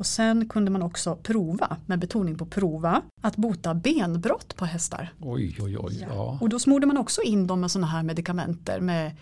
Och 0.00 0.06
sen 0.06 0.48
kunde 0.48 0.70
man 0.70 0.82
också 0.82 1.16
prova, 1.22 1.76
med 1.86 1.98
betoning 1.98 2.38
på 2.38 2.46
prova, 2.46 3.02
att 3.22 3.36
bota 3.36 3.74
benbrott 3.74 4.56
på 4.56 4.64
hästar. 4.64 5.12
oj 5.20 5.56
oj 5.60 5.78
oj. 5.78 6.06
Ja. 6.10 6.38
Och 6.40 6.48
då 6.48 6.58
smorde 6.58 6.86
man 6.86 6.96
också 6.96 7.22
in 7.22 7.46
dem 7.46 7.60
med 7.60 7.70
sådana 7.70 7.86
här 7.86 8.02
medikamenter 8.02 8.80
med 8.80 9.16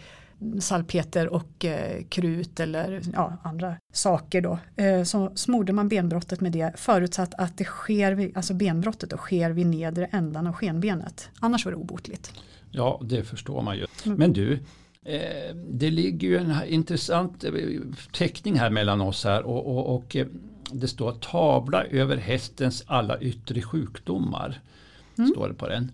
salpeter 0.61 1.29
och 1.29 1.65
eh, 1.65 2.05
krut 2.09 2.61
eller 2.61 3.03
ja, 3.13 3.37
andra 3.43 3.77
saker 3.93 4.41
då. 4.41 4.59
Eh, 4.77 5.03
så 5.03 5.33
smorde 5.35 5.73
man 5.73 5.89
benbrottet 5.89 6.41
med 6.41 6.53
det 6.53 6.73
förutsatt 6.77 7.35
att 7.35 7.59
det 7.59 7.65
sker, 7.65 8.13
vid, 8.13 8.37
alltså 8.37 8.55
benbrottet 8.55 9.11
då 9.11 9.17
sker 9.17 9.51
vid 9.51 9.67
nedre 9.67 10.07
ändan 10.07 10.47
av 10.47 10.53
skenbenet. 10.53 11.31
Annars 11.41 11.65
var 11.65 11.73
det 11.73 11.79
obotligt. 11.79 12.33
ja, 12.71 13.01
det 13.05 13.25
förstår 13.25 13.63
man 13.63 13.77
ju. 13.77 13.87
Mm. 14.05 14.19
Men 14.19 14.33
du, 14.33 14.53
eh, 15.05 15.55
det 15.71 15.91
ligger 15.91 16.29
ju 16.29 16.37
en 16.37 16.55
intressant 16.67 17.45
eh, 17.45 17.53
teckning 18.13 18.59
här 18.59 18.71
mellan 18.71 19.01
oss 19.01 19.25
här 19.25 19.43
och, 19.43 19.67
och, 19.67 19.97
och 19.97 20.17
eh, 20.17 20.27
det 20.73 20.89
står 20.89 21.13
tavla 21.13 21.85
över 21.85 22.17
hästens 22.17 22.85
alla 22.87 23.21
yttre 23.21 23.63
sjukdomar. 23.63 24.61
Mm. 25.19 25.31
Står 25.31 25.49
det 25.49 25.55
på 25.55 25.69
den. 25.69 25.93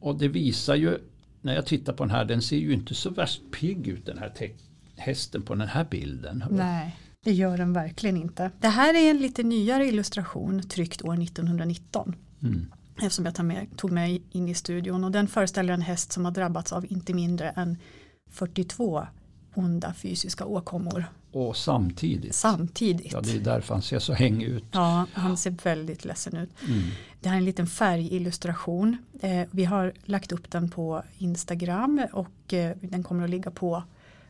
Och 0.00 0.18
det 0.18 0.28
visar 0.28 0.74
ju, 0.74 0.98
när 1.40 1.54
jag 1.54 1.66
tittar 1.66 1.92
på 1.92 2.04
den 2.04 2.10
här, 2.10 2.24
den 2.24 2.42
ser 2.42 2.56
ju 2.56 2.72
inte 2.72 2.94
så 2.94 3.10
värst 3.10 3.42
pigg 3.60 3.88
ut 3.88 4.06
den 4.06 4.18
här 4.18 4.28
te- 4.28 4.54
hästen 4.96 5.42
på 5.42 5.54
den 5.54 5.68
här 5.68 5.86
bilden. 5.90 6.44
Nej, 6.50 6.96
det 7.24 7.32
gör 7.32 7.56
den 7.56 7.72
verkligen 7.72 8.16
inte. 8.16 8.50
Det 8.60 8.68
här 8.68 8.94
är 8.94 9.10
en 9.10 9.18
lite 9.18 9.42
nyare 9.42 9.86
illustration 9.86 10.62
tryckt 10.68 11.02
år 11.02 11.22
1919. 11.22 12.16
Mm. 12.42 12.72
Eftersom 12.96 13.24
jag 13.24 13.44
med, 13.44 13.66
tog 13.76 13.90
med 13.90 14.20
in 14.30 14.48
i 14.48 14.54
studion 14.54 15.04
och 15.04 15.10
den 15.10 15.28
föreställer 15.28 15.74
en 15.74 15.82
häst 15.82 16.12
som 16.12 16.24
har 16.24 16.32
drabbats 16.32 16.72
av 16.72 16.86
inte 16.92 17.14
mindre 17.14 17.50
än 17.50 17.78
42 18.30 19.06
onda 19.54 19.94
fysiska 19.94 20.44
åkommor 20.44 21.06
Och 21.32 21.56
samtidigt, 21.56 22.34
samtidigt. 22.34 23.12
ja 23.12 23.20
det 23.20 23.32
är 23.32 23.38
därför 23.40 23.74
han 23.74 23.82
ser 23.82 23.98
så 23.98 24.12
hängig 24.12 24.46
ut. 24.46 24.64
Ja, 24.72 25.06
han 25.12 25.36
ser 25.36 25.50
väldigt 25.64 26.04
ledsen 26.04 26.36
ut. 26.36 26.50
Mm. 26.68 26.82
Det 27.20 27.28
här 27.28 27.36
är 27.36 27.38
en 27.38 27.44
liten 27.44 27.66
färgillustration. 27.66 28.96
Eh, 29.20 29.42
vi 29.50 29.64
har 29.64 29.92
lagt 30.04 30.32
upp 30.32 30.50
den 30.50 30.70
på 30.70 31.02
Instagram 31.18 32.06
och 32.12 32.54
eh, 32.54 32.76
den 32.80 33.02
kommer 33.02 33.24
att 33.24 33.30
ligga 33.30 33.50
på, 33.50 33.82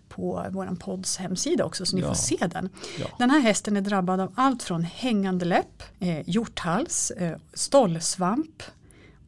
på 0.09 0.46
vår 0.50 0.76
podds 0.80 1.16
hemsida 1.16 1.64
också 1.64 1.86
så 1.86 1.96
ni 1.96 2.03
Ja. 2.03 2.09
får 2.09 2.14
se 2.14 2.36
den. 2.53 2.68
Ja. 3.00 3.07
Den 3.18 3.30
här 3.30 3.40
hästen 3.40 3.76
är 3.76 3.80
drabbad 3.80 4.20
av 4.20 4.32
allt 4.34 4.62
från 4.62 4.82
hängande 4.82 5.44
läpp, 5.44 5.82
eh, 5.98 6.28
hjorthals, 6.28 7.11
eh, 7.11 7.38
stållsvamp 7.55 8.62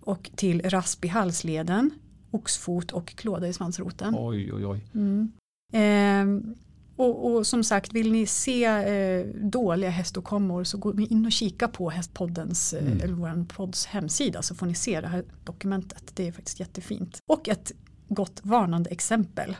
och 0.00 0.30
till 0.36 0.62
rasp 0.70 1.04
i 1.04 1.08
halsleden, 1.08 1.90
oxfot 2.30 2.90
och 2.92 3.06
klåda 3.16 3.48
i 3.48 3.52
svansroten. 3.52 4.14
Oj 4.18 4.52
oj 4.52 4.66
oj. 4.66 4.80
Mm. 4.94 5.32
Ehm, 5.72 6.54
och, 6.96 7.32
och 7.34 7.46
som 7.46 7.64
sagt, 7.64 7.92
vill 7.92 8.12
ni 8.12 8.26
se 8.26 8.64
eh, 8.64 9.26
dåliga 9.34 9.90
häståkommor 9.90 10.64
så 10.64 10.78
gå 10.78 11.00
in 11.00 11.26
och 11.26 11.32
kika 11.32 11.68
på 11.68 11.90
Hästpoddens, 11.90 12.72
eh, 12.72 12.86
Mm. 12.86 13.00
eller 13.00 13.14
vår 13.14 13.44
podds 13.44 13.86
hemsida 13.86 14.42
så 14.42 14.54
får 14.54 14.66
ni 14.66 14.74
se 14.74 15.00
det 15.00 15.08
här 15.08 15.24
dokumentet. 15.44 16.02
Det 16.14 16.28
är 16.28 16.32
faktiskt 16.32 16.60
jättefint. 16.60 17.18
Och 17.26 17.48
ett 17.48 17.72
gott 18.08 18.40
varnande 18.42 18.90
exempel. 18.90 19.56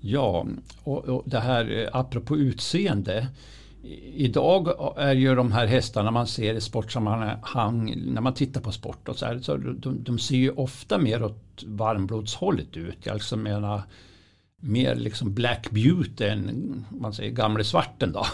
Ja, 0.00 0.46
och, 0.84 1.04
och 1.04 1.22
det 1.26 1.40
här 1.40 1.78
eh, 1.82 1.88
apropå 1.92 2.36
utseende. 2.36 3.26
Idag 4.14 4.68
är 4.96 5.14
ju 5.14 5.34
de 5.34 5.52
här 5.52 5.66
hästarna 5.66 6.10
man 6.10 6.26
ser 6.26 6.54
i 6.54 6.60
sportsammanhang, 6.60 7.94
när 8.06 8.20
man 8.20 8.34
tittar 8.34 8.60
på 8.60 8.72
sport 8.72 9.08
och 9.08 9.16
så 9.16 9.26
här, 9.26 9.38
så 9.38 9.56
de, 9.56 10.04
de 10.04 10.18
ser 10.18 10.36
ju 10.36 10.50
ofta 10.50 10.98
mer 10.98 11.22
åt 11.22 11.64
varmblodshållet 11.66 12.76
ut. 12.76 13.08
Alltså 13.08 13.36
menar, 13.36 13.82
mer 14.60 14.94
liksom 14.94 15.34
black 15.34 15.70
beauty 15.70 16.24
än 16.24 16.84
man 16.90 17.12
säger 17.12 17.30
gamle 17.30 17.64
svarten 17.64 18.12
då. 18.12 18.26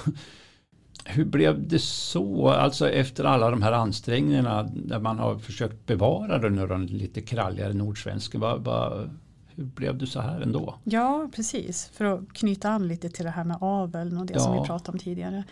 Hur 1.06 1.24
blev 1.24 1.68
det 1.68 1.78
så, 1.78 2.48
alltså 2.48 2.90
efter 2.90 3.24
alla 3.24 3.50
de 3.50 3.62
här 3.62 3.72
ansträngningarna 3.72 4.62
där 4.62 5.00
man 5.00 5.18
har 5.18 5.38
försökt 5.38 5.86
bevara 5.86 6.38
den, 6.38 6.56
den 6.56 6.86
lite 6.86 7.20
kralligare 7.20 7.72
nordsvensken, 7.72 8.40
vad, 8.40 8.64
vad, 8.64 9.10
hur 9.54 9.64
blev 9.64 9.98
det 9.98 10.06
så 10.06 10.20
här 10.20 10.40
ändå? 10.40 10.74
Ja, 10.84 11.28
precis. 11.34 11.90
För 11.94 12.04
att 12.04 12.32
knyta 12.32 12.68
an 12.70 12.88
lite 12.88 13.08
till 13.08 13.24
det 13.24 13.30
här 13.30 13.44
med 13.44 13.56
aveln 13.60 14.18
och 14.18 14.26
det 14.26 14.40
som 14.40 14.54
Ja. 14.54 14.60
vi 14.62 14.66
pratade 14.66 14.92
om 14.92 14.98
tidigare. 14.98 15.44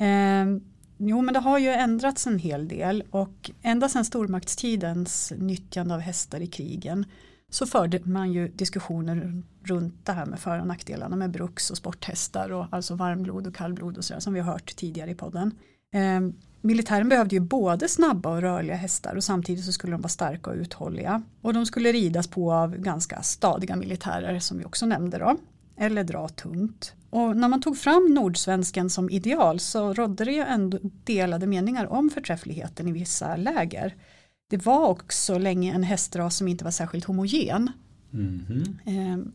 Ehm, 0.00 0.60
jo, 0.98 1.22
men 1.22 1.34
det 1.34 1.40
har 1.40 1.58
ju 1.58 1.68
ändrats 1.68 2.26
en 2.26 2.38
hel 2.38 2.68
del 2.68 3.04
och 3.10 3.50
ända 3.62 3.88
sedan 3.88 4.04
stormaktstidens 4.04 5.32
nyttjande 5.38 5.94
av 5.94 6.00
hästar 6.00 6.40
i 6.40 6.46
krigen 6.46 7.04
så 7.50 7.66
förde 7.66 8.00
man 8.04 8.32
ju 8.32 8.48
diskussioner 8.48 9.42
runt 9.64 10.06
det 10.06 10.12
här 10.12 10.26
med 10.26 10.40
för 10.40 10.60
och 10.60 10.66
nackdelarna 10.66 11.16
med 11.16 11.30
bruks 11.30 11.70
och 11.70 11.76
sporthästar 11.76 12.52
och 12.52 12.66
alltså 12.70 12.94
varmblod 12.94 13.46
och 13.46 13.54
kallblod 13.54 13.98
och 13.98 14.04
sådär 14.04 14.20
som 14.20 14.34
vi 14.34 14.40
har 14.40 14.52
hört 14.52 14.76
tidigare 14.76 15.10
i 15.10 15.14
podden. 15.14 15.54
Eh, 15.94 16.20
militären 16.60 17.08
behövde 17.08 17.34
ju 17.34 17.40
både 17.40 17.88
snabba 17.88 18.30
och 18.30 18.40
rörliga 18.40 18.76
hästar 18.76 19.16
och 19.16 19.24
samtidigt 19.24 19.64
så 19.64 19.72
skulle 19.72 19.92
de 19.92 20.00
vara 20.00 20.08
starka 20.08 20.50
och 20.50 20.56
uthålliga. 20.56 21.22
Och 21.40 21.54
de 21.54 21.66
skulle 21.66 21.92
ridas 21.92 22.26
på 22.26 22.52
av 22.52 22.76
ganska 22.76 23.22
stadiga 23.22 23.76
militärer 23.76 24.38
som 24.38 24.58
vi 24.58 24.64
också 24.64 24.86
nämnde 24.86 25.18
då. 25.18 25.36
Eller 25.76 26.04
dra 26.04 26.28
tungt. 26.28 26.94
Och 27.10 27.36
när 27.36 27.48
man 27.48 27.60
tog 27.60 27.78
fram 27.78 28.14
nordsvensken 28.14 28.90
som 28.90 29.10
ideal 29.10 29.60
så 29.60 29.94
rådde 29.94 30.24
det 30.24 30.32
ju 30.32 30.40
ändå 30.42 30.78
delade 31.04 31.46
meningar 31.46 31.86
om 31.92 32.10
förträffligheten 32.10 32.88
i 32.88 32.92
vissa 32.92 33.36
läger. 33.36 33.94
Det 34.54 34.66
var 34.66 34.88
också 34.88 35.38
länge 35.38 35.74
en 35.74 35.82
hästras 35.82 36.36
som 36.36 36.48
inte 36.48 36.64
var 36.64 36.70
särskilt 36.70 37.04
homogen. 37.04 37.70
Mhm. 38.10 38.78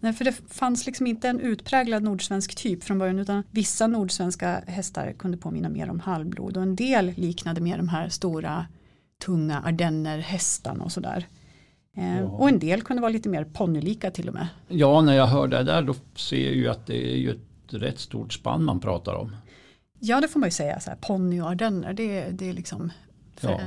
Eh, 0.03 0.13
för 0.13 0.25
det 0.25 0.31
fanns 0.47 0.85
liksom 0.85 1.07
inte 1.07 1.29
en 1.29 1.39
utpräglad 1.39 2.03
nordsvensk 2.03 2.55
typ 2.55 2.83
från 2.83 2.99
början 2.99 3.19
utan 3.19 3.43
vissa 3.51 3.87
nordsvenska 3.87 4.63
hästar 4.67 5.13
kunde 5.13 5.37
påminna 5.37 5.69
mer 5.69 5.89
om 5.89 5.99
halvblod 5.99 6.57
och 6.57 6.63
en 6.63 6.75
del 6.75 7.13
liknade 7.15 7.61
mer 7.61 7.77
de 7.77 7.89
här 7.89 8.09
stora 8.09 8.65
tunga 9.25 9.61
ardennerhästarna 9.61 10.83
och 10.83 10.91
sådär. 10.91 11.27
Eh, 11.97 12.19
Ja. 12.19 12.23
Och 12.25 12.49
en 12.49 12.59
del 12.59 12.81
kunde 12.81 13.01
vara 13.01 13.11
lite 13.11 13.29
mer 13.29 13.43
ponnylika 13.43 14.11
till 14.11 14.27
och 14.27 14.33
med. 14.33 14.47
Ja, 14.67 15.01
när 15.01 15.13
jag 15.13 15.27
hör 15.27 15.47
det 15.47 15.63
där 15.63 15.81
då 15.81 15.95
ser 16.15 16.45
jag 16.45 16.55
ju 16.55 16.67
att 16.67 16.87
det 16.87 17.13
är 17.13 17.17
ju 17.17 17.31
ett 17.31 17.73
rätt 17.73 17.99
stort 17.99 18.33
spann 18.33 18.63
man 18.63 18.79
pratar 18.79 19.13
om. 19.13 19.35
Ja 19.99 20.21
det 20.21 20.27
får 20.27 20.39
man 20.39 20.47
ju 20.47 20.51
säga, 20.51 20.79
så 20.79 20.89
här, 20.89 20.97
ponny 21.01 21.41
och 21.41 21.49
ardenner 21.49 21.93
det, 21.93 22.29
det 22.29 22.49
är 22.49 22.53
liksom 22.53 22.91
för, 23.35 23.51
Ja 23.51 23.59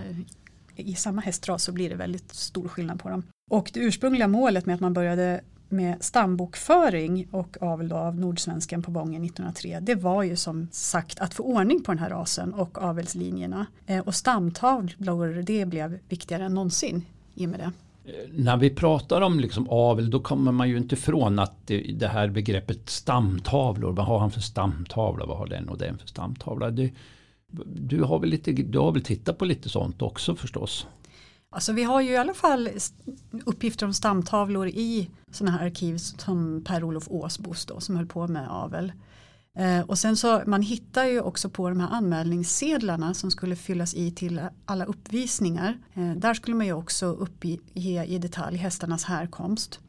i 0.77 0.95
samma 0.95 1.21
hästras 1.21 1.65
så 1.65 1.73
blir 1.73 1.91
det 1.91 1.97
väldigt 1.97 2.35
stor 2.35 2.69
skillnad 2.69 3.01
på 3.01 3.09
dem. 3.09 3.23
Och 3.51 3.71
det 3.75 3.81
ursprungliga 3.81 4.29
målet 4.29 4.67
med 4.67 4.75
att 4.75 4.81
man 4.81 4.93
började 4.93 5.41
med 5.73 6.05
stambokföring 6.05 7.29
och 7.31 7.57
avel 7.61 7.89
då 7.89 7.97
av 7.97 8.17
nordsvensken 8.17 8.83
på 8.83 8.91
Bången 8.91 9.25
1903 9.25 9.79
det 9.81 9.95
var 9.95 10.23
ju 10.23 10.37
som 10.37 10.69
sagt 10.73 11.21
att 11.21 11.35
få 11.35 11.43
ordning 11.43 11.83
på 11.83 11.93
den 11.93 11.99
här 11.99 12.11
rasen 12.11 12.55
och 12.55 12.79
avelslinjerna. 12.79 13.67
Eh, 13.87 13.99
och 13.99 14.15
stamtavlor 14.15 15.43
det 15.43 15.65
blev 15.65 15.99
viktigare 16.09 16.45
än 16.45 16.55
någonsin 16.55 17.05
i 17.35 17.47
och 17.47 17.51
med 17.51 17.61
det. 17.61 17.73
Eh, 18.13 18.29
när 18.33 18.57
vi 18.57 18.71
pratar 18.71 19.21
om 19.21 19.41
liksom 19.41 19.71
avel 19.71 20.11
då 20.11 20.21
kommer 20.21 20.53
man 20.53 20.69
ju 20.69 20.77
inte 20.77 20.95
ifrån 20.95 21.39
att 21.39 21.67
det, 21.67 21.79
det 21.79 22.09
här 22.09 22.29
begreppet 22.29 22.91
stamtavlor, 22.91 23.93
vad 23.93 24.07
har 24.07 24.19
han 24.19 24.31
för 24.31 24.41
stamtavla, 24.41 25.27
vad 25.27 25.39
har 25.39 25.47
den 25.47 25.69
och 25.69 25.79
den 25.79 25.99
för 25.99 26.07
stamtavla. 26.07 26.71
Det, 26.71 26.91
du, 27.67 28.03
har 28.03 28.19
väl 28.19 28.31
lite, 28.31 28.53
du 28.53 28.79
har 28.79 28.93
väl 28.93 29.03
tittat 29.03 29.39
på 29.39 29.45
lite 29.45 29.69
sånt 29.69 30.03
också 30.03 30.37
förstås? 30.37 30.87
Alltså 31.51 31.73
vi 31.73 31.83
har 31.83 32.01
ju 32.01 32.11
i 32.11 32.17
alla 32.17 32.35
fall 32.35 32.69
uppgifter 33.45 33.87
om 33.87 33.95
stamtavlor 33.95 34.69
i 34.69 35.11
sådana 35.31 35.59
här 35.59 35.67
arkiv 35.67 35.97
som 35.99 36.65
Per-Olof 36.65 37.09
Åsbos 37.09 37.67
då, 37.67 37.81
som 37.81 37.97
höll 37.97 38.07
på 38.07 38.29
med 38.29 38.51
avel. 38.51 38.93
Eh, 39.59 39.81
och 39.81 39.99
sen 39.99 40.17
så 40.17 40.43
man 40.47 40.63
hittar 40.63 41.05
ju 41.05 41.21
också 41.21 41.51
på 41.51 41.69
de 41.69 41.81
här 41.81 41.89
anmälningssedlarna 41.91 43.15
som 43.15 43.31
skulle 43.31 43.57
fyllas 43.57 43.95
i 43.95 44.11
till 44.11 44.41
alla 44.65 44.85
uppvisningar. 44.85 45.79
Eh, 45.95 46.13
där 46.13 46.35
skulle 46.35 46.57
man 46.57 46.67
ju 46.67 46.73
också 46.73 47.07
uppge 47.07 47.59
i 47.75 48.19
detalj 48.19 48.57
hästarnas 48.57 49.05
härkomst. 49.05 49.81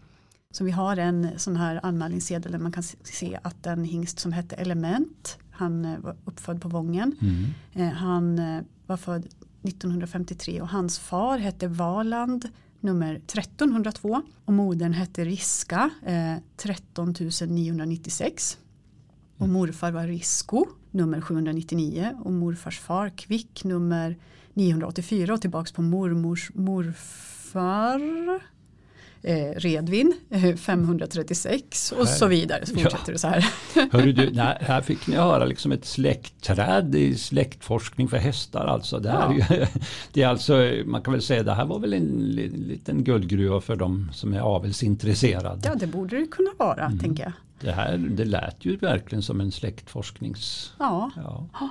Så 0.51 0.63
vi 0.63 0.71
har 0.71 0.97
en 0.97 1.27
sån 1.37 1.55
här 1.55 1.79
anmälningssedel 1.83 2.51
där 2.51 2.59
man 2.59 2.71
kan 2.71 2.83
se- 2.83 2.97
se 3.03 3.39
att 3.43 3.65
en 3.65 3.83
hingst 3.83 4.19
som 4.19 4.31
hette 4.33 4.55
Element, 4.55 5.37
han 5.63 5.85
eh, 5.85 5.99
var 5.99 6.15
uppfödd 6.25 6.61
på 6.61 6.69
Vången. 6.69 7.15
Eh, 7.73 7.87
Han 7.87 8.39
eh, 8.39 8.61
var 8.87 8.97
född 8.97 9.25
1953 9.63 10.61
och 10.61 10.69
hans 10.69 10.99
far 10.99 11.37
hette 11.37 11.67
Valand 11.67 12.49
nummer 12.79 13.15
1302 13.15 14.21
och 14.45 14.53
modern 14.53 14.93
hette 14.93 15.25
Riska 15.25 15.89
eh, 16.05 16.35
13 16.57 17.13
996 17.47 18.57
och 19.37 19.49
morfar 19.49 19.91
var 19.91 20.07
Risko 20.07 20.65
nummer 20.91 21.21
799 21.21 22.09
och 22.23 22.33
morfars 22.33 22.79
far 22.79 23.09
Kvick 23.09 23.63
nummer 23.63 24.17
984 24.53 25.33
och 25.33 25.41
tillbaks 25.41 25.71
på 25.71 25.81
mormors 25.81 26.51
morfar 26.55 27.99
eh, 29.23 29.51
Redvin 29.55 30.13
eh, 30.29 30.55
536 30.55 31.93
och 31.97 32.07
så 32.07 32.27
vidare. 32.27 32.65
Så 32.65 32.73
fortsätter 32.73 32.97
ja. 33.07 33.13
det 33.13 33.19
så 33.19 33.27
här. 33.27 33.45
Hörru 33.91 34.11
du, 34.11 34.31
nej, 34.31 34.57
här 34.61 34.81
fick 34.81 35.07
ni 35.07 35.15
höra 35.15 35.45
liksom 35.45 35.71
ett 35.71 35.85
släktträd 35.85 36.95
i 36.95 37.15
släktforskning 37.15 38.07
för 38.07 38.17
hästar. 38.17 38.65
Alltså. 38.65 38.99
Det, 38.99 39.11
här 39.11 39.35
ja. 39.39 39.55
är, 39.55 39.69
det 40.13 40.23
är 40.23 40.27
alltså, 40.27 40.71
man 40.85 41.01
kan 41.01 41.13
väl 41.13 41.21
säga 41.21 41.43
det 41.43 41.53
här 41.53 41.65
var 41.65 41.79
väl 41.79 41.93
en 41.93 42.29
liten 42.67 43.03
guldgruva 43.03 43.61
för 43.61 43.75
de 43.75 44.09
som 44.13 44.33
är 44.33 44.39
avelsintresserade. 44.39 45.61
Ja 45.63 45.75
det 45.75 45.87
borde 45.87 46.19
det 46.19 46.27
kunna 46.27 46.51
vara 46.57 46.85
mm. 46.85 46.99
tänker 46.99 47.23
jag. 47.23 47.33
Det 47.59 47.71
här 47.71 47.97
det 47.97 48.25
lät 48.25 48.65
ju 48.65 48.75
verkligen 48.75 49.21
som 49.21 49.41
en 49.41 49.51
släktforsknings... 49.51 50.73
Ja. 50.79 51.11
ja. 51.15 51.69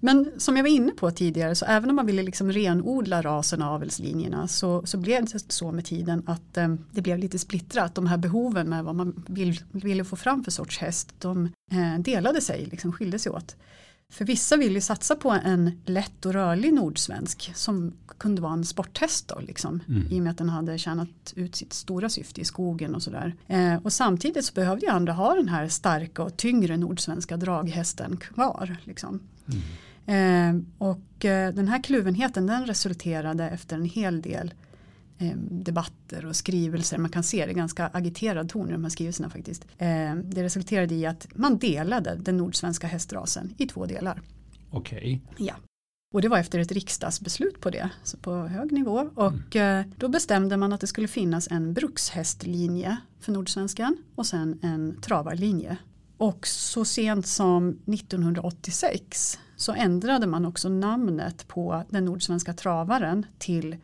Men 0.00 0.30
som 0.36 0.56
jag 0.56 0.64
var 0.64 0.70
inne 0.70 0.92
på 0.92 1.10
tidigare 1.10 1.54
så 1.54 1.64
även 1.64 1.90
om 1.90 1.96
man 1.96 2.06
ville 2.06 2.22
liksom 2.22 2.52
renodla 2.52 3.22
rasen 3.22 3.62
och 3.62 3.68
avelslinjerna 3.68 4.48
så, 4.48 4.86
så 4.86 4.98
blev 4.98 5.24
det 5.24 5.52
så 5.52 5.72
med 5.72 5.84
tiden 5.84 6.22
att 6.26 6.56
eh, 6.56 6.74
det 6.92 7.02
blev 7.02 7.18
lite 7.18 7.38
splittrat. 7.38 7.94
De 7.94 8.06
här 8.06 8.16
behoven 8.16 8.68
med 8.68 8.84
vad 8.84 8.94
man 8.94 9.24
vill, 9.28 9.60
ville 9.70 10.04
få 10.04 10.16
fram 10.16 10.44
för 10.44 10.50
sorts 10.50 10.78
häst 10.78 11.14
de 11.18 11.44
eh, 11.72 11.98
delade 11.98 12.40
sig, 12.40 12.66
liksom 12.70 12.92
skilde 12.92 13.18
sig 13.18 13.32
åt. 13.32 13.56
För 14.10 14.24
vissa 14.24 14.56
vill 14.56 14.74
ju 14.74 14.80
satsa 14.80 15.16
på 15.16 15.30
en 15.30 15.80
lätt 15.84 16.26
och 16.26 16.32
rörlig 16.32 16.74
nordsvensk 16.74 17.52
som 17.54 17.92
kunde 18.18 18.42
vara 18.42 18.52
en 18.52 18.64
sporthäst 18.64 19.28
då 19.28 19.40
liksom. 19.40 19.80
Mm. 19.88 20.06
I 20.10 20.18
och 20.18 20.22
med 20.22 20.30
att 20.30 20.38
den 20.38 20.48
hade 20.48 20.78
tjänat 20.78 21.32
ut 21.36 21.56
sitt 21.56 21.72
stora 21.72 22.08
syfte 22.08 22.40
i 22.40 22.44
skogen 22.44 22.94
och 22.94 23.02
sådär. 23.02 23.34
Eh, 23.46 23.74
och 23.74 23.92
samtidigt 23.92 24.44
så 24.44 24.54
behövde 24.54 24.86
ju 24.86 24.92
andra 24.92 25.12
ha 25.12 25.34
den 25.34 25.48
här 25.48 25.68
starka 25.68 26.22
och 26.22 26.36
tyngre 26.36 26.76
nordsvenska 26.76 27.36
draghästen 27.36 28.16
kvar. 28.16 28.76
Liksom. 28.84 29.20
Mm. 29.46 29.60
Eh, 30.06 30.86
och 30.88 31.24
eh, 31.24 31.54
den 31.54 31.68
här 31.68 31.82
kluvenheten 31.82 32.46
den 32.46 32.66
resulterade 32.66 33.50
efter 33.50 33.76
en 33.76 33.84
hel 33.84 34.22
del 34.22 34.54
debatter 35.50 36.26
och 36.26 36.36
skrivelser. 36.36 36.98
Man 36.98 37.10
kan 37.10 37.22
se 37.22 37.46
det 37.46 37.52
ganska 37.52 37.90
agiterad 37.92 38.48
ton 38.48 38.68
i 38.68 38.72
de 38.72 38.84
här 38.84 38.90
skrivelserna 38.90 39.30
faktiskt. 39.30 39.66
Eh, 39.78 40.14
det 40.24 40.42
resulterade 40.42 40.94
i 40.94 41.06
att 41.06 41.26
man 41.34 41.58
delade 41.58 42.14
den 42.14 42.36
nordsvenska 42.36 42.86
hästrasen 42.86 43.54
i 43.58 43.66
två 43.66 43.86
delar. 43.86 44.22
Okej. 44.70 45.22
Okay. 45.32 45.46
Ja. 45.46 45.54
Och 46.14 46.22
det 46.22 46.28
var 46.28 46.38
efter 46.38 46.58
ett 46.58 46.72
riksdagsbeslut 46.72 47.60
på 47.60 47.70
det, 47.70 47.90
så 48.02 48.16
på 48.16 48.34
hög 48.34 48.72
nivå. 48.72 49.10
Och 49.14 49.56
mm. 49.56 49.90
då 49.96 50.08
bestämde 50.08 50.56
man 50.56 50.72
att 50.72 50.80
det 50.80 50.86
skulle 50.86 51.08
finnas 51.08 51.48
en 51.50 51.74
brukshästlinje 51.74 52.96
för 53.20 53.32
nordsvenskan 53.32 53.96
och 54.14 54.26
sen 54.26 54.58
en 54.62 55.00
travarlinje. 55.00 55.76
Och 56.16 56.46
så 56.46 56.84
sent 56.84 57.26
som 57.26 57.68
1986 57.68 59.38
så 59.56 59.72
ändrade 59.72 60.26
man 60.26 60.46
också 60.46 60.68
namnet 60.68 61.48
på 61.48 61.84
den 61.90 62.04
nordsvenska 62.04 62.52
travaren 62.52 63.26
till 63.38 63.76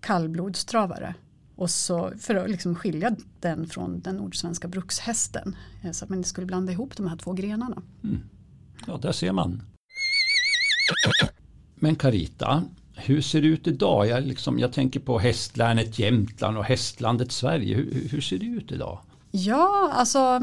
kallblodstravare. 0.00 1.14
Och 1.56 1.70
så 1.70 2.12
för 2.18 2.34
att 2.34 2.50
liksom 2.50 2.74
skilja 2.74 3.16
den 3.40 3.66
från 3.66 4.00
den 4.00 4.16
nordsvenska 4.16 4.68
brukshästen. 4.68 5.56
Eh, 5.82 5.90
så 5.90 6.04
att 6.04 6.08
man 6.08 6.18
inte 6.18 6.28
skulle 6.28 6.46
blanda 6.46 6.72
ihop 6.72 6.96
de 6.96 7.06
här 7.06 7.16
två 7.16 7.32
grenarna. 7.32 7.82
Mm. 8.04 8.20
Ja, 8.86 8.98
där 9.02 9.12
ser 9.12 9.32
man. 9.32 9.62
Men 11.74 11.96
Carita, 11.96 12.64
hur 12.94 13.20
ser 13.20 13.42
det 13.42 13.48
ut 13.48 13.66
idag? 13.66 14.06
Jag, 14.06 14.26
liksom, 14.26 14.58
jag 14.58 14.72
tänker 14.72 15.00
på 15.00 15.18
hästlänet 15.18 15.98
Jämtland 15.98 16.58
och 16.58 16.64
hästlandet 16.64 17.32
Sverige. 17.32 17.76
Hur, 17.76 18.08
hur 18.10 18.20
ser 18.20 18.38
det 18.38 18.46
ut 18.46 18.72
idag? 18.72 18.98
Ja, 19.30 19.90
alltså 19.92 20.40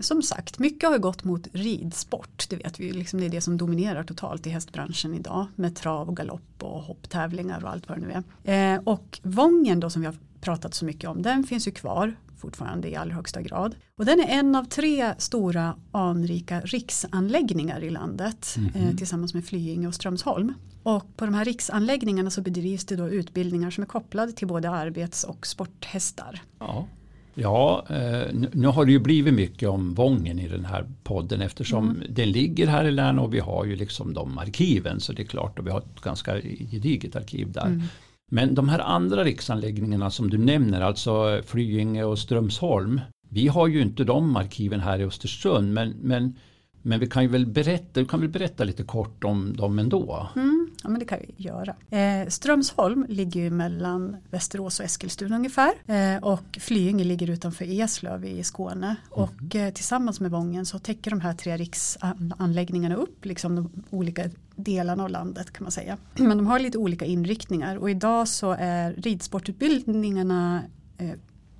som 0.00 0.22
sagt, 0.22 0.58
mycket 0.58 0.88
har 0.88 0.98
gått 0.98 1.24
mot 1.24 1.48
ridsport. 1.52 2.46
Det 2.48 2.56
vet 2.56 2.80
vi, 2.80 2.92
liksom, 2.92 3.20
det 3.20 3.26
är 3.26 3.30
det 3.30 3.40
som 3.40 3.56
dominerar 3.56 4.04
totalt 4.04 4.46
i 4.46 4.50
hästbranschen 4.50 5.14
idag 5.14 5.46
med 5.54 5.76
trav 5.76 6.08
och 6.08 6.16
galopp 6.16 6.62
och 6.62 6.82
hopptävlingar 6.82 7.64
och 7.64 7.70
allt 7.70 7.88
vad 7.88 7.98
det 7.98 8.06
nu 8.06 8.22
är. 8.44 8.74
Eh, 8.74 8.80
och 8.84 9.20
Vången 9.22 9.80
då 9.80 9.90
som 9.90 10.02
vi 10.02 10.06
har 10.06 10.16
pratat 10.40 10.74
så 10.74 10.84
mycket 10.84 11.10
om, 11.10 11.22
den 11.22 11.44
finns 11.44 11.68
ju 11.68 11.72
kvar 11.72 12.16
fortfarande 12.36 12.90
i 12.90 12.96
allra 12.96 13.14
högsta 13.14 13.42
grad. 13.42 13.74
Och 13.98 14.04
den 14.04 14.20
är 14.20 14.28
en 14.28 14.56
av 14.56 14.64
tre 14.64 15.14
stora 15.18 15.76
anrika 15.92 16.60
riksanläggningar 16.60 17.84
i 17.84 17.90
landet 17.90 18.54
mm 18.56 18.70
-hmm. 18.70 18.90
eh, 18.90 18.96
tillsammans 18.96 19.34
med 19.34 19.44
Flyinge 19.44 19.88
och 19.88 19.94
Strömsholm. 19.94 20.54
Och 20.82 21.16
på 21.16 21.24
de 21.24 21.34
här 21.34 21.44
riksanläggningarna 21.44 22.30
så 22.30 22.40
bedrivs 22.40 22.84
det 22.84 22.96
då 22.96 23.08
utbildningar 23.08 23.70
som 23.70 23.82
är 23.82 23.88
kopplade 23.88 24.32
till 24.32 24.46
både 24.46 24.70
arbets 24.70 25.24
och 25.24 25.46
sporthästar. 25.46 26.42
Ja. 26.58 26.86
Ja, 27.38 27.84
eh, 27.90 28.34
nu 28.52 28.66
har 28.66 28.84
det 28.84 28.92
ju 28.92 28.98
blivit 28.98 29.34
mycket 29.34 29.68
om 29.68 29.94
Vången 29.94 30.38
i 30.38 30.48
den 30.48 30.64
här 30.64 30.86
podden 31.02 31.40
eftersom 31.40 31.90
mm. 31.90 32.02
den 32.08 32.30
ligger 32.30 32.66
här 32.66 32.84
i 32.84 32.90
länet 32.90 33.24
och 33.24 33.34
vi 33.34 33.40
har 33.40 33.64
ju 33.64 33.76
liksom 33.76 34.14
de 34.14 34.38
arkiven 34.38 35.00
så 35.00 35.12
det 35.12 35.22
är 35.22 35.26
klart 35.26 35.58
och 35.58 35.66
vi 35.66 35.70
har 35.70 35.78
ett 35.78 36.00
ganska 36.02 36.40
gediget 36.40 37.16
arkiv 37.16 37.52
där. 37.52 37.66
Mm. 37.66 37.82
Men 38.30 38.54
de 38.54 38.68
här 38.68 38.78
andra 38.78 39.24
riksanläggningarna 39.24 40.10
som 40.10 40.30
du 40.30 40.38
nämner, 40.38 40.80
alltså 40.80 41.40
Flyinge 41.46 42.04
och 42.04 42.18
Strömsholm, 42.18 43.00
vi 43.30 43.48
har 43.48 43.66
ju 43.66 43.82
inte 43.82 44.04
de 44.04 44.36
arkiven 44.36 44.80
här 44.80 44.98
i 44.98 45.04
Östersund 45.04 45.74
men, 45.74 45.90
men 45.90 46.34
men 46.86 47.00
vi 47.00 47.06
kan 47.06 47.22
ju 47.22 47.28
väl 47.28 47.46
berätta, 47.46 48.00
du 48.00 48.06
kan 48.06 48.20
väl 48.20 48.28
berätta 48.28 48.64
lite 48.64 48.82
kort 48.82 49.24
om 49.24 49.56
dem 49.56 49.78
ändå? 49.78 50.28
Mm, 50.36 50.65
ja 50.86 50.90
men 50.90 50.98
det 50.98 51.04
kan 51.04 51.18
vi 51.18 51.34
göra. 51.36 51.74
Eh, 51.90 52.28
Strömsholm 52.28 53.06
ligger 53.08 53.40
ju 53.40 53.50
mellan 53.50 54.16
Västerås 54.30 54.80
och 54.80 54.86
Eskilstuna 54.86 55.36
ungefär. 55.36 55.72
Eh, 55.86 56.22
och 56.22 56.58
Flyinge 56.60 57.04
ligger 57.04 57.30
utanför 57.30 57.64
Eslöv 57.80 58.24
i 58.24 58.44
Skåne. 58.44 58.86
Mm. 58.86 58.96
Och 59.10 59.56
eh, 59.56 59.72
tillsammans 59.72 60.20
med 60.20 60.30
Vången 60.30 60.66
så 60.66 60.78
täcker 60.78 61.10
de 61.10 61.20
här 61.20 61.32
tre 61.32 61.56
riksanläggningarna 61.56 62.94
upp 62.96 63.24
liksom 63.24 63.56
de 63.56 63.70
olika 63.90 64.30
delarna 64.56 65.02
av 65.04 65.10
landet 65.10 65.52
kan 65.52 65.64
man 65.64 65.72
säga. 65.72 65.96
Men 66.14 66.36
de 66.36 66.46
har 66.46 66.58
lite 66.58 66.78
olika 66.78 67.04
inriktningar 67.04 67.76
och 67.76 67.90
idag 67.90 68.28
så 68.28 68.56
är 68.58 68.92
ridsportutbildningarna 68.92 70.62
eh, 70.98 71.10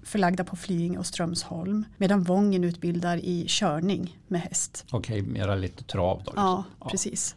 förlagda 0.03 0.45
på 0.45 0.57
Flyinge 0.57 0.99
och 0.99 1.07
Strömsholm. 1.07 1.85
Medan 1.97 2.23
Vången 2.23 2.65
utbildar 2.65 3.17
i 3.17 3.45
körning 3.49 4.19
med 4.29 4.41
häst. 4.41 4.85
Okej, 4.91 5.23
mera 5.23 5.55
lite 5.55 5.85
trav 5.85 6.17
då? 6.25 6.31
Liksom. 6.31 6.45
Ja, 6.45 6.65
ja, 6.81 6.89
precis. 6.91 7.37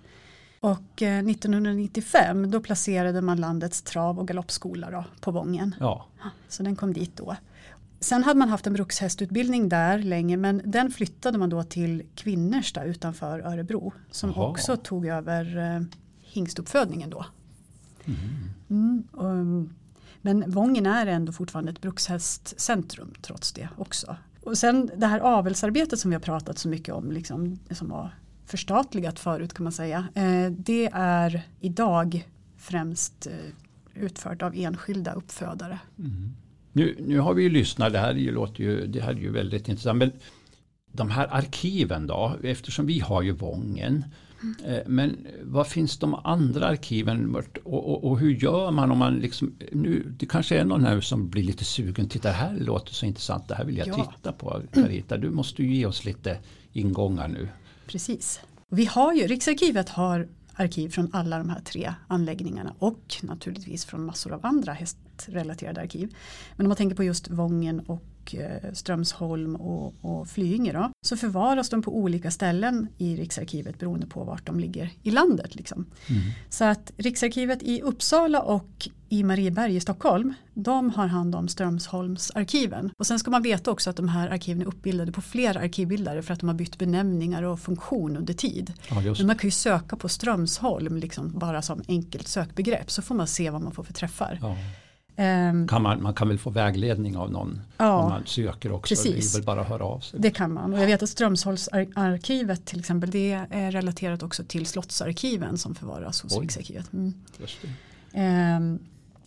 Och 0.59 1.01
eh, 1.01 1.19
1995 1.19 2.51
då 2.51 2.59
placerade 2.59 3.21
man 3.21 3.37
landets 3.37 3.81
trav 3.81 4.19
och 4.19 4.27
galoppskola 4.27 4.91
då, 4.91 5.05
på 5.21 5.31
Vången. 5.31 5.75
Ja. 5.79 6.05
Så 6.47 6.63
den 6.63 6.75
kom 6.75 6.93
dit 6.93 7.17
då. 7.17 7.35
Sen 7.99 8.23
hade 8.23 8.39
man 8.39 8.49
haft 8.49 8.67
en 8.67 8.73
brukshästutbildning 8.73 9.69
där 9.69 9.99
länge 9.99 10.37
men 10.37 10.61
den 10.65 10.91
flyttade 10.91 11.37
man 11.37 11.49
då 11.49 11.63
till 11.63 12.03
Kvinnersta 12.15 12.83
utanför 12.83 13.39
Örebro. 13.39 13.93
Som 14.11 14.29
Aha. 14.29 14.47
också 14.47 14.77
tog 14.77 15.05
över 15.05 15.57
eh, 15.57 15.81
hingstuppfödningen 16.21 17.09
då. 17.09 17.25
Mm. 18.05 18.19
Mm, 18.69 19.03
och, 19.11 19.69
men 20.21 20.51
Vången 20.51 20.85
är 20.85 21.05
ändå 21.05 21.31
fortfarande 21.31 21.71
ett 21.71 21.81
brukshästcentrum 21.81 23.13
trots 23.21 23.51
det 23.51 23.69
också. 23.77 24.15
Och 24.43 24.57
sen 24.57 24.91
det 24.97 25.07
här 25.07 25.19
avelsarbetet 25.19 25.99
som 25.99 26.11
vi 26.11 26.15
har 26.15 26.21
pratat 26.21 26.57
så 26.57 26.69
mycket 26.69 26.93
om, 26.93 27.11
liksom, 27.11 27.59
som 27.71 27.89
var 27.89 28.11
förstatligat 28.49 29.19
förut 29.19 29.53
kan 29.53 29.63
man 29.63 29.73
säga. 29.73 30.07
Eh, 30.15 30.51
det 30.51 30.89
är 30.93 31.41
idag 31.59 32.27
främst 32.57 33.27
eh, 33.27 34.03
utfört 34.03 34.41
av 34.41 34.53
enskilda 34.55 35.13
uppfödare. 35.13 35.79
Mm. 35.99 36.35
Nu, 36.73 36.95
nu 36.99 37.19
har 37.19 37.33
vi 37.33 37.43
ju 37.43 37.49
lyssnat, 37.49 37.93
det 37.93 37.99
här, 37.99 38.13
ju, 38.13 38.31
låter 38.31 38.63
ju, 38.63 38.87
det 38.87 39.01
här 39.01 39.11
är 39.11 39.19
ju 39.19 39.31
väldigt 39.31 39.69
intressant. 39.69 39.97
Men 39.97 40.11
de 40.91 41.09
här 41.09 41.27
arkiven 41.31 42.07
då, 42.07 42.35
eftersom 42.43 42.85
vi 42.85 42.99
har 42.99 43.21
ju 43.21 43.31
Vången 43.31 44.05
Eh, 44.65 44.79
men 44.85 45.27
vad 45.43 45.67
finns 45.67 45.97
de 45.97 46.15
andra 46.23 46.67
arkiven 46.67 47.35
och, 47.35 47.43
och, 47.63 48.03
och, 48.03 48.19
hur 48.19 48.33
gör 48.33 48.71
man 48.71 48.91
om 48.91 48.97
man 48.97 49.15
liksom, 49.15 49.55
nu, 49.71 50.13
det 50.19 50.25
kanske 50.25 50.57
är 50.57 50.65
någon 50.65 50.85
här 50.85 51.01
som 51.01 51.29
blir 51.29 51.43
lite 51.43 51.65
sugen, 51.65 52.09
titta 52.09 52.27
det 52.27 52.33
här 52.33 52.57
låter 52.59 52.93
så 52.93 53.05
intressant, 53.05 53.47
det 53.47 53.55
här 53.55 53.65
vill 53.65 53.77
jag 53.77 53.87
ja. 53.87 54.13
titta 54.17 54.31
på. 54.31 54.61
Carita, 54.73 55.17
du 55.17 55.29
måste 55.29 55.63
ju 55.63 55.75
ge 55.75 55.85
oss 55.85 56.05
lite 56.05 56.37
ingångar 56.73 57.27
nu. 57.27 57.47
Precis. 57.91 58.41
Vi 58.69 58.85
har 58.85 59.13
ju, 59.13 59.27
Riksarkivet 59.27 59.89
har 59.89 60.27
arkiv 60.53 60.89
från 60.89 61.09
alla 61.13 61.37
de 61.37 61.49
här 61.49 61.61
tre 61.61 61.93
anläggningarna 62.07 62.73
och 62.79 63.15
naturligtvis 63.23 63.85
från 63.85 64.05
massor 64.05 64.33
av 64.33 64.45
andra 64.45 64.73
hästrelaterade 64.73 65.81
arkiv. 65.81 66.15
Men 66.55 66.65
om 66.65 66.69
man 66.69 66.77
tänker 66.77 66.95
på 66.95 67.03
just 67.03 67.29
Vången 67.29 67.79
och 67.79 68.03
Eh, 68.33 68.73
Strömsholm 68.73 69.55
och, 69.55 69.93
och 70.01 70.27
Flyinge 70.27 70.73
då, 70.73 70.91
så 71.05 71.17
förvaras 71.17 71.69
de 71.69 71.81
på 71.81 71.97
olika 71.97 72.31
ställen 72.31 72.87
i 72.97 73.15
Riksarkivet 73.15 73.79
beroende 73.79 74.07
på 74.07 74.23
vart 74.23 74.45
de 74.45 74.59
ligger 74.59 74.89
i 75.03 75.11
landet. 75.11 75.55
Liksom. 75.55 75.85
Mm. 76.09 76.21
Så 76.49 76.65
att 76.65 76.91
Riksarkivet 76.97 77.63
i 77.63 77.81
Uppsala 77.81 78.41
och 78.41 78.89
i 79.09 79.23
Marieberg 79.23 79.75
i 79.75 79.79
Stockholm, 79.79 80.33
de 80.53 80.89
har 80.89 81.07
hand 81.07 81.35
om 81.35 81.47
Strömsholmsarkiven. 81.47 82.91
Och 82.97 83.07
sen 83.07 83.19
ska 83.19 83.31
man 83.31 83.41
veta 83.41 83.71
också 83.71 83.89
att 83.89 83.95
de 83.95 84.09
här 84.09 84.29
arkiven 84.29 84.61
är 84.61 84.65
uppbildade 84.65 85.11
på 85.11 85.21
fler 85.21 85.57
arkivbildare 85.57 86.21
för 86.21 86.33
att 86.33 86.39
de 86.39 86.49
har 86.49 86.55
bytt 86.55 86.77
benämningar 86.77 87.43
och 87.43 87.59
funktion 87.59 88.17
under 88.17 88.33
tid. 88.33 88.73
Ja, 88.89 89.01
Men 89.01 89.27
man 89.27 89.35
kan 89.35 89.47
ju 89.47 89.51
söka 89.51 89.95
på 89.95 90.09
Strömsholm 90.09 90.97
liksom 90.97 91.39
bara 91.39 91.61
som 91.61 91.81
enkelt 91.87 92.27
sökbegrepp 92.27 92.91
så 92.91 93.01
får 93.01 93.15
man 93.15 93.27
se 93.27 93.49
vad 93.49 93.61
man 93.61 93.71
får 93.71 93.83
för 93.83 93.93
träffar. 93.93 94.39
Ja. 94.41 94.57
Ehm, 95.21 95.67
Kan 95.67 95.81
man, 95.81 96.03
man 96.03 96.13
kan 96.13 96.27
väl 96.27 96.39
få 96.39 96.49
vägledning 96.49 97.17
av 97.17 97.31
någon 97.31 97.61
Ja, 97.77 97.97
om 98.03 98.09
man 98.09 98.21
söker 98.25 98.71
också. 98.71 98.91
precis. 98.95 99.31
Det 99.33 99.37
är 99.37 99.39
väl 99.39 99.45
bara 99.45 99.61
att 99.61 99.67
höra 99.67 99.83
av 99.83 99.99
sig. 99.99 100.19
Det 100.19 100.31
kan 100.31 100.53
man. 100.53 100.73
Och 100.73 100.79
jag 100.79 100.85
vet 100.85 101.03
att 101.03 101.09
Strömsholmsarkivet 101.09 102.65
till 102.65 102.79
exempel 102.79 103.11
det 103.11 103.31
är 103.49 103.71
relaterat 103.71 104.23
också 104.23 104.43
till 104.47 104.65
slottsarkiven 104.65 105.57
som 105.57 105.75
förvaras 105.75 106.21
hos 106.21 106.37
Oj. 106.37 106.43
Riksarkivet. 106.43 106.93
Mm. 106.93 107.13
Det. 107.37 107.67
Ehm, 108.19 108.79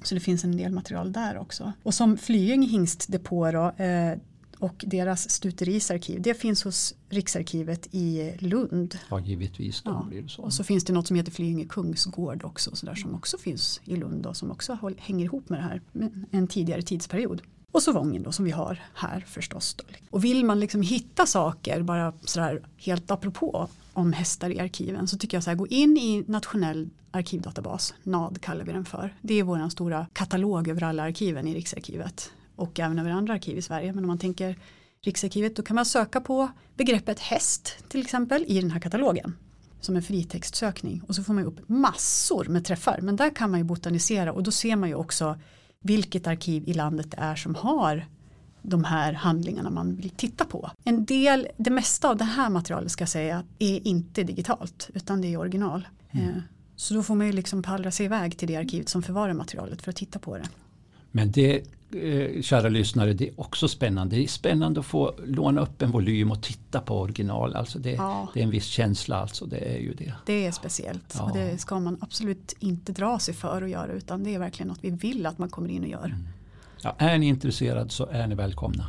så 0.03 0.15
det 0.15 0.21
finns 0.21 0.45
en 0.45 0.57
del 0.57 0.73
material 0.73 1.13
där 1.13 1.39
också. 1.39 1.73
Och 1.83 1.95
som 1.95 2.17
Flyinge 2.19 2.67
hingstdepå 2.67 3.51
då, 3.51 3.85
eh, 3.85 4.19
och 4.63 4.85
deras 4.87 5.31
stuteris 5.31 5.91
arkiv 5.91 6.23
det 6.23 6.35
finns 6.35 6.65
hos 6.65 6.95
Riksarkivet 7.09 7.89
i 7.91 8.35
Lund. 8.39 8.99
Ja, 9.11 9.21
givetvis. 9.21 9.83
Ja, 9.85 10.09
så. 10.29 10.43
Och 10.43 10.53
så 10.53 10.65
finns 10.65 10.85
det 10.85 10.93
något 10.93 11.07
som 11.07 11.17
heter 11.17 11.33
Flyinge 11.33 11.65
kungsgård 11.65 12.45
också 12.45 12.77
så 12.77 12.87
där, 12.87 12.95
som 12.95 13.15
också 13.15 13.39
finns 13.39 13.81
i 13.85 13.97
Lund 13.97 14.27
och 14.27 14.37
som 14.37 14.51
också 14.51 14.79
hänger 14.99 15.25
ihop 15.25 15.49
med 15.49 15.59
det 15.59 15.63
här 15.63 15.81
med 15.93 16.25
en 16.31 16.47
tidigare 16.47 16.83
tidsperiod. 16.83 17.43
Och 17.73 17.83
så 17.83 17.93
Vången 17.93 18.23
då 18.23 18.33
som 18.33 18.45
vi 18.45 18.51
har 18.51 18.83
här 18.95 19.21
förstås. 19.21 19.75
Då. 19.75 19.85
Och 20.11 20.25
vill 20.25 20.45
man 20.45 20.61
liksom 20.61 20.83
hitta 20.83 21.27
saker 21.27 21.83
bara 21.83 22.13
sådär 22.21 22.63
helt 22.77 23.11
apropå 23.11 23.69
om 23.93 24.13
hästar 24.13 24.51
i 24.51 24.61
arkiven 24.61 25.09
så 25.09 25.19
tycker 25.19 25.37
jag 25.37 25.45
så 25.45 25.51
här 25.51 25.57
gå 25.57 25.67
in 25.67 25.97
i 25.97 26.25
nationell 26.27 26.91
arkivdatabas, 27.11 27.95
NAD 28.03 28.41
kallar 28.41 28.65
vi 28.65 28.73
den 28.73 28.85
för. 28.85 29.15
Det 29.23 29.35
är 29.35 29.43
vår 29.43 29.69
stora 29.69 30.07
katalog 30.13 30.69
över 30.69 30.83
alla 30.83 31.03
arkiven 31.03 31.49
i 31.49 31.55
Riksarkivet 31.55 32.33
och 32.57 32.81
även 32.81 32.99
över 32.99 33.11
andra 33.11 33.33
arkiv 33.33 33.59
i 33.59 33.63
Sverige. 33.63 33.93
Men 33.93 34.05
om 34.05 34.09
man 34.09 34.19
tänker 34.19 34.59
Riksarkivet 35.05 35.57
då 35.57 35.63
kan 35.63 35.75
man 35.75 35.85
söka 35.87 36.21
på 36.21 36.49
begreppet 36.77 37.19
häst 37.21 37.77
till 37.89 38.01
exempel 38.01 38.45
i 38.49 38.61
den 38.61 38.71
här 38.71 38.81
katalogen 38.81 39.37
som 39.81 39.97
en 39.97 40.03
fritextsökning 40.03 41.03
och 41.09 41.15
så 41.15 41.25
får 41.25 41.35
man 41.35 41.45
upp 41.45 41.69
massor 41.69 42.45
med 42.45 42.65
träffar 42.65 42.99
men 43.03 43.17
där 43.17 43.31
kan 43.35 43.51
man 43.51 43.61
ju 43.61 43.65
botanisera 43.65 44.33
och 44.33 44.43
då 44.43 44.51
ser 44.51 44.77
man 44.77 44.89
ju 44.89 44.95
också 44.95 45.39
vilket 45.81 46.27
arkiv 46.27 46.69
i 46.69 46.75
landet 46.75 47.11
det 47.11 47.17
är 47.17 47.35
som 47.37 47.55
har 47.55 48.07
de 48.63 48.85
här 48.85 49.13
handlingarna 49.13 49.71
man 49.71 49.97
vill 49.97 50.11
titta 50.11 50.45
på. 50.45 50.71
En 50.85 51.05
del, 51.05 51.49
det 51.57 51.71
mesta 51.71 52.11
av 52.11 52.17
det 52.17 52.25
här 52.25 52.51
materialet 52.51 52.93
ska 52.93 53.03
jag 53.03 53.09
säga 53.09 53.45
är 53.59 53.87
inte 53.87 54.23
digitalt 54.23 54.91
utan 54.95 55.21
det 55.21 55.33
är 55.33 55.37
original. 55.37 55.89
Eh, 56.11 56.19
Så 56.77 56.95
då 56.95 57.03
får 57.03 57.15
man 57.15 57.27
ju 57.27 57.33
liksom 57.33 57.63
pallra 57.63 57.91
sig 57.91 58.07
iväg 58.07 58.37
till 58.37 58.49
det 58.49 58.57
arkivet 58.57 58.89
som 58.89 59.03
förvarar 59.03 59.33
materialet 59.33 59.83
för 59.83 59.91
att 59.91 59.97
titta 59.97 60.19
på 60.19 60.37
det. 60.39 60.49
Men 61.11 61.31
det, 61.31 61.63
eh, 61.95 62.43
kära 62.43 62.69
lyssnare, 62.69 63.13
det 63.13 63.29
är 63.29 63.41
också 63.41 63.69
spännande. 63.69 64.17
Det 64.17 64.23
är 64.25 64.29
spännande 64.29 64.81
att 64.81 64.87
få 64.87 65.15
låna 65.27 65.61
upp 65.61 65.83
en 65.83 65.91
volym 65.91 66.31
och 66.31 66.43
titta 66.43 66.81
på 66.81 67.01
original. 67.01 67.55
Alltså 67.57 67.79
det, 67.79 67.91
Ja. 67.93 68.29
det 68.35 68.41
är 68.41 68.45
en 68.45 68.51
viss 68.51 68.67
känsla, 68.67 69.17
alltså 69.17 69.47
det 69.47 69.75
är 69.75 69.79
ju 69.79 69.95
det. 69.95 70.13
Det 70.27 70.47
är 70.47 70.53
speciellt 70.53 71.15
Ja. 71.19 71.23
och 71.25 71.33
det 71.37 71.59
ska 71.61 71.81
man 71.81 71.99
absolut 72.01 72.57
inte 72.59 72.93
dra 72.93 73.19
sig 73.19 73.35
för 73.35 73.63
att 73.63 73.71
göra 73.71 73.93
utan 73.93 74.25
det 74.25 74.35
är 74.35 74.39
verkligen 74.39 74.69
något 74.69 74.79
vi 74.83 74.91
vill 74.91 75.27
att 75.27 75.39
man 75.39 75.49
kommer 75.51 75.69
in 75.69 75.83
och 75.83 75.89
gör. 75.89 76.15
Ja, 76.83 76.95
är 76.99 77.19
ni 77.19 77.27
intresserad 77.27 77.93
så 77.93 78.07
är 78.07 78.27
ni 78.27 78.35
välkomna. 78.35 78.87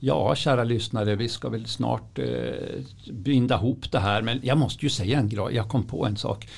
Ja, 0.00 0.34
kära 0.34 0.64
lyssnare, 0.64 1.16
vi 1.16 1.28
ska 1.28 1.48
väl 1.48 1.66
snart 1.66 2.18
eh, 2.18 2.24
binda 3.12 3.54
ihop 3.54 3.92
det 3.92 3.98
här. 3.98 4.22
Men 4.22 4.40
jag 4.42 4.58
måste 4.58 4.86
ju 4.86 4.90
säga 4.90 5.18
en 5.18 5.28
grej, 5.28 5.46
jag 5.54 5.68
kom 5.68 5.82
på 5.82 6.06
en 6.06 6.16
sak. 6.16 6.48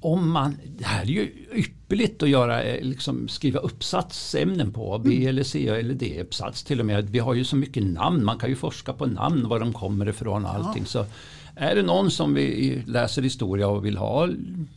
Om 0.00 0.30
man, 0.30 0.56
det 0.78 0.84
här 0.84 1.02
är 1.02 1.06
ju 1.06 1.46
ypperligt 1.54 2.22
att 2.22 2.28
göra, 2.28 2.62
eh, 2.62 2.84
liksom 2.84 3.28
skriva 3.28 3.60
uppsatsämnen 3.60 4.72
på, 4.72 4.98
B 5.04 5.26
eller 5.26 5.42
C 5.42 5.68
eller 5.68 5.94
D-uppsats 5.94 6.62
till 6.64 6.80
och 6.80 6.86
med. 6.86 7.10
Vi 7.10 7.18
har 7.18 7.34
ju 7.34 7.44
så 7.44 7.56
mycket 7.56 7.82
namn, 7.82 8.24
man 8.24 8.38
kan 8.38 8.48
ju 8.48 8.56
forska 8.56 8.92
på 8.92 9.06
namn, 9.06 9.48
var 9.48 9.60
de 9.60 9.72
kommer 9.72 10.08
ifrån 10.08 10.44
och 10.44 10.54
allting. 10.54 10.86
Så 10.86 11.06
är 11.54 11.74
det 11.74 11.82
någon 11.82 12.10
som 12.10 12.34
vi 12.34 12.82
läser 12.86 13.22
historia 13.22 13.68
och 13.68 13.84
vill 13.84 13.96
ha, 13.96 14.28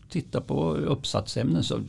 titta 0.10 0.42
på 0.42 0.74
uppsatsämnen 0.76 1.64
så 1.64 1.80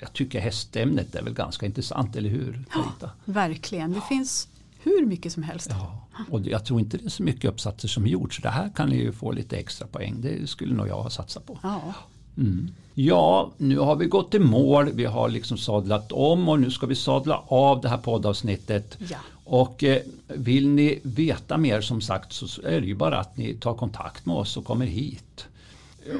jag 0.00 0.12
tycker 0.12 0.40
hästämnet 0.40 1.14
är 1.14 1.22
väl 1.22 1.34
ganska 1.34 1.66
intressant, 1.66 2.16
eller 2.16 2.30
hur? 2.30 2.64
Carita? 2.70 3.10
Verkligen, 3.24 3.92
det 3.92 4.00
finns 4.08 4.48
hur 4.82 5.06
mycket 5.06 5.32
som 5.32 5.42
helst. 5.42 5.68
Ja, 5.70 6.06
och 6.30 6.40
jag 6.46 6.64
tror 6.64 6.80
inte 6.80 6.96
det 6.96 7.04
är 7.04 7.08
så 7.08 7.22
mycket 7.22 7.50
uppsatser 7.50 7.88
som 7.88 8.06
gjorts. 8.06 8.36
Så 8.36 8.42
det 8.42 8.48
här 8.48 8.70
kan 8.76 8.88
ni 8.88 8.96
ju 8.96 9.12
få 9.12 9.32
lite 9.32 9.56
extra 9.56 9.86
poäng. 9.86 10.14
Det 10.20 10.50
skulle 10.50 10.74
nog 10.74 10.88
jag 10.88 11.02
ha 11.02 11.10
satsat 11.10 11.46
på. 11.46 11.58
Ja. 11.62 11.94
Mm. 12.36 12.70
Ja, 12.94 13.50
nu 13.56 13.78
har 13.78 13.96
vi 13.96 14.06
gått 14.06 14.34
i 14.34 14.38
mål. 14.38 14.90
Vi 14.92 15.04
har 15.04 15.28
liksom 15.28 15.58
sadlat 15.58 16.12
om 16.12 16.48
och 16.48 16.60
nu 16.60 16.70
ska 16.70 16.86
vi 16.86 16.94
sadla 16.94 17.42
av 17.46 17.80
det 17.80 17.88
här 17.88 17.98
poddavsnittet. 17.98 18.98
Ja. 19.10 19.18
Och 19.44 19.84
eh, 19.84 20.02
vill 20.26 20.68
ni 20.68 21.00
veta 21.02 21.56
mer 21.56 21.80
som 21.80 22.00
sagt 22.00 22.32
så 22.32 22.62
är 22.62 22.80
det 22.80 22.86
ju 22.86 22.94
bara 22.94 23.18
att 23.18 23.36
ni 23.36 23.54
tar 23.54 23.74
kontakt 23.74 24.26
med 24.26 24.36
oss 24.36 24.56
och 24.56 24.64
kommer 24.64 24.86
hit. 24.86 25.46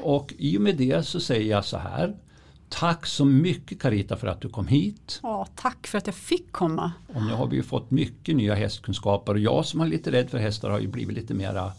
Och 0.03 0.35
i 0.39 0.59
och 0.59 0.63
med 0.63 0.77
det 0.77 1.07
så 1.07 1.21
säger 1.21 1.51
jag 1.51 1.65
så 1.65 1.77
här. 1.77 2.15
Tack 2.73 3.07
så 3.07 3.25
mycket 3.25 3.81
Carita 3.83 4.17
för 4.17 4.27
att 4.27 4.41
du 4.41 4.49
kom 4.49 4.67
hit. 4.67 5.21
ja, 5.23 5.47
tack 5.55 5.87
för 5.87 5.99
att 5.99 6.07
jag 6.07 6.17
fick 6.17 6.53
komma. 6.53 6.93
Och 7.15 7.23
nu 7.23 7.33
har 7.33 7.47
vi 7.47 7.57
ju 7.57 7.63
fått 7.63 7.91
mycket 7.91 8.37
nya 8.37 8.55
hästkunskaper 8.55 9.33
och 9.35 9.39
jag 9.39 9.67
som 9.67 9.81
är 9.81 9.87
lite 9.87 10.13
rädd 10.13 10.31
för 10.31 10.39
hästar 10.39 10.71
har 10.71 10.81
ju 10.81 10.89
blivit 10.89 11.17
lite 11.17 11.35
mera 11.35 11.65
eh, 11.65 11.71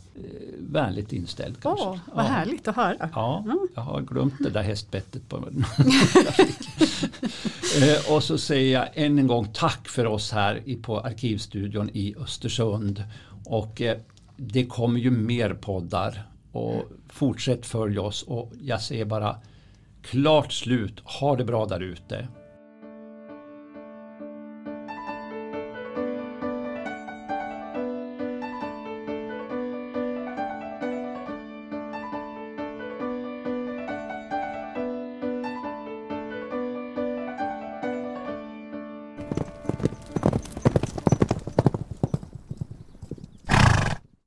vänligt 0.60 1.14
inställd. 1.14 1.56
Kanske. 1.62 1.86
Åh, 1.86 1.98
vad 2.14 2.26
härligt 2.26 2.68
att 2.68 2.76
höra. 2.76 3.10
Ja, 3.14 3.46
jag 3.76 3.82
har 3.82 4.02
glömt 4.02 4.34
det 4.40 4.50
där 4.50 4.64
hästbettet 4.64 5.30
på 5.30 5.38
eh, 7.78 8.14
Och 8.14 8.24
så 8.24 8.38
säger 8.38 8.74
jag 8.80 8.88
än 8.94 9.20
en 9.20 9.28
gång 9.28 9.48
tack 9.54 9.88
för 9.88 10.06
oss 10.06 10.32
här 10.32 10.62
i, 10.66 10.76
på 10.76 11.00
Arkivstudion 11.00 11.90
i 11.94 12.16
Östersund. 12.20 13.04
Och 13.46 13.82
eh, 13.82 13.98
det 14.38 14.66
kommer 14.66 15.00
ju 15.00 15.12
mer 15.12 15.54
poddar 15.54 16.24
och 16.52 16.92
fortsätt 17.10 17.66
följa 17.66 18.02
oss 18.02 18.24
och 18.24 18.52
jag 18.62 18.82
säger 18.82 19.06
bara 19.06 19.36
klart 20.02 20.54
slut, 20.54 21.02
ha 21.04 21.36
det 21.36 21.44
bra 21.44 21.66
där 21.66 21.80
ute. 21.80 22.28